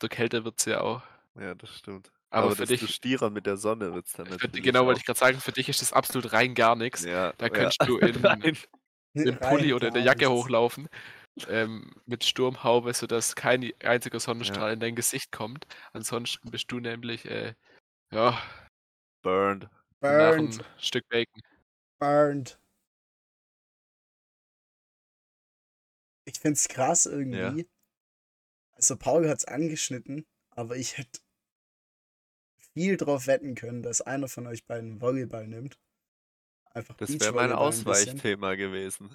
desto 0.00 0.08
kälter 0.08 0.44
wird 0.44 0.58
es 0.58 0.64
ja 0.66 0.80
auch. 0.80 1.02
ja, 1.38 1.54
das 1.54 1.76
stimmt. 1.76 2.10
Aber 2.30 2.46
Aber 2.46 2.56
für 2.56 2.66
desto 2.66 2.86
dich, 2.86 2.94
stierer 2.94 3.28
mit 3.30 3.46
der 3.46 3.56
Sonne 3.56 3.92
wird 3.94 4.06
es 4.06 4.12
dann 4.12 4.26
für, 4.26 4.32
natürlich 4.32 4.62
genau 4.64 4.86
wollte 4.86 5.00
ich 5.00 5.06
gerade 5.06 5.18
sagen, 5.18 5.40
für 5.40 5.52
dich 5.52 5.68
ist 5.68 5.80
das 5.82 5.92
absolut 5.92 6.32
rein 6.32 6.54
gar 6.54 6.76
nichts. 6.76 7.04
Ja, 7.04 7.32
Da 7.38 7.46
ja. 7.46 7.50
könntest 7.50 7.82
du 7.86 7.98
in, 7.98 8.20
Nein. 8.22 8.56
in 9.14 9.38
Rein 9.38 9.38
Pulli 9.38 9.72
oder 9.74 9.88
in 9.88 9.94
der 9.94 10.02
Jacke 10.04 10.28
nichts. 10.28 10.30
hochlaufen, 10.30 10.88
ähm, 11.48 11.92
mit 12.06 12.24
Sturmhaube, 12.24 12.94
sodass 12.94 13.34
kein 13.36 13.72
einziger 13.82 14.20
Sonnenstrahl 14.20 14.72
in 14.74 14.80
dein 14.80 14.94
Gesicht 14.96 15.32
kommt. 15.32 15.66
Ansonsten 15.92 16.50
bist 16.50 16.70
du 16.72 16.80
nämlich, 16.80 17.24
äh, 17.26 17.54
ja, 18.12 18.40
Burned. 19.22 19.64
nach 19.64 20.36
Burned, 20.36 20.60
ein 20.60 20.64
Stück 20.78 21.08
Bacon. 21.08 21.42
burned. 21.98 22.58
Ich 26.24 26.38
find's 26.40 26.68
krass 26.68 27.06
irgendwie. 27.06 27.66
Also 28.80 28.96
Paul 28.96 29.28
hat's 29.28 29.44
angeschnitten, 29.44 30.24
aber 30.48 30.76
ich 30.76 30.96
hätte 30.96 31.20
viel 32.72 32.96
drauf 32.96 33.26
wetten 33.26 33.54
können, 33.54 33.82
dass 33.82 34.00
einer 34.00 34.26
von 34.26 34.46
euch 34.46 34.64
beiden 34.64 35.02
Volleyball 35.02 35.46
nimmt. 35.46 35.78
Einfach 36.72 36.96
Das 36.96 37.20
wäre 37.20 37.34
mein. 37.34 37.52
Ausweichthema 37.52 38.54
gewesen. 38.54 39.14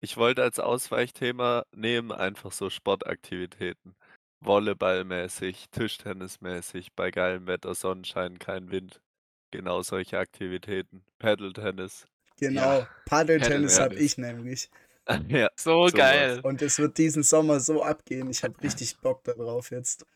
Ich 0.00 0.16
wollte 0.16 0.42
als 0.42 0.58
Ausweichthema 0.58 1.66
nehmen 1.72 2.10
einfach 2.10 2.52
so 2.52 2.70
Sportaktivitäten. 2.70 3.96
Volleyballmäßig, 4.40 5.66
Tischtennismäßig, 5.72 6.94
bei 6.94 7.10
geilem 7.10 7.46
Wetter, 7.46 7.74
Sonnenschein, 7.74 8.38
kein 8.38 8.70
Wind. 8.70 9.02
Genau 9.50 9.82
solche 9.82 10.18
Aktivitäten. 10.18 11.04
Paddle-Tennis. 11.18 12.06
Genau, 12.38 12.86
Paddeltennis 13.04 13.78
habe 13.78 13.96
ich 13.96 14.16
nämlich. 14.16 14.70
ja, 15.28 15.48
So 15.56 15.88
sowas. 15.88 15.92
geil. 15.94 16.40
Und 16.42 16.62
es 16.62 16.78
wird 16.78 16.98
diesen 16.98 17.22
Sommer 17.22 17.60
so 17.60 17.82
abgehen. 17.82 18.30
Ich 18.30 18.42
habe 18.42 18.54
richtig 18.62 18.98
Bock 18.98 19.24
darauf, 19.24 19.70
jetzt 19.70 20.06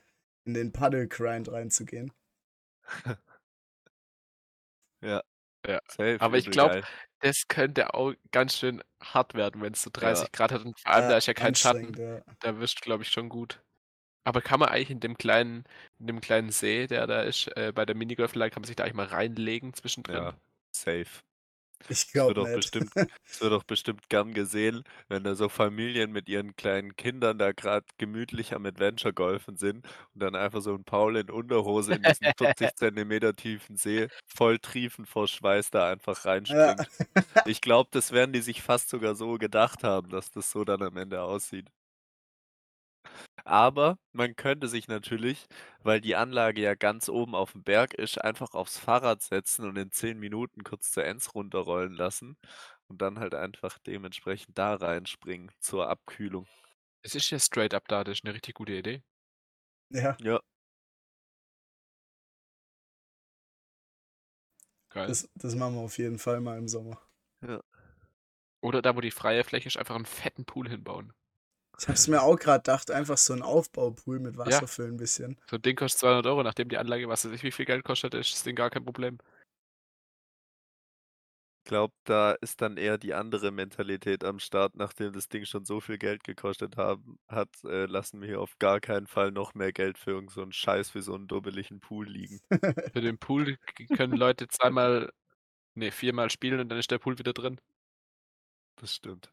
in 0.45 0.55
den 0.55 0.73
Paddle-Grind 0.73 1.51
reinzugehen. 1.51 2.13
Safe, 5.89 6.17
Aber 6.21 6.39
ich 6.39 6.47
übel 6.47 6.53
glaub, 6.53 6.71
geil. 6.71 6.85
Das 7.21 7.49
könnte 7.49 7.93
auch 7.95 8.15
ganz 8.33 8.57
schön 8.57 8.83
hart 9.03 9.35
werden, 9.35 9.61
wenn 9.61 9.75
es 9.75 9.83
so 9.83 9.91
30 9.93 10.25
Ja. 10.25 10.29
Grad 10.33 10.53
hat 10.53 10.65
und 10.65 10.79
vor 10.81 10.91
allem 10.91 11.11
da 11.11 11.17
ist 11.19 11.27
ja 11.27 11.35
kein 11.35 11.55
Schatten. 11.55 11.93
ja. 11.99 12.23
Da 12.41 12.59
wirst 12.59 12.79
du, 12.79 12.81
glaube 12.81 13.03
ich, 13.03 13.11
schon 13.11 13.29
gut. 13.29 13.61
Aber 14.25 14.41
kann 14.41 14.61
man 14.61 14.69
eigentlich 14.69 14.91
in 14.91 15.01
dem 15.01 15.17
kleinen, 15.19 15.65
in 15.99 16.07
dem 16.07 16.21
kleinen 16.21 16.51
See, 16.51 16.87
der 16.87 17.07
da 17.07 17.23
ist, 17.23 17.49
äh, 17.57 17.73
bei 17.75 17.85
der 17.85 17.95
Minigolfanlage, 17.97 18.53
kann 18.53 18.63
man 18.63 18.67
sich 18.67 18.77
da 18.77 18.85
eigentlich 18.85 18.95
mal 18.95 19.07
reinlegen 19.07 19.75
zwischendrin? 19.75 20.17
Ja, 20.17 20.35
safe. 20.75 21.23
Ich 21.89 22.11
wird 22.27 22.37
glaube 22.37 22.39
doch 22.39 22.49
nicht. 22.49 22.53
bestimmt, 22.53 22.93
es 23.31 23.41
wird 23.41 23.53
doch 23.53 23.65
bestimmt 23.65 24.09
gern 24.09 24.35
gesehen, 24.35 24.85
wenn 25.09 25.25
da 25.25 25.35
so 25.35 25.49
Familien 25.49 26.13
mit 26.13 26.29
ihren 26.29 26.57
kleinen 26.57 26.97
Kindern 26.97 27.39
da 27.39 27.53
gerade 27.53 27.87
gemütlich 27.99 28.55
am 28.55 28.67
Adventure 28.67 29.13
golfen 29.15 29.57
sind 29.57 29.87
und 30.15 30.23
dann 30.23 30.35
einfach 30.35 30.61
so 30.63 30.75
ein 30.75 30.85
Paul 30.85 31.17
in 31.17 31.31
Unterhose 31.31 31.95
in 31.95 32.05
diesen 32.05 32.33
40 32.37 32.75
Zentimeter 32.77 33.35
tiefen 33.35 33.77
See 33.77 34.09
voll 34.27 34.59
triefend 34.59 35.09
vor 35.09 35.29
Schweiß 35.29 35.71
da 35.71 35.91
einfach 35.91 36.25
Ja. 36.49 36.75
reinspringt. 36.75 36.89
Ich 37.45 37.61
glaube, 37.61 37.91
das 37.93 38.13
werden 38.13 38.33
die 38.33 38.43
sich 38.43 38.63
fast 38.63 38.91
sogar 38.91 39.15
so 39.17 39.35
gedacht 39.39 39.85
haben, 39.85 40.11
dass 40.11 40.31
das 40.31 40.51
so 40.51 40.65
dann 40.65 40.83
am 40.83 40.97
Ende 40.97 41.23
aussieht. 41.23 41.69
Aber 43.51 43.99
man 44.13 44.37
könnte 44.37 44.69
sich 44.69 44.87
natürlich, 44.87 45.47
weil 45.83 46.01
die 46.01 46.15
Anlage 46.15 46.61
ja 46.63 46.77
ganz 46.77 47.09
oben 47.09 47.35
auf 47.35 47.51
dem 47.53 47.65
Berg 47.65 47.95
ist, 47.95 48.17
einfach 48.19 48.55
aufs 48.55 48.79
Fahrrad 48.79 49.23
setzen 49.23 49.65
und 49.67 49.77
in 49.77 49.91
10 49.91 50.21
Minuten 50.21 50.63
kurz 50.63 50.93
zur 50.93 51.05
Enz 51.05 51.35
runterrollen 51.35 51.93
lassen 51.93 52.39
und 52.87 53.03
dann 53.03 53.19
halt 53.19 53.35
einfach 53.35 53.79
dementsprechend 53.79 54.57
da 54.57 54.75
reinspringen 54.77 55.51
zur 55.59 55.89
Abkühlung. 55.91 56.47
Es 57.03 57.17
ist 57.17 57.29
ja 57.31 57.41
straight 57.41 57.75
up 57.75 57.89
da, 57.89 58.05
das 58.05 58.19
ist 58.19 58.25
eine 58.25 58.35
richtig 58.35 58.55
gute 58.55 58.73
Idee. 58.75 59.03
ja, 59.91 60.17
Ja, 60.23 60.41
Geil. 64.91 65.09
das, 65.09 65.29
das 65.35 65.57
machen 65.57 65.75
wir 65.75 65.81
auf 65.81 65.99
jeden 65.99 66.19
Fall 66.19 66.41
mal 66.41 66.57
im 66.57 66.69
Sommer. 66.69 67.01
Oder 68.63 68.81
da, 68.81 68.97
wo 68.97 69.03
die 69.03 69.11
freie 69.11 69.45
Fläche 69.45 69.69
ist, 69.69 69.77
einfach 69.77 69.97
einen 69.97 70.07
fetten 70.07 70.47
Pool 70.47 70.67
hinbauen. 70.67 71.13
Ich 71.81 71.89
habe 71.89 71.95
es 71.95 72.09
mir 72.09 72.23
auch 72.23 72.37
gerade 72.39 72.59
gedacht, 72.59 72.91
einfach 72.91 73.17
so 73.17 73.33
ein 73.33 73.41
Aufbaupool 73.43 74.21
mit 74.21 74.37
Wasser 74.37 74.69
füllen 74.69 74.95
ein 74.95 74.97
bisschen. 74.99 75.41
So 75.49 75.57
ein 75.57 75.63
Ding 75.63 75.77
kostet 75.77 76.01
200 76.01 76.27
Euro, 76.27 76.43
nachdem 76.43 76.69
die 76.69 76.77
Anlage, 76.77 77.09
was 77.09 77.25
weiß 77.25 77.33
ich, 77.33 77.43
wie 77.43 77.53
viel 77.53 77.65
Geld 77.65 77.85
kostet, 77.85 78.15
ist 78.15 78.33
das 78.35 78.43
Ding 78.43 78.55
gar 78.55 78.69
kein 78.71 78.85
Problem. 78.85 79.19
ich 81.63 81.65
glaube, 81.71 81.95
da 82.05 82.33
ist 82.33 82.63
dann 82.63 82.77
eher 82.77 82.99
die 82.99 83.15
andere 83.15 83.51
Mentalität 83.53 84.25
am 84.25 84.39
Start, 84.41 84.75
nachdem 84.77 85.13
das 85.13 85.29
Ding 85.29 85.45
schon 85.45 85.65
so 85.65 85.81
viel 85.81 85.99
Geld 85.99 86.25
gekostet 86.25 86.77
haben, 86.77 87.19
hat, 87.29 87.51
äh, 87.65 87.87
lassen 87.87 88.21
wir 88.21 88.29
hier 88.29 88.41
auf 88.41 88.59
gar 88.59 88.81
keinen 88.81 89.07
Fall 89.07 89.31
noch 89.31 89.55
mehr 89.55 89.73
Geld 89.73 89.99
für 89.99 90.11
irgend 90.13 90.33
so 90.33 90.43
einen 90.43 90.53
Scheiß 90.53 90.95
wie 90.95 91.03
so 91.03 91.15
einen 91.15 91.29
dubbeligen 91.29 91.81
Pool 91.81 92.09
liegen. 92.09 92.41
Für 92.93 93.01
den 93.01 93.19
Pool 93.19 93.57
können 93.97 94.17
Leute 94.17 94.49
zweimal, 94.49 95.13
nee, 95.75 95.91
viermal 95.91 96.31
spielen 96.31 96.61
und 96.61 96.69
dann 96.71 96.79
ist 96.79 96.91
der 96.91 96.99
Pool 96.99 97.19
wieder 97.19 97.33
drin. 97.35 97.61
Das 98.77 98.95
stimmt. 98.95 99.31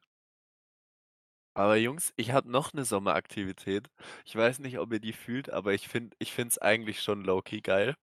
Aber 1.57 1.75
Jungs, 1.75 2.13
ich 2.17 2.31
habe 2.31 2.49
noch 2.51 2.71
eine 2.73 2.85
Sommeraktivität. 2.85 3.89
Ich 4.25 4.35
weiß 4.35 4.59
nicht, 4.59 4.77
ob 4.79 4.93
ihr 4.93 4.99
die 4.99 5.11
fühlt, 5.13 5.49
aber 5.49 5.73
ich 5.73 5.87
finde 5.87 6.15
ich 6.19 6.37
es 6.37 6.57
eigentlich 6.59 7.01
schon 7.01 7.23
low-key 7.23 7.61
geil. 7.61 7.95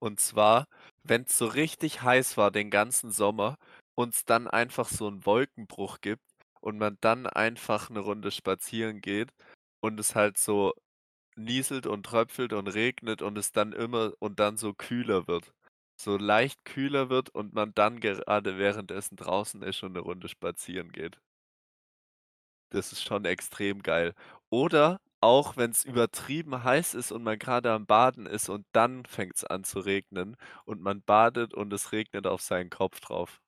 Und 0.00 0.20
zwar, 0.20 0.66
wenn 1.04 1.22
es 1.24 1.38
so 1.38 1.46
richtig 1.46 2.02
heiß 2.02 2.36
war 2.38 2.50
den 2.52 2.70
ganzen 2.70 3.10
Sommer 3.12 3.56
und 3.96 4.14
es 4.14 4.24
dann 4.26 4.48
einfach 4.48 4.88
so 4.88 5.08
einen 5.08 5.26
Wolkenbruch 5.26 6.00
gibt 6.02 6.22
und 6.60 6.78
man 6.78 6.98
dann 7.02 7.26
einfach 7.26 7.90
eine 7.90 8.00
Runde 8.00 8.30
spazieren 8.32 9.00
geht 9.02 9.30
und 9.80 10.00
es 10.00 10.14
halt 10.14 10.38
so 10.38 10.74
nieselt 11.36 11.86
und 11.86 12.04
tröpfelt 12.06 12.52
und 12.54 12.68
regnet 12.68 13.22
und 13.22 13.38
es 13.38 13.52
dann 13.52 13.72
immer 13.72 14.12
und 14.20 14.40
dann 14.40 14.56
so 14.58 14.74
kühler 14.74 15.28
wird. 15.28 15.52
So 16.00 16.16
leicht 16.18 16.64
kühler 16.66 17.10
wird 17.10 17.30
und 17.30 17.54
man 17.54 17.74
dann 17.74 18.00
gerade 18.00 18.58
währenddessen 18.58 19.16
draußen 19.16 19.62
ist 19.62 19.82
und 19.84 19.92
eine 19.92 20.00
Runde 20.00 20.28
spazieren 20.28 20.92
geht. 20.92 21.18
Das 22.70 22.92
ist 22.92 23.02
schon 23.02 23.24
extrem 23.24 23.82
geil. 23.82 24.14
Oder 24.50 25.00
auch 25.20 25.56
wenn 25.56 25.70
es 25.70 25.84
übertrieben 25.84 26.62
heiß 26.64 26.94
ist 26.94 27.12
und 27.12 27.22
man 27.22 27.38
gerade 27.38 27.72
am 27.72 27.86
Baden 27.86 28.26
ist 28.26 28.48
und 28.48 28.66
dann 28.72 29.04
fängt 29.04 29.36
es 29.36 29.44
an 29.44 29.64
zu 29.64 29.80
regnen 29.80 30.36
und 30.64 30.80
man 30.80 31.02
badet 31.02 31.54
und 31.54 31.72
es 31.72 31.92
regnet 31.92 32.26
auf 32.26 32.40
seinen 32.42 32.70
Kopf 32.70 33.00
drauf. 33.00 33.40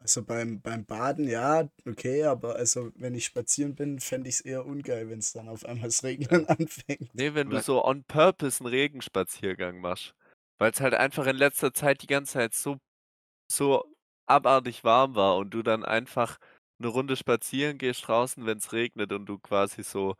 Also 0.00 0.24
beim, 0.24 0.60
beim 0.60 0.84
Baden, 0.84 1.28
ja, 1.28 1.68
okay, 1.86 2.24
aber 2.24 2.56
also 2.56 2.90
wenn 2.96 3.14
ich 3.14 3.24
spazieren 3.24 3.76
bin, 3.76 4.00
fände 4.00 4.28
ich 4.28 4.36
es 4.36 4.40
eher 4.40 4.66
ungeil, 4.66 5.08
wenn 5.08 5.20
es 5.20 5.32
dann 5.32 5.48
auf 5.48 5.64
einmal 5.64 5.84
das 5.88 6.02
Regnen 6.02 6.46
anfängt. 6.48 7.14
Nee, 7.14 7.34
wenn 7.34 7.50
du 7.50 7.56
Aber- 7.56 7.62
so 7.62 7.84
on 7.84 8.02
purpose 8.04 8.60
einen 8.64 8.74
Regenspaziergang 8.74 9.80
machst. 9.80 10.14
Weil 10.58 10.72
es 10.72 10.80
halt 10.80 10.94
einfach 10.94 11.26
in 11.26 11.36
letzter 11.36 11.72
Zeit 11.72 12.02
die 12.02 12.06
ganze 12.08 12.32
Zeit 12.34 12.54
so, 12.54 12.78
so 13.50 13.84
abartig 14.26 14.84
warm 14.84 15.14
war 15.14 15.36
und 15.36 15.50
du 15.50 15.62
dann 15.62 15.84
einfach 15.84 16.38
eine 16.82 16.92
Runde 16.92 17.16
spazieren 17.16 17.78
gehst 17.78 18.06
draußen, 18.08 18.46
wenn 18.46 18.58
es 18.58 18.72
regnet 18.72 19.12
und 19.12 19.26
du 19.26 19.38
quasi 19.38 19.82
so, 19.82 20.16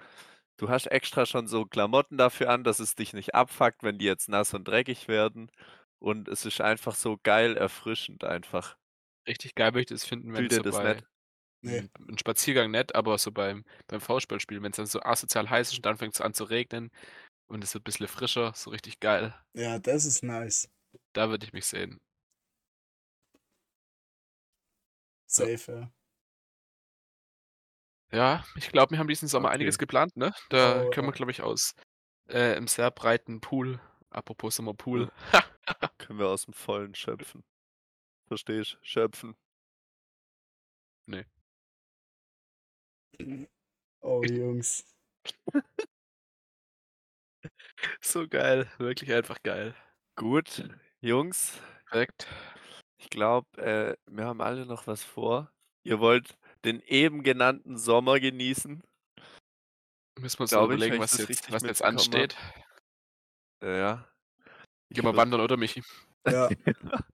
du 0.59 0.69
hast 0.69 0.87
extra 0.87 1.27
schon 1.27 1.49
so 1.49 1.67
Klamotten 1.67 2.19
dafür 2.19 2.51
an, 2.51 2.65
dass 2.65 2.81
es 2.81 2.95
dich 2.95 3.13
nicht 3.15 3.35
abfuckt, 3.35 3.83
wenn 3.83 3.99
die 3.99 4.07
jetzt 4.07 4.29
nass 4.29 4.55
und 4.55 4.67
dreckig 4.69 5.09
werden. 5.09 5.51
Und 5.99 6.29
es 6.29 6.47
ist 6.47 6.61
einfach 6.61 6.95
so 6.95 7.19
geil 7.23 7.57
erfrischend 7.57 8.25
einfach. 8.25 8.77
Richtig 9.29 9.55
geil 9.55 9.73
möchte 9.73 9.95
ich 9.95 10.03
es 10.03 10.07
finden, 10.09 10.33
wenn 10.33 10.41
Fühlt 10.41 10.53
so 10.53 10.63
das 10.63 10.77
bei 10.77 10.95
nicht? 10.95 11.07
Nee. 11.65 11.89
ein 12.09 12.19
Spaziergang 12.19 12.73
nett, 12.73 12.95
aber 12.95 13.19
so 13.19 13.31
beim, 13.31 13.65
beim 13.87 14.01
Faustballspielen, 14.01 14.65
wenn 14.65 14.73
es 14.73 14.77
dann 14.77 14.87
so 14.87 15.01
asozial 15.01 15.49
heiß 15.49 15.71
ist 15.71 15.77
und 15.77 15.87
dann 15.87 15.97
fängt 15.97 16.15
es 16.15 16.21
an 16.21 16.35
zu 16.35 16.45
regnen 16.45 16.91
und 17.49 17.63
es 17.63 17.75
wird 17.75 17.83
ein 17.83 17.85
bisschen 17.85 18.09
frischer, 18.09 18.53
so 18.57 18.71
richtig 18.71 19.01
geil. 19.01 19.35
Ja, 19.55 19.79
das 19.79 20.05
ist 20.05 20.23
nice. 20.25 20.69
Da 21.15 21.31
würde 21.31 21.47
ich 21.47 21.53
mich 21.53 21.67
sehen. 21.67 21.99
Safe, 25.27 25.73
ja. 25.73 25.93
Ja, 28.13 28.45
ich 28.57 28.71
glaube, 28.71 28.93
wir 28.93 28.99
haben 28.99 29.09
diesen 29.09 29.29
Sommer 29.29 29.49
Okay. 29.49 29.55
einiges 29.57 29.79
geplant, 29.79 30.17
ne? 30.17 30.33
Da 30.51 30.85
Oh, 30.87 30.91
können 30.91 31.09
wir, 31.09 31.13
glaube 31.13 31.31
ich, 31.31 31.43
aus 31.43 31.75
äh, 32.29 32.57
im 32.57 32.69
sehr 32.69 32.91
breiten 32.91 33.41
Pool, 33.41 33.81
apropos 34.11 34.57
Sommerpool, 34.57 35.11
Können 35.99 36.19
wir 36.19 36.29
aus 36.29 36.45
dem 36.47 36.55
Vollen 36.55 36.95
schöpfen. 36.95 37.45
Verstehst? 38.29 38.79
Schöpfen. 38.83 39.37
Oh, 44.03 44.23
Jungs. 44.25 44.85
so 48.01 48.27
geil, 48.29 48.67
wirklich 48.79 49.13
einfach 49.13 49.43
geil. 49.43 49.75
Gut, 50.17 50.69
Jungs, 51.01 51.59
Perfekt. 51.91 52.27
Ich 52.99 53.11
glaube, 53.11 53.47
äh, 53.61 53.97
wir 54.07 54.25
haben 54.27 54.41
alle 54.41 54.67
noch 54.67 54.87
was 54.87 55.03
vor. 55.05 55.53
Ihr 55.85 56.01
wollt 56.01 56.39
den 56.65 56.81
eben 56.81 57.23
genannten 57.23 57.77
Sommer 57.79 58.21
genießen. 58.21 58.83
Müssen 60.21 60.39
wir 60.39 60.43
uns 60.43 60.51
Glaub 60.51 60.69
noch 60.69 60.77
ich, 60.77 60.81
wenn 60.81 60.89
überlegen, 60.89 60.95
ich 60.95 61.01
was 61.01 61.19
jetzt, 61.19 61.53
was 61.53 61.63
jetzt 61.63 61.83
ansteht. 61.83 62.37
Ja. 63.63 64.09
Ich 64.89 64.97
wir 64.99 65.05
würd- 65.05 65.17
wandern, 65.17 65.41
oder 65.41 65.57
Michi? 65.57 65.83
Ja, 66.27 66.49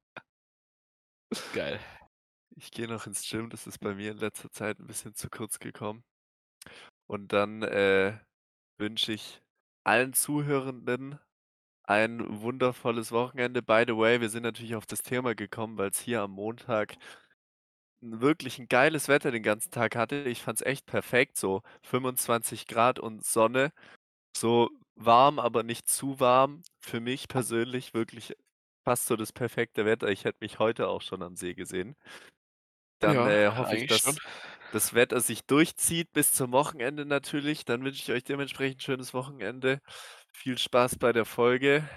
Geil. 1.53 1.79
Ich 2.57 2.71
gehe 2.71 2.89
noch 2.89 3.07
ins 3.07 3.29
Gym, 3.29 3.51
das 3.51 3.67
ist 3.67 3.79
bei 3.79 3.95
mir 3.95 4.11
in 4.11 4.19
letzter 4.19 4.51
Zeit 4.51 4.79
ein 4.81 4.87
bisschen 4.87 5.15
zu 5.15 5.31
kurz 5.31 5.59
gekommen. 5.59 6.03
Und 7.07 7.33
dann 7.33 7.63
äh, 7.63 8.19
wünsche 8.79 9.13
ich 9.13 9.41
allen 9.85 10.13
Zuhörenden 10.13 11.19
ein 11.85 12.43
wundervolles 12.43 13.13
Wochenende. 13.13 13.63
By 13.63 13.85
the 13.87 13.97
way, 13.97 14.21
wir 14.21 14.29
sind 14.29 14.43
natürlich 14.43 14.75
auf 14.75 14.87
das 14.87 15.03
Thema 15.03 15.35
gekommen, 15.35 15.79
weil 15.79 15.91
es 15.91 16.01
hier 16.01 16.21
am 16.23 16.33
Montag 16.33 16.97
wirklich 18.01 18.59
ein 18.59 18.69
geiles 18.69 19.09
Wetter 19.09 19.31
den 19.31 19.43
ganzen 19.43 19.71
Tag 19.71 19.97
hatte. 19.97 20.25
Ich 20.25 20.43
fand 20.43 20.61
es 20.61 20.67
echt 20.67 20.87
perfekt, 20.87 21.37
so 21.37 21.63
25 21.83 22.67
Grad 22.67 22.99
und 22.99 23.25
Sonne. 23.25 23.73
So 24.37 24.71
warm, 24.97 25.39
aber 25.41 25.63
nicht 25.65 25.89
zu 25.89 26.21
warm. 26.21 26.63
Für 26.81 27.01
mich 27.01 27.29
persönlich 27.29 27.95
wirklich 27.95 28.35
fast 28.85 29.07
so 29.07 29.17
das 29.17 29.33
perfekte 29.33 29.85
Wetter. 29.87 30.09
Ich 30.11 30.25
hätte 30.25 30.39
mich 30.43 30.59
heute 30.61 30.89
auch 30.89 31.03
schon 31.03 31.23
am 31.23 31.37
See 31.37 31.55
gesehen. 31.55 31.97
Dann 33.01 33.25
Ja, 33.25 33.27
äh, 33.27 33.51
hoffe 33.57 33.77
ich, 33.77 33.87
dass 33.87 34.03
schon. 34.03 34.19
das 34.71 34.93
Wetter 34.95 35.21
sich 35.21 35.43
durchzieht 35.47 36.13
bis 36.13 36.33
zum 36.33 36.53
Wochenende 36.53 37.07
natürlich. 37.07 37.65
Dann 37.65 37.85
wünsche 37.85 38.03
ich 38.03 38.13
euch 38.13 38.25
dementsprechend 38.25 38.79
ein 38.79 38.81
schönes 38.81 39.15
Wochenende. 39.15 39.81
Viel 40.33 40.59
Spaß 40.59 40.99
bei 40.99 41.13
der 41.13 41.25
Folge. 41.25 41.89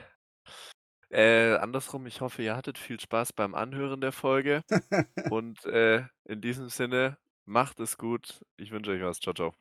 Äh, 1.11 1.55
andersrum, 1.57 2.07
ich 2.07 2.21
hoffe, 2.21 2.41
ihr 2.41 2.55
hattet 2.55 2.77
viel 2.77 2.99
Spaß 2.99 3.33
beim 3.33 3.53
Anhören 3.53 3.99
der 4.01 4.13
Folge. 4.13 4.63
Und 5.29 5.65
äh, 5.65 6.05
in 6.25 6.41
diesem 6.41 6.69
Sinne, 6.69 7.17
macht 7.45 7.79
es 7.81 7.97
gut. 7.97 8.45
Ich 8.57 8.71
wünsche 8.71 8.91
euch 8.91 9.01
was. 9.01 9.19
Ciao, 9.19 9.33
ciao. 9.33 9.53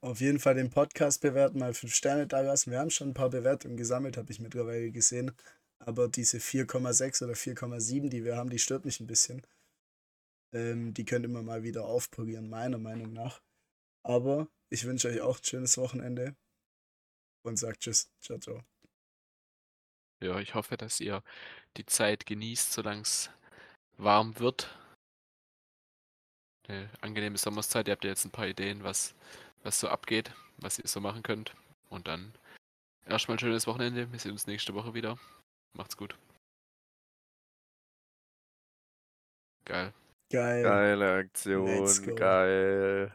auf 0.00 0.20
jeden 0.20 0.38
Fall 0.38 0.54
den 0.54 0.70
Podcast 0.70 1.20
bewerten, 1.22 1.58
mal 1.58 1.74
fünf 1.74 1.94
Sterne 1.94 2.26
da 2.26 2.40
lassen. 2.40 2.70
Wir 2.70 2.78
haben 2.78 2.90
schon 2.90 3.10
ein 3.10 3.14
paar 3.14 3.30
Bewertungen 3.30 3.76
gesammelt, 3.76 4.16
habe 4.16 4.30
ich 4.32 4.40
mittlerweile 4.40 4.90
gesehen. 4.92 5.32
aber 5.80 6.08
diese 6.08 6.38
4,6 6.38 7.24
oder 7.24 7.34
4,7, 7.34 8.08
die 8.08 8.24
wir 8.24 8.36
haben, 8.36 8.50
die 8.50 8.58
stört 8.60 8.84
mich 8.84 9.00
ein 9.00 9.06
bisschen. 9.08 9.42
Ähm, 10.54 10.94
die 10.94 11.04
könnte 11.04 11.28
man 11.28 11.44
mal 11.44 11.62
wieder 11.64 11.86
aufpolieren, 11.86 12.48
meiner 12.48 12.78
Meinung 12.78 13.12
nach. 13.12 13.42
Aber 14.04 14.48
ich 14.70 14.84
wünsche 14.84 15.08
euch 15.08 15.20
auch 15.22 15.38
ein 15.38 15.44
schönes 15.44 15.76
Wochenende 15.78 16.36
und 17.44 17.56
sagt 17.58 17.80
Tschüss. 17.80 18.10
Ciao, 18.20 18.38
ciao. 18.38 18.71
Ja, 20.22 20.38
ich 20.38 20.54
hoffe, 20.54 20.76
dass 20.76 21.00
ihr 21.00 21.20
die 21.76 21.84
Zeit 21.84 22.26
genießt, 22.26 22.72
solange 22.72 23.02
es 23.02 23.28
warm 23.98 24.38
wird. 24.38 24.72
Eine 26.68 26.88
angenehme 27.00 27.38
Sommerszeit. 27.38 27.88
Ihr 27.88 27.92
habt 27.92 28.04
ja 28.04 28.10
jetzt 28.10 28.24
ein 28.24 28.30
paar 28.30 28.46
Ideen, 28.46 28.84
was, 28.84 29.16
was 29.64 29.80
so 29.80 29.88
abgeht, 29.88 30.32
was 30.58 30.78
ihr 30.78 30.86
so 30.86 31.00
machen 31.00 31.24
könnt. 31.24 31.56
Und 31.90 32.06
dann 32.06 32.32
erstmal 33.04 33.36
ein 33.36 33.40
schönes 33.40 33.66
Wochenende. 33.66 34.12
Wir 34.12 34.18
sehen 34.20 34.30
uns 34.30 34.46
nächste 34.46 34.74
Woche 34.74 34.94
wieder. 34.94 35.18
Macht's 35.72 35.96
gut. 35.96 36.16
Geil. 39.64 39.92
Geil. 40.30 40.62
Geile 40.62 41.22
Let's 41.22 41.44
go. 41.44 41.66
Aktion, 41.66 42.16
geil. 42.16 43.12